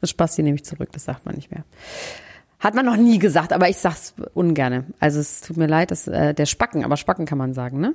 Das 0.01 0.11
Spaß 0.11 0.39
nehme 0.39 0.55
ich 0.55 0.65
zurück, 0.65 0.91
das 0.93 1.05
sagt 1.05 1.27
man 1.27 1.35
nicht 1.35 1.51
mehr. 1.51 1.65
Hat 2.61 2.75
man 2.75 2.85
noch 2.85 2.97
nie 2.97 3.19
gesagt, 3.19 3.53
aber 3.53 3.69
ich 3.69 3.77
sag's 3.77 4.15
ungerne. 4.35 4.85
Also 4.99 5.21
es 5.21 5.41
tut 5.43 5.57
mir 5.57 5.67
leid, 5.69 5.91
dass, 5.93 6.09
äh, 6.09 6.35
der 6.35 6.47
Spacken, 6.47 6.85
aber 6.85 6.97
Spacken 6.97 7.25
kann 7.27 7.39
man 7.39 7.55
sagen, 7.55 7.79
ne? 7.81 7.95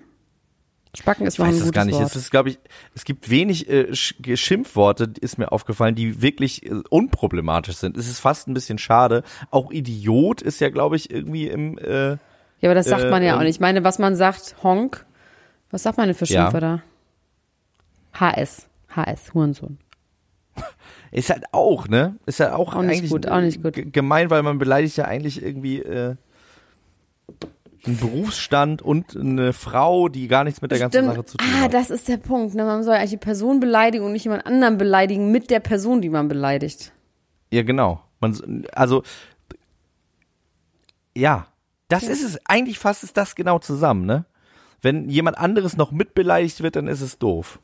Spacken 0.95 1.25
ist 1.25 1.33
Ich 1.33 1.39
noch 1.39 1.47
weiß 1.47 1.53
ein 1.55 1.57
das 1.59 1.65
gutes 1.67 1.75
gar 1.75 1.85
nicht. 1.85 1.95
Wort. 1.95 2.05
Es 2.05 2.15
ist, 2.15 2.29
glaube 2.31 2.49
ich, 2.49 2.59
es 2.93 3.03
gibt 3.03 3.29
wenig 3.29 3.67
äh, 3.67 3.89
Sch- 3.91 4.37
Schimpfworte, 4.37 5.11
ist 5.19 5.37
mir 5.39 5.51
aufgefallen, 5.51 5.95
die 5.95 6.21
wirklich 6.21 6.65
äh, 6.65 6.75
unproblematisch 6.89 7.77
sind. 7.77 7.97
Es 7.97 8.07
ist 8.07 8.19
fast 8.19 8.47
ein 8.47 8.53
bisschen 8.53 8.77
schade. 8.77 9.23
Auch 9.49 9.71
Idiot 9.71 10.41
ist 10.43 10.61
ja, 10.61 10.69
glaube 10.69 10.95
ich, 10.95 11.09
irgendwie 11.09 11.47
im 11.47 11.77
äh, 11.79 12.11
ja, 12.11 12.69
aber 12.69 12.75
das 12.75 12.85
sagt 12.85 13.03
äh, 13.03 13.09
man 13.09 13.23
ja 13.23 13.35
auch 13.35 13.41
nicht. 13.41 13.55
Ich 13.55 13.59
meine, 13.59 13.83
was 13.83 13.97
man 13.99 14.15
sagt, 14.15 14.55
Honk, 14.63 15.05
was 15.71 15.83
sagt 15.83 15.97
man 15.97 16.07
denn 16.07 16.15
für 16.15 16.25
Ja. 16.25 16.43
Schimpfwörter? 16.43 16.83
HS, 18.13 18.67
HS, 18.95 19.33
Hurensohn. 19.33 19.79
Ist 21.13 21.29
halt 21.29 21.43
auch, 21.51 21.87
ne? 21.87 22.15
Ist 22.25 22.39
halt 22.39 22.53
auch, 22.53 22.75
Auch 22.75 22.81
nicht 22.81 23.07
gut, 23.07 23.27
auch 23.27 23.39
nicht 23.39 23.61
gut. 23.61 23.93
gemein, 23.93 24.31
weil 24.31 24.41
man 24.41 24.57
beleidigt 24.57 24.97
ja 24.97 25.05
eigentlich 25.05 25.43
irgendwie 25.43 25.77
äh, 25.77 26.15
einen 27.85 27.97
Berufsstand 27.97 28.81
und 28.81 29.15
eine 29.15 29.53
Frau, 29.53 30.09
die 30.09 30.27
gar 30.27 30.43
nichts 30.43 30.63
mit 30.63 30.71
der 30.71 30.79
ganzen 30.79 31.05
Sache 31.05 31.23
zu 31.23 31.37
tun 31.37 31.47
ah, 31.53 31.61
hat. 31.61 31.73
das 31.75 31.91
ist 31.91 32.07
der 32.07 32.17
Punkt. 32.17 32.55
Ne? 32.55 32.65
Man 32.65 32.83
soll 32.83 32.95
eigentlich 32.95 33.11
die 33.11 33.17
Person 33.17 33.59
beleidigen 33.59 34.03
und 34.03 34.13
nicht 34.13 34.23
jemand 34.23 34.47
anderen 34.47 34.79
beleidigen 34.79 35.31
mit 35.31 35.51
der 35.51 35.59
Person, 35.59 36.01
die 36.01 36.09
man 36.09 36.27
beleidigt. 36.27 36.93
Ja, 37.51 37.61
genau. 37.61 38.01
Man, 38.19 38.65
also 38.71 39.03
ja, 41.15 41.45
das 41.89 42.05
ist 42.05 42.23
es. 42.23 42.39
Eigentlich 42.47 42.79
fasst 42.79 43.03
es 43.03 43.13
das 43.13 43.35
genau 43.35 43.59
zusammen, 43.59 44.07
ne? 44.07 44.25
Wenn 44.81 45.09
jemand 45.09 45.37
anderes 45.37 45.77
noch 45.77 45.91
mitbeleidigt 45.91 46.63
wird, 46.63 46.75
dann 46.75 46.87
ist 46.87 47.01
es 47.01 47.19
doof. 47.19 47.59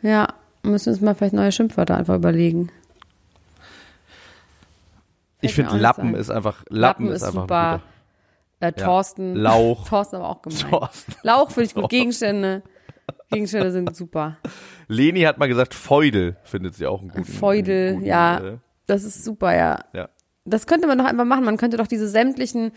Ja, 0.00 0.32
müssen 0.70 0.86
wir 0.86 0.92
uns 0.92 1.00
mal 1.00 1.14
vielleicht 1.14 1.34
neue 1.34 1.52
Schimpfwörter 1.52 1.96
einfach 1.96 2.16
überlegen. 2.16 2.70
Ich 5.40 5.54
finde 5.54 5.76
Lappen 5.76 6.14
ist 6.14 6.30
einfach 6.30 6.64
Lappen, 6.68 7.06
Lappen 7.06 7.08
ist 7.08 7.22
ist 7.22 7.28
einfach 7.28 7.42
super. 7.42 7.82
Äh, 8.60 8.72
Thorsten. 8.72 9.34
Lauch. 9.34 9.84
Thorsten 9.88 10.16
aber 10.16 10.28
auch 10.30 10.42
gemein. 10.42 10.58
Thorsten. 10.70 11.14
Lauch 11.22 11.50
finde 11.50 11.66
ich 11.66 11.74
gut. 11.74 11.88
Gegenstände. 11.90 12.62
Gegenstände 13.30 13.70
sind 13.70 13.94
super. 13.94 14.38
Leni 14.88 15.22
hat 15.22 15.38
mal 15.38 15.48
gesagt, 15.48 15.74
Feudel 15.74 16.36
findet 16.44 16.74
sie 16.74 16.86
auch 16.86 17.00
einen 17.00 17.10
guten. 17.10 17.24
Feudel, 17.24 17.88
einen 17.88 17.96
guten, 17.96 18.06
ja. 18.06 18.38
Äh, 18.38 18.58
Das 18.86 19.04
ist 19.04 19.24
super, 19.24 19.54
ja. 19.54 19.84
ja. 19.92 20.08
Das 20.44 20.66
könnte 20.66 20.86
man 20.86 20.96
doch 20.98 21.04
einfach 21.04 21.24
machen. 21.24 21.44
Man 21.44 21.56
könnte 21.56 21.76
doch 21.76 21.88
diese 21.88 22.08
sämtlichen, 22.08 22.72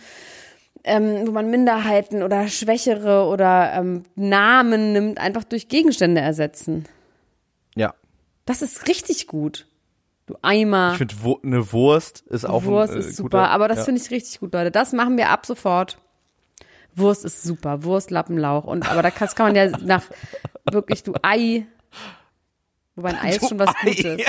ähm, 0.83 1.27
wo 1.27 1.31
man 1.31 1.49
Minderheiten 1.49 2.23
oder 2.23 2.47
Schwächere 2.47 3.27
oder 3.27 3.73
ähm, 3.73 4.03
Namen 4.15 4.91
nimmt, 4.91 5.19
einfach 5.19 5.43
durch 5.43 5.67
Gegenstände 5.67 6.19
ersetzen. 6.19 6.85
Das 8.49 8.63
ist 8.63 8.87
richtig 8.87 9.27
gut. 9.27 9.67
Du 10.25 10.35
Eimer. 10.41 10.93
Ich 10.93 10.97
finde, 10.97 11.13
wo, 11.21 11.39
eine 11.43 11.71
Wurst 11.71 12.21
ist 12.21 12.45
auch 12.45 12.63
Wurst 12.63 12.93
ein, 12.93 12.97
äh, 12.97 13.01
ist 13.01 13.15
super, 13.15 13.41
guter, 13.41 13.51
aber 13.51 13.67
das 13.67 13.77
ja. 13.77 13.83
finde 13.83 14.01
ich 14.01 14.09
richtig 14.09 14.39
gut, 14.39 14.55
Leute. 14.55 14.71
Das 14.71 14.91
machen 14.91 15.17
wir 15.17 15.29
ab 15.29 15.45
sofort. 15.45 15.99
Wurst 16.95 17.25
ist 17.25 17.43
super, 17.43 17.83
Wurst, 17.83 18.09
Lappenlauch 18.09 18.63
und 18.63 18.89
aber 18.89 19.03
da 19.03 19.11
kann, 19.11 19.27
kann 19.35 19.53
man 19.53 19.55
ja 19.55 19.77
nach 19.77 20.01
wirklich 20.71 21.03
du 21.03 21.13
Ei. 21.21 21.67
Wobei 22.95 23.09
ein 23.09 23.19
Ei 23.19 23.35
ist 23.35 23.49
schon 23.49 23.59
was 23.59 23.69
Ei. 23.83 23.93
Gutes. 23.93 24.27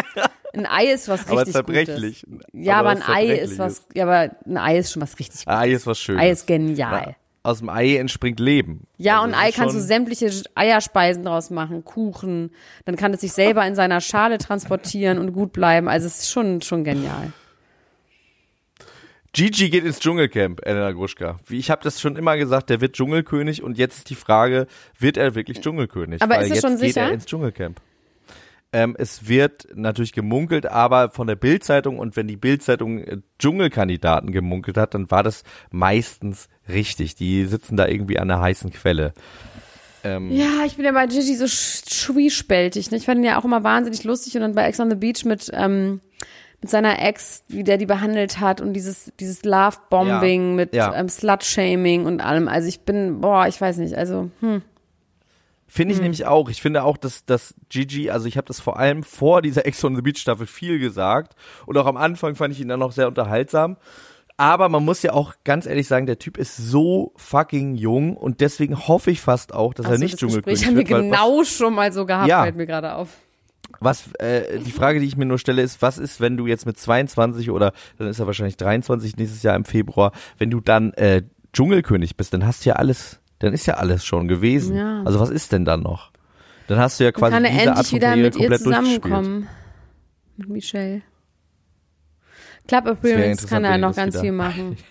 Ein 0.52 0.66
Ei 0.66 0.92
ist 0.92 1.08
was 1.08 1.26
Aber 1.26 1.38
richtig 1.38 1.54
zerbrechlich. 1.54 2.26
Gutes. 2.28 2.46
Ja, 2.52 2.78
aber, 2.80 2.90
Aber 2.90 3.00
ein 3.06 3.14
Ei 3.14 3.36
ist 3.36 3.58
was, 3.58 3.86
ja, 3.94 4.04
aber 4.04 4.36
ein 4.44 4.58
Ei 4.58 4.78
ist 4.80 4.92
schon 4.92 5.00
was 5.00 5.18
richtig 5.18 5.46
Gutes. 5.46 5.58
Ei 5.58 5.70
ist 5.70 5.86
was 5.86 5.98
Schönes. 5.98 6.20
Ei 6.20 6.30
ist 6.30 6.46
genial. 6.46 7.16
Aus 7.42 7.60
dem 7.60 7.70
Ei 7.70 7.96
entspringt 7.96 8.38
Leben. 8.38 8.86
Ja, 8.98 9.20
Also 9.20 9.28
und 9.28 9.34
Ei 9.34 9.50
kannst 9.50 9.74
du 9.74 9.80
sämtliche 9.80 10.30
Eierspeisen 10.54 11.24
draus 11.24 11.48
machen, 11.50 11.84
Kuchen. 11.84 12.50
Dann 12.84 12.96
kann 12.96 13.14
es 13.14 13.22
sich 13.22 13.32
selber 13.32 13.66
in 13.66 13.74
seiner 13.74 14.00
Schale 14.02 14.36
transportieren 14.38 15.18
und 15.18 15.32
gut 15.32 15.52
bleiben. 15.52 15.88
Also 15.88 16.06
es 16.06 16.18
ist 16.18 16.30
schon, 16.30 16.60
schon 16.60 16.84
genial. 16.84 17.32
Gigi 19.32 19.70
geht 19.70 19.84
ins 19.84 20.00
Dschungelcamp, 20.00 20.60
Elena 20.66 20.90
Gruschka. 20.90 21.38
Wie 21.46 21.58
ich 21.58 21.70
habe 21.70 21.82
das 21.84 22.00
schon 22.00 22.16
immer 22.16 22.36
gesagt, 22.36 22.68
der 22.68 22.80
wird 22.80 22.94
Dschungelkönig 22.96 23.62
und 23.62 23.78
jetzt 23.78 23.98
ist 23.98 24.10
die 24.10 24.16
Frage, 24.16 24.66
wird 24.98 25.16
er 25.16 25.34
wirklich 25.36 25.60
Dschungelkönig? 25.60 26.20
Aber 26.20 26.34
Weil 26.34 26.42
ist 26.42 26.48
es 26.48 26.54
jetzt 26.56 26.62
schon 26.62 26.72
geht 26.72 26.94
sicher? 26.94 27.02
er 27.02 27.12
ins 27.12 27.26
Dschungelcamp. 27.26 27.80
Ähm, 28.72 28.94
es 28.98 29.28
wird 29.28 29.66
natürlich 29.74 30.12
gemunkelt, 30.12 30.66
aber 30.66 31.10
von 31.10 31.26
der 31.26 31.34
Bildzeitung 31.34 31.98
und 31.98 32.14
wenn 32.16 32.28
die 32.28 32.36
Bildzeitung 32.36 32.98
äh, 32.98 33.16
Dschungelkandidaten 33.40 34.30
gemunkelt 34.30 34.76
hat, 34.76 34.94
dann 34.94 35.10
war 35.10 35.22
das 35.24 35.42
meistens 35.72 36.48
richtig. 36.68 37.16
Die 37.16 37.46
sitzen 37.46 37.76
da 37.76 37.88
irgendwie 37.88 38.18
an 38.20 38.30
einer 38.30 38.40
heißen 38.40 38.70
Quelle. 38.72 39.12
Ähm, 40.04 40.30
Ja, 40.30 40.64
ich 40.64 40.76
bin 40.76 40.84
ja 40.84 40.92
bei 40.92 41.06
Gigi 41.08 41.34
so 41.34 41.46
sch- 41.46 41.92
schwiespältig. 41.92 42.90
Ne? 42.92 42.96
Ich 42.98 43.06
fand 43.06 43.18
ihn 43.18 43.24
ja 43.24 43.40
auch 43.40 43.44
immer 43.44 43.64
wahnsinnig 43.64 44.04
lustig 44.04 44.36
und 44.36 44.42
dann 44.42 44.54
bei 44.54 44.64
Ex 44.66 44.78
on 44.78 44.88
the 44.88 44.96
Beach 44.96 45.24
mit, 45.24 45.50
ähm, 45.52 46.00
mit 46.60 46.70
seiner 46.70 47.02
Ex, 47.04 47.42
wie 47.48 47.64
der 47.64 47.76
die 47.76 47.86
behandelt 47.86 48.38
hat 48.38 48.60
und 48.60 48.72
dieses, 48.74 49.12
dieses 49.18 49.44
Love-Bombing 49.44 50.50
Ja, 50.50 50.54
mit 50.54 50.74
ja. 50.74 50.94
ähm, 50.94 51.08
Slut-Shaming 51.08 52.06
und 52.06 52.20
allem. 52.24 52.46
Also 52.48 52.68
ich 52.68 52.80
bin, 52.82 53.20
boah, 53.20 53.48
ich 53.48 53.60
weiß 53.60 53.78
nicht, 53.78 53.94
also, 53.96 54.30
hm. 54.40 54.62
Finde 55.72 55.92
ich 55.92 55.98
Hm. 55.98 56.02
nämlich 56.02 56.26
auch. 56.26 56.48
Ich 56.50 56.60
finde 56.60 56.82
auch, 56.82 56.96
dass, 56.96 57.24
dass 57.24 57.54
Gigi, 57.68 58.10
also 58.10 58.26
ich 58.26 58.36
habe 58.36 58.46
das 58.46 58.58
vor 58.60 58.76
allem 58.78 59.04
vor 59.04 59.40
dieser 59.40 59.66
Ex 59.66 59.84
on 59.84 59.94
the 59.94 60.02
Beach 60.02 60.18
Staffel 60.18 60.46
viel 60.48 60.80
gesagt 60.80 61.36
und 61.66 61.78
auch 61.78 61.86
am 61.86 61.96
Anfang 61.96 62.34
fand 62.34 62.52
ich 62.52 62.60
ihn 62.60 62.66
dann 62.68 62.80
noch 62.80 62.90
sehr 62.92 63.06
unterhaltsam. 63.06 63.76
Aber 64.36 64.68
man 64.70 64.84
muss 64.84 65.02
ja 65.02 65.12
auch 65.12 65.34
ganz 65.44 65.66
ehrlich 65.66 65.86
sagen, 65.86 66.06
der 66.06 66.18
Typ 66.18 66.38
ist 66.38 66.56
so 66.56 67.12
fucking 67.16 67.74
jung 67.76 68.16
und 68.16 68.40
deswegen 68.40 68.88
hoffe 68.88 69.10
ich 69.10 69.20
fast 69.20 69.54
auch, 69.54 69.74
dass 69.74 69.86
Ach 69.86 69.92
er 69.92 69.98
nicht 69.98 70.14
das 70.14 70.20
Dschungelkönig 70.20 70.60
Gespräch 70.60 70.66
haben 70.66 70.76
wir 70.76 70.88
wird. 70.88 71.12
genau 71.12 71.44
schon 71.44 71.74
mal 71.74 71.92
so 71.92 72.04
gehabt, 72.06 72.26
Ja. 72.26 72.42
fällt 72.42 72.56
mir 72.56 72.66
gerade 72.66 72.94
auf. 72.94 73.08
Was, 73.80 74.08
was 74.08 74.14
äh, 74.26 74.58
die 74.58 74.72
Frage, 74.72 74.98
die 74.98 75.06
ich 75.06 75.16
mir 75.16 75.26
nur 75.26 75.38
stelle, 75.38 75.62
ist, 75.62 75.82
was 75.82 75.98
ist, 75.98 76.20
wenn 76.20 76.36
du 76.36 76.46
jetzt 76.48 76.66
mit 76.66 76.78
22 76.78 77.50
oder 77.50 77.72
dann 77.98 78.08
ist 78.08 78.18
er 78.18 78.26
wahrscheinlich 78.26 78.56
23 78.56 79.16
nächstes 79.18 79.42
Jahr 79.44 79.54
im 79.54 79.64
Februar, 79.64 80.10
wenn 80.38 80.50
du 80.50 80.60
dann 80.60 80.92
äh, 80.94 81.22
Dschungelkönig 81.52 82.16
bist, 82.16 82.32
dann 82.34 82.46
hast 82.46 82.64
du 82.64 82.70
ja 82.70 82.76
alles, 82.76 83.19
dann 83.40 83.52
ist 83.52 83.66
ja 83.66 83.74
alles 83.74 84.04
schon 84.04 84.28
gewesen. 84.28 84.76
Ja. 84.76 85.02
Also 85.04 85.18
was 85.20 85.30
ist 85.30 85.52
denn 85.52 85.64
dann 85.64 85.82
noch? 85.82 86.12
Dann 86.68 86.78
hast 86.78 87.00
du 87.00 87.04
ja 87.04 87.10
Dann 87.10 87.20
quasi 87.20 87.32
kann 87.34 87.44
er 87.44 87.50
diese 87.50 87.68
endlich 87.68 87.92
wieder 87.92 88.16
mit 88.16 88.36
ihr 88.36 88.56
zusammenkommen. 88.56 89.48
Mit 90.36 90.48
Michelle. 90.48 91.02
Club 92.68 92.86
Appearance 92.86 93.48
kann 93.48 93.64
er 93.64 93.78
noch 93.78 93.96
ganz 93.96 94.14
wieder- 94.14 94.22
viel 94.22 94.32
machen. 94.32 94.76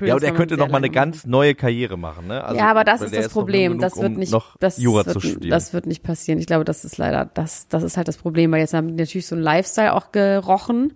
Ja, 0.00 0.14
und 0.14 0.22
er 0.22 0.32
könnte 0.32 0.56
noch 0.56 0.68
mal 0.68 0.78
eine 0.78 0.86
lange 0.86 0.94
ganz 0.94 1.26
neue 1.26 1.54
Karriere 1.54 1.98
machen, 1.98 2.28
ne? 2.28 2.42
Also, 2.42 2.56
ja, 2.56 2.70
aber 2.70 2.84
das 2.84 3.02
ist 3.02 3.14
das 3.14 3.24
jung 3.24 3.32
Problem. 3.32 3.78
Das 3.78 3.96
wird 3.96 4.12
um 4.12 4.18
nicht, 4.18 4.32
noch 4.32 4.56
das 4.56 4.78
Jura 4.78 5.04
wird, 5.04 5.14
zu 5.14 5.20
studieren. 5.20 5.50
Das 5.50 5.74
wird 5.74 5.86
nicht 5.86 6.02
passieren. 6.02 6.38
Ich 6.38 6.46
glaube, 6.46 6.64
das 6.64 6.84
ist 6.84 6.96
leider, 6.96 7.26
das, 7.26 7.68
das 7.68 7.82
ist 7.82 7.96
halt 7.98 8.08
das 8.08 8.16
Problem, 8.16 8.52
weil 8.52 8.60
jetzt 8.60 8.72
haben 8.72 8.88
die 8.88 8.94
natürlich 8.94 9.26
so 9.26 9.34
ein 9.36 9.42
Lifestyle 9.42 9.92
auch 9.92 10.12
gerochen. 10.12 10.94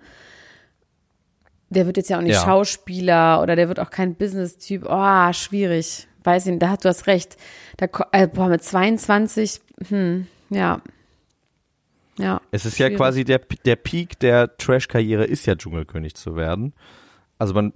Der 1.71 1.87
wird 1.87 1.97
jetzt 1.97 2.11
ja 2.11 2.19
auch 2.19 2.23
nicht 2.23 2.35
Ja. 2.35 2.45
Schauspieler 2.45 3.41
oder 3.43 3.57
der 3.57 3.69
wird 3.69 3.81
auch 3.81 3.91
kein 3.91 4.15
Business-Typ. 4.17 4.85
Oh, 4.89 5.33
schwierig. 5.33 6.09
Weiß 6.25 6.45
ich 6.45 6.51
nicht, 6.53 6.63
da 6.63 6.71
hast 6.71 6.85
du 6.85 6.89
hast 6.89 7.07
recht. 7.07 7.37
Da, 7.79 7.87
äh, 8.13 8.27
boah, 8.27 8.49
mit 8.49 8.63
22, 8.63 9.61
hm, 9.89 10.27
ja. 10.51 10.81
Ja. 12.19 12.41
es 12.51 12.67
ist 12.67 12.79
ja 12.79 12.87
schwierig. 12.87 12.99
quasi 12.99 13.25
der, 13.25 13.41
der 13.65 13.77
Peak 13.77 14.19
der 14.19 14.57
Trash-Karriere 14.59 15.25
ist 15.25 15.47
ja 15.47 15.55
Dschungelkönig 15.55 16.15
zu 16.15 16.37
werden. 16.37 16.75
Also 17.39 17.55
man, 17.55 17.73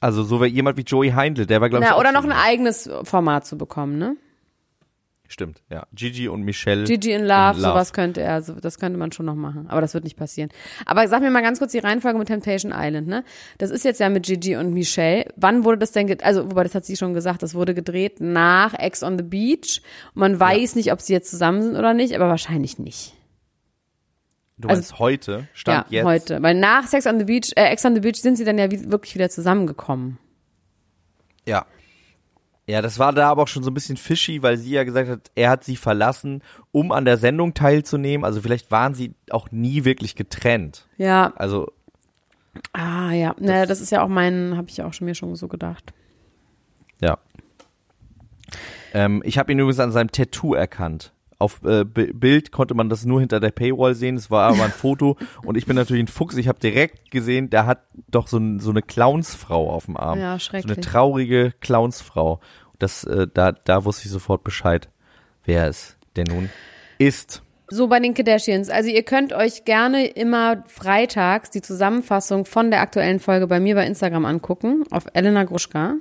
Also 0.00 0.22
so 0.22 0.40
wie 0.40 0.46
jemand 0.46 0.78
wie 0.78 0.82
Joey 0.82 1.10
Heindl, 1.10 1.44
der 1.44 1.60
war 1.60 1.68
glaube 1.68 1.84
ich 1.84 1.90
auch 1.90 1.98
oder 2.00 2.12
noch 2.12 2.24
ein 2.24 2.32
eigenes 2.32 2.88
Format 3.02 3.44
zu 3.44 3.58
bekommen, 3.58 3.98
ne? 3.98 4.16
Stimmt, 5.32 5.62
ja. 5.70 5.86
Gigi 5.94 6.26
und 6.26 6.42
Michelle. 6.42 6.82
Gigi 6.82 7.12
in 7.12 7.24
Love, 7.24 7.60
sowas 7.60 7.92
könnte 7.92 8.20
er, 8.20 8.42
so, 8.42 8.54
das 8.54 8.80
könnte 8.80 8.98
man 8.98 9.12
schon 9.12 9.26
noch 9.26 9.36
machen. 9.36 9.68
Aber 9.68 9.80
das 9.80 9.94
wird 9.94 10.02
nicht 10.02 10.16
passieren. 10.16 10.50
Aber 10.86 11.06
sag 11.06 11.22
mir 11.22 11.30
mal 11.30 11.40
ganz 11.40 11.60
kurz 11.60 11.70
die 11.70 11.78
Reihenfolge 11.78 12.18
mit 12.18 12.26
Temptation 12.26 12.72
Island, 12.74 13.06
ne? 13.06 13.22
Das 13.58 13.70
ist 13.70 13.84
jetzt 13.84 14.00
ja 14.00 14.08
mit 14.08 14.26
Gigi 14.26 14.56
und 14.56 14.74
Michelle. 14.74 15.26
Wann 15.36 15.62
wurde 15.64 15.78
das 15.78 15.92
denn, 15.92 16.08
ge- 16.08 16.18
also, 16.20 16.50
wobei 16.50 16.64
das 16.64 16.74
hat 16.74 16.84
sie 16.84 16.96
schon 16.96 17.14
gesagt, 17.14 17.44
das 17.44 17.54
wurde 17.54 17.74
gedreht 17.74 18.20
nach 18.20 18.74
Ex 18.74 19.04
on 19.04 19.18
the 19.18 19.22
Beach. 19.24 19.82
Und 20.16 20.20
man 20.20 20.40
weiß 20.40 20.74
nicht, 20.74 20.90
ob 20.90 21.00
sie 21.00 21.12
jetzt 21.12 21.30
zusammen 21.30 21.62
sind 21.62 21.76
oder 21.76 21.94
nicht, 21.94 22.12
aber 22.16 22.26
wahrscheinlich 22.28 22.80
nicht. 22.80 23.14
Du 24.58 24.66
meinst 24.66 24.98
heute, 24.98 25.46
stand 25.54 25.92
ja, 25.92 25.98
jetzt. 25.98 26.06
heute. 26.06 26.42
Weil 26.42 26.56
nach 26.56 26.88
Sex 26.88 27.06
on 27.06 27.20
the 27.20 27.24
Beach, 27.24 27.52
äh, 27.54 27.66
Ex 27.70 27.84
on 27.84 27.94
the 27.94 28.00
Beach 28.00 28.16
sind 28.20 28.34
sie 28.34 28.44
dann 28.44 28.58
ja 28.58 28.68
wie, 28.72 28.90
wirklich 28.90 29.14
wieder 29.14 29.30
zusammengekommen. 29.30 30.18
Ja. 31.46 31.66
Ja, 32.70 32.82
das 32.82 33.00
war 33.00 33.12
da 33.12 33.28
aber 33.28 33.42
auch 33.42 33.48
schon 33.48 33.64
so 33.64 33.70
ein 33.72 33.74
bisschen 33.74 33.96
fishy, 33.96 34.44
weil 34.44 34.56
sie 34.56 34.70
ja 34.70 34.84
gesagt 34.84 35.08
hat, 35.08 35.30
er 35.34 35.50
hat 35.50 35.64
sie 35.64 35.74
verlassen, 35.74 36.40
um 36.70 36.92
an 36.92 37.04
der 37.04 37.16
Sendung 37.16 37.52
teilzunehmen. 37.52 38.24
Also 38.24 38.40
vielleicht 38.40 38.70
waren 38.70 38.94
sie 38.94 39.14
auch 39.30 39.50
nie 39.50 39.84
wirklich 39.84 40.14
getrennt. 40.14 40.86
Ja, 40.96 41.32
Also, 41.34 41.72
ah 42.72 43.10
ja, 43.10 43.34
naja, 43.40 43.66
das 43.66 43.80
ist 43.80 43.90
ja 43.90 44.02
auch 44.02 44.08
mein, 44.08 44.56
habe 44.56 44.68
ich 44.68 44.76
ja 44.76 44.86
auch 44.86 44.92
schon 44.92 45.06
mir 45.06 45.16
schon 45.16 45.34
so 45.34 45.48
gedacht. 45.48 45.92
ja. 47.00 47.18
Ähm, 48.92 49.22
ich 49.24 49.38
habe 49.38 49.50
ihn 49.50 49.58
übrigens 49.58 49.80
an 49.80 49.90
seinem 49.92 50.12
Tattoo 50.12 50.54
erkannt. 50.54 51.12
Auf 51.40 51.60
äh, 51.64 51.84
Bi- 51.84 52.12
Bild 52.12 52.52
konnte 52.52 52.74
man 52.74 52.88
das 52.88 53.04
nur 53.04 53.18
hinter 53.18 53.40
der 53.40 53.50
Paywall 53.50 53.94
sehen. 53.96 54.16
Es 54.16 54.30
war 54.30 54.52
aber 54.52 54.62
ein 54.64 54.70
Foto 54.70 55.16
und 55.44 55.56
ich 55.56 55.66
bin 55.66 55.74
natürlich 55.74 56.04
ein 56.04 56.08
Fuchs. 56.08 56.36
Ich 56.36 56.46
habe 56.46 56.60
direkt 56.60 57.10
gesehen, 57.10 57.50
der 57.50 57.66
hat 57.66 57.80
doch 58.08 58.28
so, 58.28 58.36
ein, 58.38 58.60
so 58.60 58.70
eine 58.70 58.82
Clownsfrau 58.82 59.68
auf 59.70 59.86
dem 59.86 59.96
Arm. 59.96 60.18
Ja, 60.20 60.38
So 60.38 60.52
eine 60.52 60.62
schrecklich. 60.64 60.86
traurige 60.86 61.52
Clownsfrau. 61.60 62.40
Das, 62.78 63.04
äh, 63.04 63.26
da, 63.32 63.52
da 63.52 63.84
wusste 63.84 64.04
ich 64.06 64.12
sofort 64.12 64.44
Bescheid, 64.44 64.88
wer 65.44 65.66
es 65.66 65.96
denn 66.16 66.26
nun 66.28 66.50
ist. 66.98 67.42
So 67.72 67.86
bei 67.86 68.00
den 68.00 68.14
Kardashians. 68.14 68.68
Also 68.68 68.90
ihr 68.90 69.04
könnt 69.04 69.32
euch 69.32 69.64
gerne 69.64 70.06
immer 70.06 70.64
freitags 70.66 71.50
die 71.50 71.62
Zusammenfassung 71.62 72.44
von 72.44 72.70
der 72.70 72.80
aktuellen 72.80 73.20
Folge 73.20 73.46
bei 73.46 73.60
mir 73.60 73.76
bei 73.76 73.86
Instagram 73.86 74.24
angucken, 74.24 74.84
auf 74.90 75.06
Elena 75.14 75.44
Gruschka. 75.44 75.94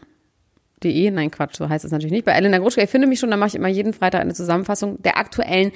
De, 0.83 1.11
nein 1.11 1.31
Quatsch, 1.31 1.57
so 1.57 1.67
heißt 1.67 1.85
es 1.85 1.91
natürlich 1.91 2.13
nicht. 2.13 2.25
Bei 2.25 2.33
Elena 2.33 2.57
Gruschka, 2.57 2.81
ich 2.81 2.89
finde 2.89 3.07
mich 3.07 3.19
schon, 3.19 3.31
da 3.31 3.37
mache 3.37 3.49
ich 3.49 3.55
immer 3.55 3.67
jeden 3.67 3.93
Freitag 3.93 4.21
eine 4.21 4.33
Zusammenfassung 4.33 5.01
der 5.01 5.17
aktuellen 5.17 5.71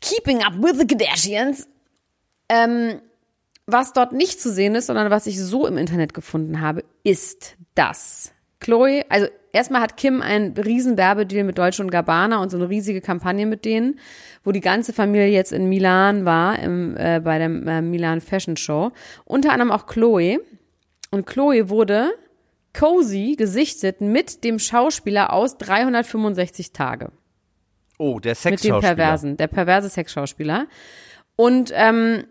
Keeping 0.00 0.42
Up 0.42 0.54
with 0.58 0.78
the 0.78 0.86
Kardashians. 0.86 1.68
Ähm, 2.48 3.00
was 3.66 3.92
dort 3.92 4.12
nicht 4.12 4.40
zu 4.40 4.50
sehen 4.50 4.74
ist, 4.74 4.86
sondern 4.86 5.10
was 5.10 5.26
ich 5.26 5.38
so 5.38 5.66
im 5.66 5.76
Internet 5.76 6.14
gefunden 6.14 6.60
habe, 6.60 6.84
ist 7.04 7.56
das. 7.74 8.32
Chloe, 8.60 9.04
also 9.08 9.28
erstmal 9.52 9.82
hat 9.82 9.96
Kim 9.96 10.22
einen 10.22 10.56
riesen 10.56 10.96
Werbedeal 10.96 11.44
mit 11.44 11.58
Deutsche 11.58 11.82
und 11.82 11.90
Gabbana 11.90 12.40
und 12.40 12.50
so 12.50 12.56
eine 12.56 12.68
riesige 12.68 13.00
Kampagne 13.00 13.46
mit 13.46 13.64
denen, 13.64 13.98
wo 14.42 14.52
die 14.52 14.60
ganze 14.60 14.92
Familie 14.92 15.28
jetzt 15.28 15.52
in 15.52 15.68
Milan 15.68 16.24
war, 16.24 16.58
im, 16.58 16.96
äh, 16.96 17.20
bei 17.22 17.38
der 17.38 17.48
äh, 17.48 17.82
Milan 17.82 18.20
Fashion 18.20 18.56
Show. 18.56 18.90
Unter 19.24 19.52
anderem 19.52 19.70
auch 19.70 19.86
Chloe. 19.86 20.40
Und 21.10 21.26
Chloe 21.26 21.68
wurde 21.68 22.10
cozy 22.74 23.34
gesichtet 23.36 24.00
mit 24.00 24.44
dem 24.44 24.58
Schauspieler 24.58 25.32
aus 25.32 25.58
365 25.58 26.72
Tage 26.72 27.12
Oh, 27.98 28.20
der 28.20 28.30
mit 28.30 28.38
dem 28.38 28.42
Sexschauspieler. 28.52 28.80
Perversen, 28.80 29.36
der 29.36 29.46
perverse 29.48 29.88
Sexschauspieler. 29.88 30.68
Und 31.36 31.72
ähm, 31.74 32.24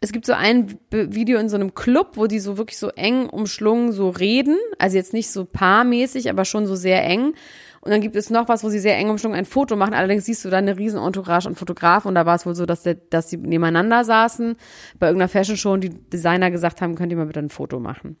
es 0.00 0.12
gibt 0.12 0.26
so 0.26 0.32
ein 0.32 0.78
Video 0.90 1.38
in 1.38 1.48
so 1.48 1.56
einem 1.56 1.74
Club, 1.74 2.12
wo 2.14 2.26
die 2.26 2.40
so 2.40 2.58
wirklich 2.58 2.78
so 2.78 2.88
eng 2.88 3.28
umschlungen 3.28 3.92
so 3.92 4.08
reden. 4.08 4.56
Also 4.78 4.96
jetzt 4.96 5.12
nicht 5.12 5.30
so 5.30 5.44
paarmäßig, 5.44 6.30
aber 6.30 6.44
schon 6.44 6.66
so 6.66 6.74
sehr 6.74 7.04
eng. 7.04 7.34
Und 7.80 7.90
dann 7.90 8.00
gibt 8.00 8.16
es 8.16 8.30
noch 8.30 8.48
was, 8.48 8.64
wo 8.64 8.70
sie 8.70 8.78
sehr 8.78 8.96
eng 8.96 9.10
umschlungen 9.10 9.38
ein 9.38 9.44
Foto 9.44 9.76
machen. 9.76 9.92
Allerdings 9.92 10.24
siehst 10.24 10.44
du 10.44 10.50
da 10.50 10.56
eine 10.56 10.78
riesen 10.78 10.98
Entourage 10.98 11.46
an 11.46 11.54
Fotografen. 11.54 12.08
Und 12.08 12.14
da 12.14 12.24
war 12.24 12.36
es 12.36 12.46
wohl 12.46 12.54
so, 12.54 12.64
dass, 12.64 12.82
der, 12.82 12.94
dass 12.94 13.28
sie 13.28 13.36
nebeneinander 13.36 14.04
saßen 14.04 14.56
bei 14.98 15.08
irgendeiner 15.08 15.28
Fashion 15.28 15.58
Show 15.58 15.72
und 15.72 15.82
die 15.82 15.90
Designer 15.90 16.50
gesagt 16.50 16.80
haben, 16.80 16.94
könnt 16.94 17.12
ihr 17.12 17.18
mal 17.18 17.26
bitte 17.26 17.40
ein 17.40 17.50
Foto 17.50 17.78
machen. 17.78 18.16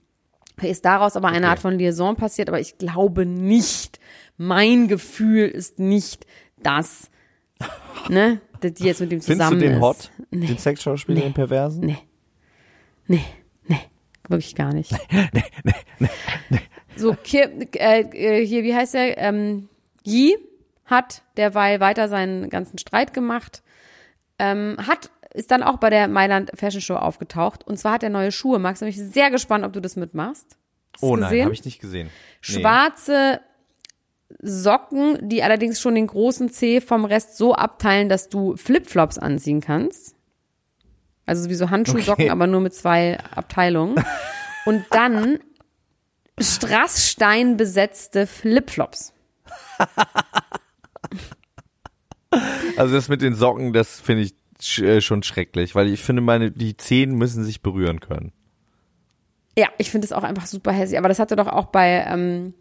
Ist 0.62 0.84
daraus 0.84 1.16
aber 1.16 1.28
eine 1.28 1.38
Okay. 1.38 1.46
Art 1.46 1.58
von 1.58 1.78
Liaison 1.78 2.16
passiert, 2.16 2.48
aber 2.48 2.60
ich 2.60 2.78
glaube 2.78 3.26
nicht. 3.26 3.98
Mein 4.36 4.88
Gefühl 4.88 5.48
ist 5.48 5.78
nicht, 5.78 6.26
dass, 6.62 7.10
ne, 8.08 8.40
dass 8.60 8.74
die 8.74 8.84
jetzt 8.84 9.00
mit 9.00 9.10
dem 9.12 9.20
Findest 9.20 9.40
zusammen 9.40 9.60
du 9.60 9.66
den 9.66 9.74
ist. 9.76 9.80
hot? 9.82 10.10
Nee. 10.30 10.46
Den 10.46 10.58
Sexschauspieler, 10.58 11.18
Nee. 11.18 11.24
den 11.24 11.34
Perversen? 11.34 11.84
Nee. 11.86 11.98
Nee, 13.06 13.24
nee, 13.66 13.80
wirklich 14.28 14.54
gar 14.54 14.72
nicht. 14.72 14.92
So, 16.96 17.14
Ki- 17.14 17.38
äh, 17.74 18.00
äh, 18.02 18.46
hier, 18.46 18.62
wie 18.62 18.74
heißt 18.74 18.94
der? 18.94 19.18
Ähm, 19.18 19.68
Yi 20.04 20.36
hat 20.84 21.22
derweil 21.36 21.80
weiter 21.80 22.08
seinen 22.08 22.48
ganzen 22.50 22.78
Streit 22.78 23.12
gemacht, 23.12 23.62
ähm, 24.38 24.76
hat 24.78 25.10
ist 25.34 25.50
dann 25.50 25.62
auch 25.62 25.76
bei 25.78 25.90
der 25.90 26.08
Mailand 26.08 26.52
Fashion 26.54 26.80
Show 26.80 26.94
aufgetaucht. 26.94 27.64
Und 27.66 27.76
zwar 27.76 27.92
hat 27.94 28.02
er 28.02 28.08
neue 28.10 28.32
Schuhe. 28.32 28.58
Max, 28.58 28.80
bin 28.80 28.88
ich 28.88 28.98
sehr 28.98 29.30
gespannt, 29.30 29.64
ob 29.64 29.72
du 29.72 29.80
das 29.80 29.96
mitmachst. 29.96 30.56
Hast 30.94 31.02
Oh 31.02 31.16
nein, 31.16 31.42
habe 31.44 31.52
ich 31.52 31.64
nicht 31.64 31.80
gesehen. 31.80 32.06
Nee. 32.06 32.12
Schwarze 32.40 33.40
Socken, 34.40 35.28
die 35.28 35.42
allerdings 35.42 35.80
schon 35.80 35.94
den 35.96 36.06
großen 36.06 36.50
Zeh 36.50 36.80
vom 36.80 37.04
Rest 37.04 37.36
so 37.36 37.54
abteilen, 37.54 38.08
dass 38.08 38.28
du 38.28 38.56
Flipflops 38.56 39.18
anziehen 39.18 39.60
kannst. 39.60 40.14
Also 41.26 41.50
wie 41.50 41.54
so 41.54 41.70
Handschuhsocken, 41.70 42.24
Okay. 42.24 42.30
aber 42.30 42.46
nur 42.46 42.60
mit 42.60 42.74
zwei 42.74 43.18
Abteilungen. 43.18 43.96
Und 44.66 44.84
dann 44.90 45.38
Strassstein 46.40 47.56
besetzte 47.56 48.26
Flipflops. 48.26 49.12
Also 52.76 52.94
das 52.94 53.08
mit 53.08 53.22
den 53.22 53.34
Socken, 53.34 53.72
das 53.72 54.00
finde 54.00 54.22
ich 54.22 54.34
schon 54.60 55.22
schrecklich, 55.22 55.74
weil 55.74 55.88
ich 55.88 56.02
finde, 56.02 56.22
meine 56.22 56.50
die 56.50 56.76
Zehen 56.76 57.14
müssen 57.16 57.44
sich 57.44 57.60
berühren 57.62 58.00
können. 58.00 58.32
Ja, 59.58 59.68
ich 59.78 59.90
finde 59.90 60.04
es 60.06 60.12
auch 60.12 60.24
einfach 60.24 60.46
super 60.46 60.72
hässlich. 60.72 60.98
Aber 60.98 61.08
das 61.08 61.18
hatte 61.18 61.36
doch 61.36 61.46
auch 61.46 61.66
bei, 61.66 62.04
ähm, 62.08 62.54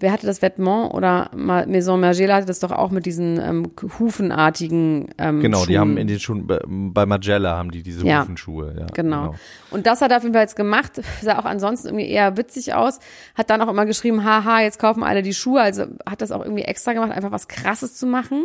wer 0.00 0.10
hatte 0.12 0.26
das 0.26 0.42
Vêtement 0.42 0.90
oder 0.92 1.30
Ma- 1.36 1.66
Maison 1.66 2.00
Margiela 2.00 2.34
hatte 2.34 2.46
das 2.46 2.58
doch 2.58 2.72
auch 2.72 2.90
mit 2.90 3.06
diesen 3.06 3.38
ähm, 3.40 3.70
hufenartigen 3.98 5.08
ähm, 5.18 5.40
Genau, 5.40 5.60
die 5.60 5.74
Schuhen. 5.74 5.78
haben 5.80 5.96
in 5.96 6.06
den 6.08 6.18
Schuhen 6.18 6.46
bei- 6.48 7.06
Magella 7.06 7.56
haben 7.56 7.70
die 7.70 7.82
diese 7.84 8.04
Ja. 8.04 8.22
Hufenschuhe. 8.22 8.74
Ja, 8.76 8.86
Genau. 8.92 9.36
Und 9.70 9.86
das 9.86 10.00
hat 10.00 10.10
er 10.10 10.16
auf 10.16 10.24
jeden 10.24 10.32
Fall 10.34 10.42
jetzt 10.42 10.56
gemacht. 10.56 11.00
Sah 11.22 11.38
auch 11.38 11.44
ansonsten 11.44 11.88
irgendwie 11.88 12.08
eher 12.08 12.36
witzig 12.36 12.74
aus. 12.74 12.98
Hat 13.36 13.48
dann 13.50 13.62
auch 13.62 13.68
immer 13.68 13.86
geschrieben, 13.86 14.24
haha, 14.24 14.62
jetzt 14.62 14.80
kaufen 14.80 15.04
alle 15.04 15.22
die 15.22 15.34
Schuhe. 15.34 15.60
Also 15.60 15.84
hat 16.04 16.22
das 16.22 16.32
auch 16.32 16.42
irgendwie 16.42 16.64
extra 16.64 16.92
gemacht, 16.92 17.12
einfach 17.12 17.30
was 17.32 17.46
Krasses 17.46 17.94
zu 17.94 18.06
machen. 18.06 18.44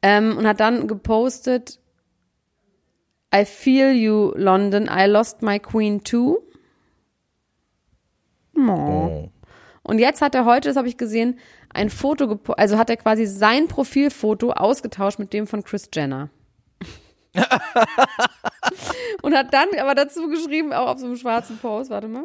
Ähm, 0.00 0.36
und 0.38 0.46
hat 0.48 0.60
dann 0.60 0.88
gepostet, 0.88 1.78
I 3.34 3.44
feel 3.44 3.92
you, 3.92 4.32
London. 4.36 4.88
I 4.88 5.06
lost 5.06 5.42
my 5.42 5.58
queen 5.58 6.02
too. 6.02 6.38
Oh. 8.56 9.30
Und 9.82 9.98
jetzt 9.98 10.20
hat 10.20 10.34
er 10.34 10.44
heute, 10.44 10.68
das 10.68 10.76
habe 10.76 10.88
ich 10.88 10.96
gesehen, 10.96 11.38
ein 11.70 11.90
Foto, 11.90 12.38
also 12.56 12.78
hat 12.78 12.90
er 12.90 12.96
quasi 12.96 13.26
sein 13.26 13.66
Profilfoto 13.66 14.52
ausgetauscht 14.52 15.18
mit 15.18 15.32
dem 15.32 15.46
von 15.46 15.64
Chris 15.64 15.88
Jenner. 15.92 16.30
Und 19.22 19.34
hat 19.34 19.54
dann 19.54 19.68
aber 19.80 19.94
dazu 19.94 20.28
geschrieben, 20.28 20.72
auch 20.72 20.88
auf 20.88 20.98
so 20.98 21.06
einem 21.06 21.16
schwarzen 21.16 21.56
Post, 21.58 21.90
warte 21.90 22.08
mal, 22.08 22.24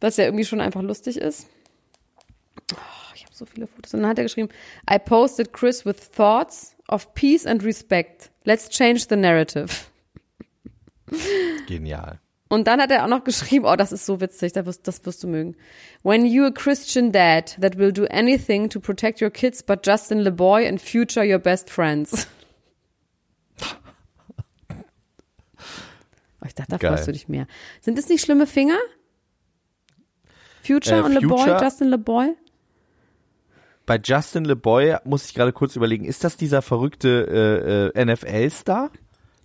dass 0.00 0.16
ja 0.16 0.24
irgendwie 0.24 0.44
schon 0.44 0.60
einfach 0.60 0.82
lustig 0.82 1.16
ist. 1.16 1.46
Oh, 2.72 3.12
ich 3.14 3.24
habe 3.24 3.34
so 3.34 3.46
viele 3.46 3.68
Fotos. 3.68 3.94
Und 3.94 4.00
dann 4.00 4.10
hat 4.10 4.18
er 4.18 4.24
geschrieben, 4.24 4.48
I 4.90 4.98
posted 4.98 5.52
Chris 5.52 5.86
with 5.86 6.10
thoughts 6.10 6.74
of 6.88 7.14
peace 7.14 7.46
and 7.46 7.62
respect. 7.64 8.30
Let's 8.44 8.68
change 8.68 9.06
the 9.08 9.16
narrative. 9.16 9.91
Genial. 11.66 12.20
Und 12.48 12.66
dann 12.66 12.82
hat 12.82 12.90
er 12.90 13.04
auch 13.04 13.08
noch 13.08 13.24
geschrieben, 13.24 13.64
oh, 13.64 13.76
das 13.76 13.92
ist 13.92 14.04
so 14.04 14.20
witzig, 14.20 14.52
das 14.52 14.66
wirst, 14.66 14.86
das 14.86 15.06
wirst 15.06 15.22
du 15.22 15.28
mögen. 15.28 15.56
When 16.02 16.26
you 16.26 16.44
a 16.44 16.50
Christian 16.50 17.10
dad 17.10 17.56
that 17.60 17.78
will 17.78 17.92
do 17.92 18.04
anything 18.10 18.68
to 18.68 18.78
protect 18.78 19.22
your 19.22 19.30
kids 19.30 19.62
but 19.62 19.86
Justin 19.86 20.20
LeBoy 20.20 20.68
and 20.68 20.80
future 20.80 21.24
your 21.24 21.38
best 21.38 21.70
friends. 21.70 22.26
Oh, 26.42 26.46
ich 26.48 26.56
dachte, 26.56 26.76
da 26.76 26.88
freust 26.88 27.06
du 27.06 27.12
dich 27.12 27.28
mehr. 27.28 27.46
Sind 27.80 27.96
das 27.98 28.08
nicht 28.08 28.20
schlimme 28.20 28.48
Finger? 28.48 28.78
Future 30.64 30.98
Äh, 30.98 31.02
und 31.02 31.12
LeBoy, 31.12 31.62
Justin 31.62 31.88
LeBoy? 31.88 32.34
Bei 33.86 34.00
Justin 34.02 34.44
LeBoy 34.44 34.96
muss 35.04 35.26
ich 35.26 35.34
gerade 35.34 35.52
kurz 35.52 35.76
überlegen, 35.76 36.04
ist 36.04 36.24
das 36.24 36.36
dieser 36.36 36.62
verrückte 36.62 37.92
äh, 37.94 38.00
äh, 38.00 38.04
NFL-Star, 38.04 38.90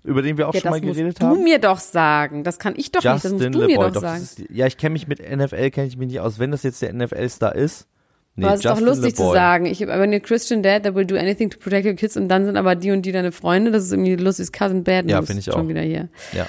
über 0.07 0.21
den 0.21 0.37
wir 0.37 0.47
auch 0.47 0.53
Ja, 0.53 0.61
schon 0.61 0.71
das 0.71 0.79
mal 0.81 0.85
musst 0.87 0.97
geredet 0.97 1.21
du 1.21 1.25
haben? 1.27 1.43
mir 1.43 1.59
doch 1.59 1.79
sagen. 1.79 2.43
Das 2.43 2.57
kann 2.59 2.73
ich 2.77 2.91
doch 2.91 3.01
nicht, 3.03 3.05
das 3.05 3.23
Justin 3.23 3.31
musst 3.33 3.45
du 3.55 3.59
mir 3.59 3.67
LeBoy, 3.67 3.85
doch, 3.87 3.93
doch, 3.93 4.01
sagen. 4.01 4.19
das 4.21 4.39
ist, 4.39 4.49
ja, 4.49 4.65
ich 4.65 4.77
kenne 4.77 4.93
mich 4.93 5.07
mit 5.07 5.19
NFL, 5.19 5.69
kenne 5.71 5.87
ich 5.87 5.97
mich 5.97 6.07
nicht 6.07 6.19
aus. 6.19 6.39
Wenn 6.39 6.51
das 6.51 6.63
jetzt 6.63 6.81
der 6.81 6.93
NFL-Star 6.93 7.53
ist, 7.55 7.87
nee, 8.35 8.45
aber 8.45 8.53
es 8.53 8.59
ist 8.61 8.65
doch 8.65 8.71
Justin 8.71 8.87
lustig 8.87 9.15
zu 9.15 9.21
LeBoy. 9.23 9.35
sagen. 9.35 9.65
Ich, 9.65 9.79
wenn 9.81 10.13
ihr 10.13 10.19
Christian 10.19 10.63
Dad 10.63 10.83
that 10.83 10.95
will 10.95 11.05
do 11.05 11.15
anything 11.15 11.49
to 11.49 11.57
protect 11.59 11.85
your 11.85 11.93
kids 11.93 12.17
und 12.17 12.29
dann 12.29 12.45
sind 12.45 12.57
aber 12.57 12.75
die 12.75 12.91
und 12.91 13.01
die 13.03 13.11
deine 13.11 13.31
Freunde, 13.31 13.71
das 13.71 13.83
ist 13.85 13.91
irgendwie 13.91 14.15
lustig. 14.15 14.51
Cousin 14.51 14.83
Bad 14.83 15.05
News 15.05 15.11
Ja, 15.11 15.21
finde 15.21 15.39
ich 15.39 15.45
schon 15.45 15.53
auch. 15.55 15.67
wieder 15.67 15.81
hier. 15.81 16.09
Ja. 16.33 16.47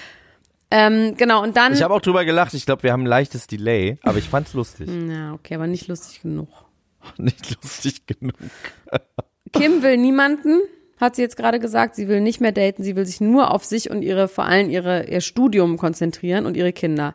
Ähm, 0.70 1.14
genau, 1.16 1.42
und 1.42 1.56
dann. 1.56 1.72
Ich 1.72 1.82
habe 1.82 1.94
auch 1.94 2.00
drüber 2.02 2.24
gelacht. 2.26 2.52
Ich 2.54 2.66
glaube, 2.66 2.82
wir 2.82 2.92
haben 2.92 3.04
ein 3.04 3.06
leichtes 3.06 3.46
Delay, 3.46 3.96
aber 4.02 4.18
ich 4.18 4.28
fand's 4.28 4.52
lustig. 4.54 4.88
ja, 5.10 5.32
okay, 5.32 5.54
aber 5.54 5.66
nicht 5.66 5.88
lustig 5.88 6.20
genug. 6.22 6.48
Nicht 7.16 7.56
lustig 7.62 8.06
genug. 8.06 8.34
Kim 9.52 9.82
will 9.82 9.96
niemanden, 9.96 10.60
hat 11.00 11.16
sie 11.16 11.22
jetzt 11.22 11.36
gerade 11.36 11.58
gesagt. 11.58 11.94
Sie 11.94 12.08
will 12.08 12.20
nicht 12.20 12.40
mehr 12.40 12.52
daten. 12.52 12.82
Sie 12.82 12.96
will 12.96 13.06
sich 13.06 13.20
nur 13.20 13.52
auf 13.52 13.64
sich 13.64 13.90
und 13.90 14.02
ihre, 14.02 14.28
vor 14.28 14.44
allem 14.44 14.70
ihre, 14.70 15.08
ihr 15.08 15.20
Studium 15.20 15.76
konzentrieren 15.76 16.46
und 16.46 16.56
ihre 16.56 16.72
Kinder. 16.72 17.14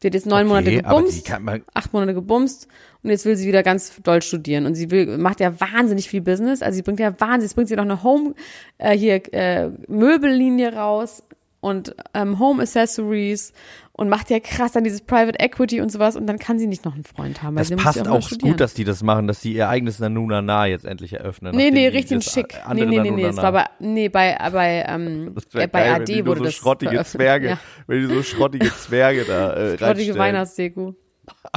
Sie 0.00 0.08
hat 0.08 0.14
jetzt 0.14 0.26
neun 0.26 0.46
Monate 0.46 0.68
Okay, 0.68 0.76
die 0.76 0.82
gebumst, 0.82 1.30
acht 1.74 1.92
Monate 1.92 2.14
gebumst 2.14 2.68
und 3.02 3.10
jetzt 3.10 3.26
will 3.26 3.36
sie 3.36 3.46
wieder 3.46 3.62
ganz 3.62 4.00
doll 4.02 4.22
studieren. 4.22 4.64
Und 4.64 4.74
sie 4.74 4.90
will, 4.90 5.18
macht 5.18 5.40
ja 5.40 5.60
wahnsinnig 5.60 6.08
viel 6.08 6.22
Business. 6.22 6.62
Also 6.62 6.76
sie 6.76 6.82
bringt 6.82 7.00
ja 7.00 7.20
wahnsinnig, 7.20 7.50
jetzt 7.50 7.54
bringt 7.54 7.68
sie 7.68 7.76
noch 7.76 7.84
eine 7.84 8.02
Home, 8.02 8.34
äh, 8.78 8.96
hier, 8.96 9.20
äh, 9.34 9.68
Möbellinie 9.88 10.72
raus 10.72 11.22
und 11.60 11.94
ähm, 12.14 12.38
Home 12.38 12.62
Accessories 12.62 13.52
und 13.92 14.08
macht 14.08 14.30
ja 14.30 14.40
krass 14.40 14.72
dann 14.72 14.82
dieses 14.84 15.02
Private 15.02 15.38
Equity 15.38 15.80
und 15.82 15.92
sowas 15.92 16.16
und 16.16 16.26
dann 16.26 16.38
kann 16.38 16.58
sie 16.58 16.66
nicht 16.66 16.84
noch 16.86 16.94
einen 16.94 17.04
Freund 17.04 17.42
haben. 17.42 17.56
Weil 17.56 17.66
Das 17.66 17.76
passt 17.82 18.08
auch 18.08 18.22
studieren. 18.22 18.52
gut, 18.52 18.60
dass 18.60 18.72
die 18.74 18.84
das 18.84 19.02
machen, 19.02 19.26
dass 19.26 19.42
sie 19.42 19.52
ihr 19.52 19.68
eigenes 19.68 19.98
Nanuna 19.98 20.40
Na 20.40 20.66
jetzt 20.66 20.86
endlich 20.86 21.12
eröffnen. 21.12 21.54
Nee, 21.54 21.70
nee, 21.70 21.88
richtig 21.88 22.24
schick. 22.24 22.54
Nee, 22.72 22.86
nee, 22.86 23.00
nee, 23.00 23.10
nee, 23.10 23.24
es 23.24 23.36
war 23.36 23.52
bei, 23.52 23.66
nee, 23.78 24.08
bei, 24.08 24.36
bei, 24.52 24.84
ähm, 24.88 25.34
äh, 25.54 25.66
bei 25.66 25.82
geil, 25.84 25.92
AD 25.92 25.98
wenn 25.98 26.04
die 26.06 26.26
wurde 26.26 26.38
so 26.38 26.44
das 26.44 26.54
schrottige. 26.54 27.04
Zwerge, 27.04 27.48
Ja, 27.50 27.58
wenn 27.86 28.08
die 28.08 28.14
so 28.14 28.22
schrottige 28.22 28.70
Zwerge 28.74 29.24
da 29.24 29.54
äh, 29.54 29.76
schrottige. 29.78 30.16
Weihnachtsdeko. 30.16 30.94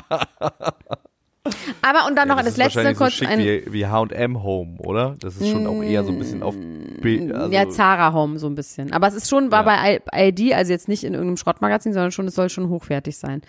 Aber 1.84 2.07
und 2.07 2.15
dann 2.17 2.29
Ja, 2.29 2.36
noch 2.36 2.41
das 2.43 2.55
das 2.55 2.73
letzte 2.73 2.95
kurz 2.95 3.17
so 3.17 3.25
ein 3.25 3.39
wie, 3.39 3.63
wie 3.67 3.86
H&M 3.86 4.41
Home, 4.41 4.77
oder? 4.79 5.15
Das 5.19 5.36
ist 5.36 5.49
schon 5.49 5.67
auch 5.67 5.84
eher 5.84 6.03
so 6.03 6.11
ein 6.11 6.17
bisschen 6.17 6.41
auf 6.41 6.55
Bild, 7.01 7.34
also, 7.34 7.51
ja, 7.53 7.69
Zara 7.69 8.13
Home 8.13 8.39
so 8.39 8.47
ein 8.47 8.55
bisschen. 8.55 8.93
Aber 8.93 9.07
es 9.07 9.13
ist 9.13 9.29
schon, 9.29 9.51
war 9.51 9.65
Ja. 9.65 9.99
bei 10.09 10.29
ID, 10.29 10.53
also 10.53 10.71
jetzt 10.71 10.88
nicht 10.88 11.03
in 11.03 11.13
irgendeinem 11.13 11.36
Schrottmagazin, 11.38 11.91
sondern 11.91 12.11
schon, 12.11 12.25
es 12.27 12.36
soll 12.36 12.49
schon 12.49 12.69
hochwertig 12.69 13.17
sein. 13.17 13.41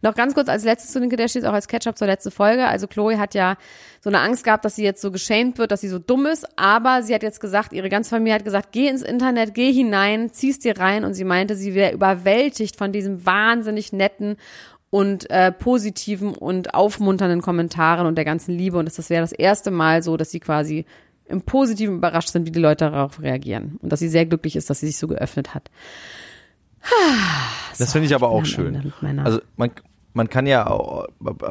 Noch 0.00 0.14
ganz 0.14 0.32
kurz 0.34 0.48
als 0.48 0.64
letztes 0.64 0.92
zu 0.92 1.00
den 1.00 1.10
Kardashians, 1.10 1.46
auch 1.46 1.52
als 1.52 1.68
Catch-up 1.68 1.98
zur 1.98 2.06
letzten 2.06 2.30
Folge. 2.30 2.66
Also 2.66 2.86
Chloe 2.86 3.18
hat 3.18 3.34
ja 3.34 3.56
so 4.00 4.08
eine 4.08 4.20
Angst 4.20 4.44
gehabt, 4.44 4.64
dass 4.64 4.76
sie 4.76 4.82
jetzt 4.84 5.02
so 5.02 5.10
geschämt 5.12 5.58
wird, 5.58 5.70
dass 5.70 5.82
sie 5.82 5.88
so 5.88 5.98
dumm 5.98 6.24
ist. 6.26 6.46
Aber 6.58 7.02
sie 7.02 7.14
hat 7.14 7.22
jetzt 7.22 7.40
gesagt, 7.40 7.74
ihre 7.74 7.90
ganze 7.90 8.08
Familie 8.10 8.34
hat 8.34 8.44
gesagt, 8.44 8.72
geh 8.72 8.88
ins 8.88 9.02
Internet, 9.02 9.52
geh 9.54 9.70
hinein, 9.72 10.30
zieh's 10.32 10.58
dir 10.58 10.78
rein. 10.78 11.04
Und 11.04 11.12
sie 11.14 11.24
meinte, 11.24 11.54
sie 11.54 11.74
wäre 11.74 11.92
überwältigt 11.92 12.76
von 12.76 12.92
diesem 12.92 13.26
wahnsinnig 13.26 13.92
netten 13.92 14.36
und 14.92 15.30
äh, 15.30 15.50
positiven 15.50 16.34
und 16.34 16.74
aufmunternden 16.74 17.40
Kommentaren 17.40 18.06
und 18.06 18.16
der 18.16 18.26
ganzen 18.26 18.54
Liebe. 18.54 18.76
Und 18.76 18.84
dass 18.84 18.96
das 18.96 19.08
wäre 19.08 19.22
das 19.22 19.32
erste 19.32 19.70
Mal 19.70 20.02
so, 20.02 20.18
dass 20.18 20.30
sie 20.30 20.38
quasi 20.38 20.84
im 21.24 21.40
Positiven 21.40 21.96
überrascht 21.96 22.28
sind, 22.28 22.46
wie 22.46 22.50
die 22.50 22.60
Leute 22.60 22.90
darauf 22.90 23.22
reagieren. 23.22 23.78
Und 23.80 23.90
dass 23.90 24.00
sie 24.00 24.10
sehr 24.10 24.26
glücklich 24.26 24.54
ist, 24.54 24.68
dass 24.68 24.80
sie 24.80 24.88
sich 24.88 24.98
so 24.98 25.08
geöffnet 25.08 25.54
hat. 25.54 25.70
das 27.78 27.92
finde 27.92 28.04
ich 28.04 28.14
aber 28.14 28.28
auch 28.28 28.44
am 28.44 28.66
Ende 28.66 28.92
schön. 29.00 29.18
Also 29.18 29.40
man, 29.56 29.70
man 30.12 30.28
kann 30.28 30.46
ja 30.46 30.66
auch 30.66 31.06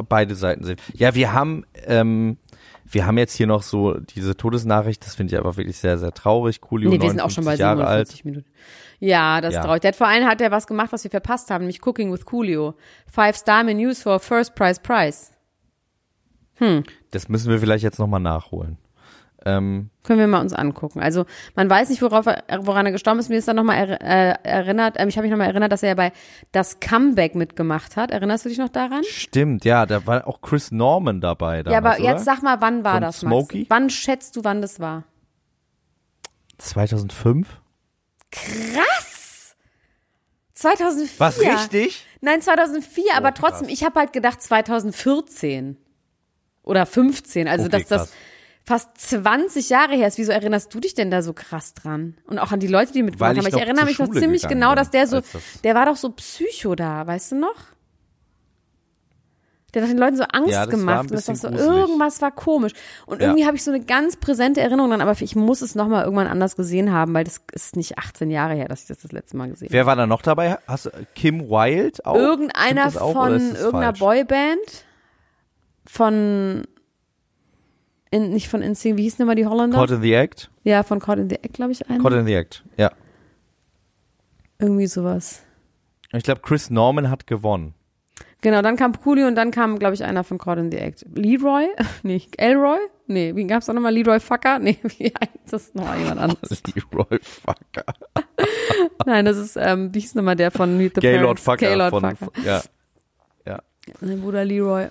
beide 0.07 0.35
Seiten 0.35 0.63
sehen. 0.63 0.77
Ja, 0.93 1.15
wir 1.15 1.33
haben, 1.33 1.65
ähm, 1.87 2.37
wir 2.85 3.07
haben 3.07 3.17
jetzt 3.17 3.33
hier 3.33 3.47
noch 3.47 3.63
so 3.63 3.95
diese 3.95 4.37
Todesnachricht, 4.37 5.03
das 5.03 5.15
finde 5.15 5.33
ich 5.33 5.39
aber 5.39 5.57
wirklich 5.57 5.77
sehr, 5.77 5.97
sehr 5.97 6.11
traurig. 6.11 6.61
Coolio, 6.61 6.91
Nee, 6.91 7.01
wir 7.01 7.09
sind 7.09 7.21
auch 7.21 7.31
schon 7.31 7.45
bei 7.45 7.57
59 7.57 7.59
Jahre 7.59 7.87
alt. 7.87 8.07
47 8.09 8.25
Minuten. 8.25 8.49
Ja, 9.04 9.41
das 9.41 9.56
Ja. 9.56 9.62
traurig. 9.64 9.82
Der 9.82 9.89
hat 9.89 9.95
vor 9.95 10.08
allem 10.08 10.26
hat 10.28 10.39
er 10.41 10.52
was 10.52 10.68
gemacht, 10.68 10.93
was 10.93 11.04
wir 11.04 11.10
verpasst 11.12 11.49
haben, 11.49 11.64
nämlich 11.64 11.86
Cooking 11.86 12.14
with 12.14 12.24
Coolio. 12.26 12.76
Five 13.08 13.36
Star 13.36 13.64
Menus 13.64 14.04
for 14.04 14.20
First 14.20 14.54
Prize 14.56 14.80
Prize. 14.82 15.32
Das 17.10 17.28
müssen 17.28 17.49
wir 17.49 17.58
vielleicht 17.58 17.84
jetzt 17.84 17.97
nochmal 17.97 18.20
nachholen. 18.20 18.78
Ähm, 19.43 19.89
Können 20.04 20.20
wir 20.20 20.28
mal 20.28 20.41
uns 20.41 20.54
angucken. 20.54 20.99
Also 20.99 21.26
man 21.56 21.68
weiß 21.68 21.89
nicht, 21.89 22.04
worauf 22.04 22.28
er, 22.28 22.43
woran 22.60 22.86
er 22.86 22.91
gestorben 22.91 23.20
ist. 23.20 23.30
Mir 23.30 23.38
ist 23.38 23.47
dann 23.47 23.56
nochmal 23.56 23.78
er, 23.78 24.02
äh, 24.02 24.36
erinnert, 24.43 24.97
ähm, 24.99 25.10
ich 25.10 25.18
habe 25.18 25.24
mich 25.26 25.32
nochmal 25.32 25.47
erinnert, 25.47 25.72
dass 25.72 25.82
er 25.82 25.89
ja 25.89 25.95
bei 25.95 26.12
das 26.52 26.80
Comeback 26.80 27.34
mitgemacht 27.34 27.95
hat. 27.97 28.12
Erinnerst 28.12 28.45
du 28.45 28.49
dich 28.49 28.60
noch 28.60 28.70
daran? 28.70 29.04
stimmt, 29.04 29.66
ja, 29.66 29.88
da 29.88 30.06
war 30.06 30.28
auch 30.28 30.41
Chris 30.41 30.70
Norman 30.72 31.22
dabei 31.22 31.64
damals, 31.64 31.74
ja, 31.74 31.78
aber 31.80 31.99
oder? 31.99 32.12
jetzt 32.12 32.26
sag 32.26 32.43
mal, 32.43 32.62
wann 32.62 32.84
war 32.84 32.93
Von 32.93 33.02
das? 33.02 33.20
Smokey? 33.22 33.66
Wann 33.70 33.89
schätzt 33.89 34.36
du, 34.36 34.43
wann 34.43 34.62
das 34.62 34.80
war? 34.80 35.06
2005? 36.60 37.61
Krass! 38.32 39.55
2004. 40.53 41.19
Was, 41.19 41.39
richtig? 41.39 42.05
Nein, 42.21 42.41
2004, 42.41 43.03
aber 43.15 43.29
Oh, 43.29 43.32
krass. 43.32 43.39
trotzdem, 43.51 43.69
ich 43.69 43.84
habe 43.84 43.99
halt 43.99 44.13
gedacht 44.13 44.41
2014 44.41 45.77
oder 46.63 46.86
15, 46.86 47.47
also 47.47 47.65
Okay, 47.65 47.71
dass 47.79 47.88
das 47.88 48.01
krass. 48.09 48.13
fast 48.93 48.97
20 49.23 49.69
Jahre 49.69 49.95
her 49.95 50.07
ist. 50.07 50.17
Wieso 50.19 50.32
erinnerst 50.32 50.73
du 50.73 50.79
dich 50.79 50.93
denn 50.93 51.09
da 51.09 51.21
so 51.23 51.34
krass 51.34 51.73
dran? 51.73 52.17
Und 52.27 52.38
auch 52.39 52.51
an 52.51 52.59
die 52.59 52.67
Leute, 52.67 52.93
die 52.93 53.01
mitgemacht 53.03 53.38
haben. 53.38 53.47
ich 53.47 53.53
Ich 53.53 53.59
erinnere 53.59 53.86
mich 53.86 53.97
noch 53.99 54.11
ziemlich 54.11 54.47
genau, 54.47 54.75
dass 54.75 54.91
der 54.91 55.07
so, 55.07 55.21
das- 55.21 55.32
der 55.63 55.73
war 55.75 55.86
doch 55.88 55.95
so 55.97 56.11
Psycho 56.11 56.75
da, 56.75 57.07
weißt 57.07 57.32
du 57.32 57.36
noch? 57.38 57.55
Der 59.74 59.84
hat 59.84 59.89
den 59.89 59.97
Leuten 59.97 60.17
so 60.17 60.24
Angst 60.24 60.51
Ja, 60.51 60.65
gemacht 60.65 61.03
und 61.03 61.11
das 61.11 61.28
war 61.30 61.36
so, 61.36 61.47
gruselig. 61.47 61.69
irgendwas 61.72 62.22
war 62.22 62.32
komisch. 62.32 62.74
Und 63.05 63.22
Ja. 63.22 63.28
irgendwie 63.28 63.45
habe 63.45 63.55
ich 63.55 63.63
so 63.63 63.72
eine 63.72 63.84
ganz 63.86 64.17
präsente 64.17 64.59
Erinnerung 64.59 64.89
dran, 64.91 64.99
aber 65.01 65.15
ich 65.22 65.36
muss 65.36 65.61
es 65.61 65.76
nochmal 65.76 66.03
irgendwann 66.03 66.28
anders 66.28 66.57
gesehen 66.57 66.91
haben, 66.91 67.13
weil 67.13 67.24
das 67.24 67.41
ist 67.53 67.78
nicht 67.78 67.97
18 67.97 68.30
Jahre 68.32 68.53
her, 68.55 68.67
dass 68.67 68.82
ich 68.82 68.88
das 68.89 68.97
das 68.99 69.11
letzte 69.13 69.38
Mal 69.38 69.49
gesehen 69.49 69.67
habe. 69.67 69.74
Wer 69.74 69.86
war 69.86 69.95
da 69.95 70.05
noch 70.07 70.22
dabei? 70.22 70.57
Hast 70.67 70.88
du 70.88 70.89
Kim 71.15 71.49
Wilde 71.49 72.05
auch? 72.05 72.15
Irgendeiner 72.15 72.88
auch, 73.01 73.13
von 73.13 73.32
irgendeiner 73.32 73.95
falsch? 73.95 73.99
Boyband 73.99 74.86
von 75.86 76.63
in, 78.13 78.32
nicht 78.32 78.49
von 78.49 78.61
InSync, 78.61 78.97
wie 78.97 79.03
hieß 79.03 79.17
denn 79.17 79.26
mal 79.28 79.36
die 79.36 79.45
Holländer? 79.45 79.78
Caught 79.78 79.91
in 79.91 80.01
the 80.01 80.13
Act? 80.13 80.51
ja, 80.63 80.84
von 80.84 80.99
Caught 80.99 81.19
in 81.19 81.30
the 81.30 81.36
Act, 81.38 81.53
glaube 81.53 81.72
ich, 81.72 81.89
einer. 81.89 82.01
Caught 82.03 82.13
in 82.13 82.26
the 82.26 82.34
Act, 82.34 82.63
ja. 82.76 82.91
Irgendwie 84.59 84.88
sowas. 84.88 85.41
Ich 86.11 86.24
glaube, 86.24 86.41
Chris 86.41 86.69
Norman 86.69 87.09
hat 87.09 87.26
gewonnen. 87.26 87.74
Genau, 88.41 88.63
dann 88.63 88.75
kam 88.75 88.99
Coolio 88.99 89.27
und 89.27 89.35
dann 89.35 89.51
kam, 89.51 89.77
glaube 89.77 89.93
ich, 89.93 90.03
einer 90.03 90.23
von 90.23 90.39
Caught 90.39 90.57
in 90.57 90.71
the 90.71 90.77
Act. 90.77 91.05
Leroy? 91.15 91.67
Nee, 92.03 92.21
Elroy? 92.37 92.79
Nee, 93.05 93.35
wie 93.35 93.45
gab's 93.45 93.67
da 93.67 93.73
nochmal? 93.73 93.93
Leroy 93.93 94.19
Fucker? 94.19 94.57
Nee, 94.57 94.77
wie 94.97 95.05
heißt 95.05 95.51
das 95.51 95.73
noch 95.75 95.95
jemand 95.95 96.19
anderes? 96.19 96.63
Leroy 96.73 97.19
Fucker. 97.21 97.85
Nein, 99.05 99.25
das 99.25 99.37
ist, 99.37 99.57
ähm, 99.57 99.93
wie 99.93 99.99
hieß 99.99 100.15
nochmal 100.15 100.35
der 100.35 100.49
von 100.49 100.75
Meet 100.77 100.95
the 100.95 101.01
Gaylord 101.01 101.21
Parents? 101.21 101.43
Fucker. 101.43 101.67
Gaylord 101.67 101.89
von, 101.91 102.15
Fucker. 102.15 102.41
Ja. 102.43 102.61
ja. 103.45 103.59
Mein 103.99 104.21
Bruder 104.21 104.43
Leroy. 104.43 104.87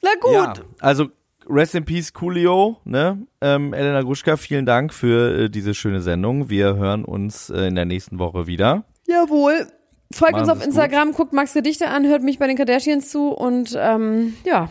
Na 0.00 0.10
gut. 0.20 0.32
Ja, 0.32 0.54
also 0.80 1.08
Rest 1.48 1.74
in 1.74 1.84
Peace 1.84 2.12
Coolio, 2.12 2.78
ne? 2.84 3.26
Ähm, 3.40 3.74
Elena 3.74 4.02
Gruschka, 4.02 4.36
vielen 4.36 4.64
Dank 4.64 4.94
für 4.94 5.44
äh, 5.44 5.50
diese 5.50 5.74
schöne 5.74 6.00
Sendung. 6.00 6.48
Wir 6.48 6.76
hören 6.76 7.04
uns 7.04 7.50
äh, 7.50 7.66
in 7.66 7.74
der 7.74 7.84
nächsten 7.84 8.18
Woche 8.18 8.46
wieder. 8.46 8.84
Jawohl. 9.06 9.66
Folgt 10.12 10.36
uns 10.36 10.48
auf 10.48 10.64
Instagram, 10.64 11.12
guckt 11.12 11.32
Max 11.32 11.52
Gedichte 11.54 11.88
an, 11.88 12.06
hört 12.06 12.22
mich 12.22 12.38
bei 12.38 12.46
den 12.46 12.56
Kardashians 12.56 13.10
zu 13.10 13.28
und 13.28 13.76
ähm, 13.78 14.36
ja, 14.44 14.68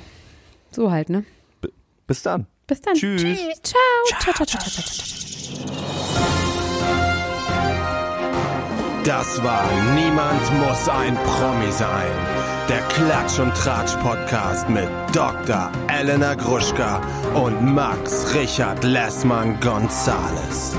so 0.71 0.91
halt, 0.91 1.09
ne? 1.09 1.25
Bis 2.07 2.23
dann. 2.23 2.47
Bis 2.67 2.81
dann. 2.81 2.93
Tschüss. 2.93 3.39
Ciao. 3.63 3.81
Ciao, 4.07 4.33
ciao, 4.33 4.45
ciao, 4.45 4.45
ciao, 4.45 4.69
ciao, 4.69 4.83
ciao. 4.83 5.21
Das 9.03 9.43
war 9.43 9.67
Niemand 9.95 10.59
muss 10.59 10.87
ein 10.87 11.15
Promi 11.15 11.71
sein. 11.71 12.11
Der 12.69 12.81
Klatsch 12.81 13.39
und 13.39 13.53
Tratsch 13.55 13.95
Podcast 13.97 14.69
mit 14.69 14.87
Dr. 15.11 15.71
Elena 15.87 16.35
Gruschka 16.35 17.01
und 17.33 17.73
Max 17.73 18.33
Richard 18.35 18.83
Lessmann 18.83 19.59
Gonzales. 19.59 20.75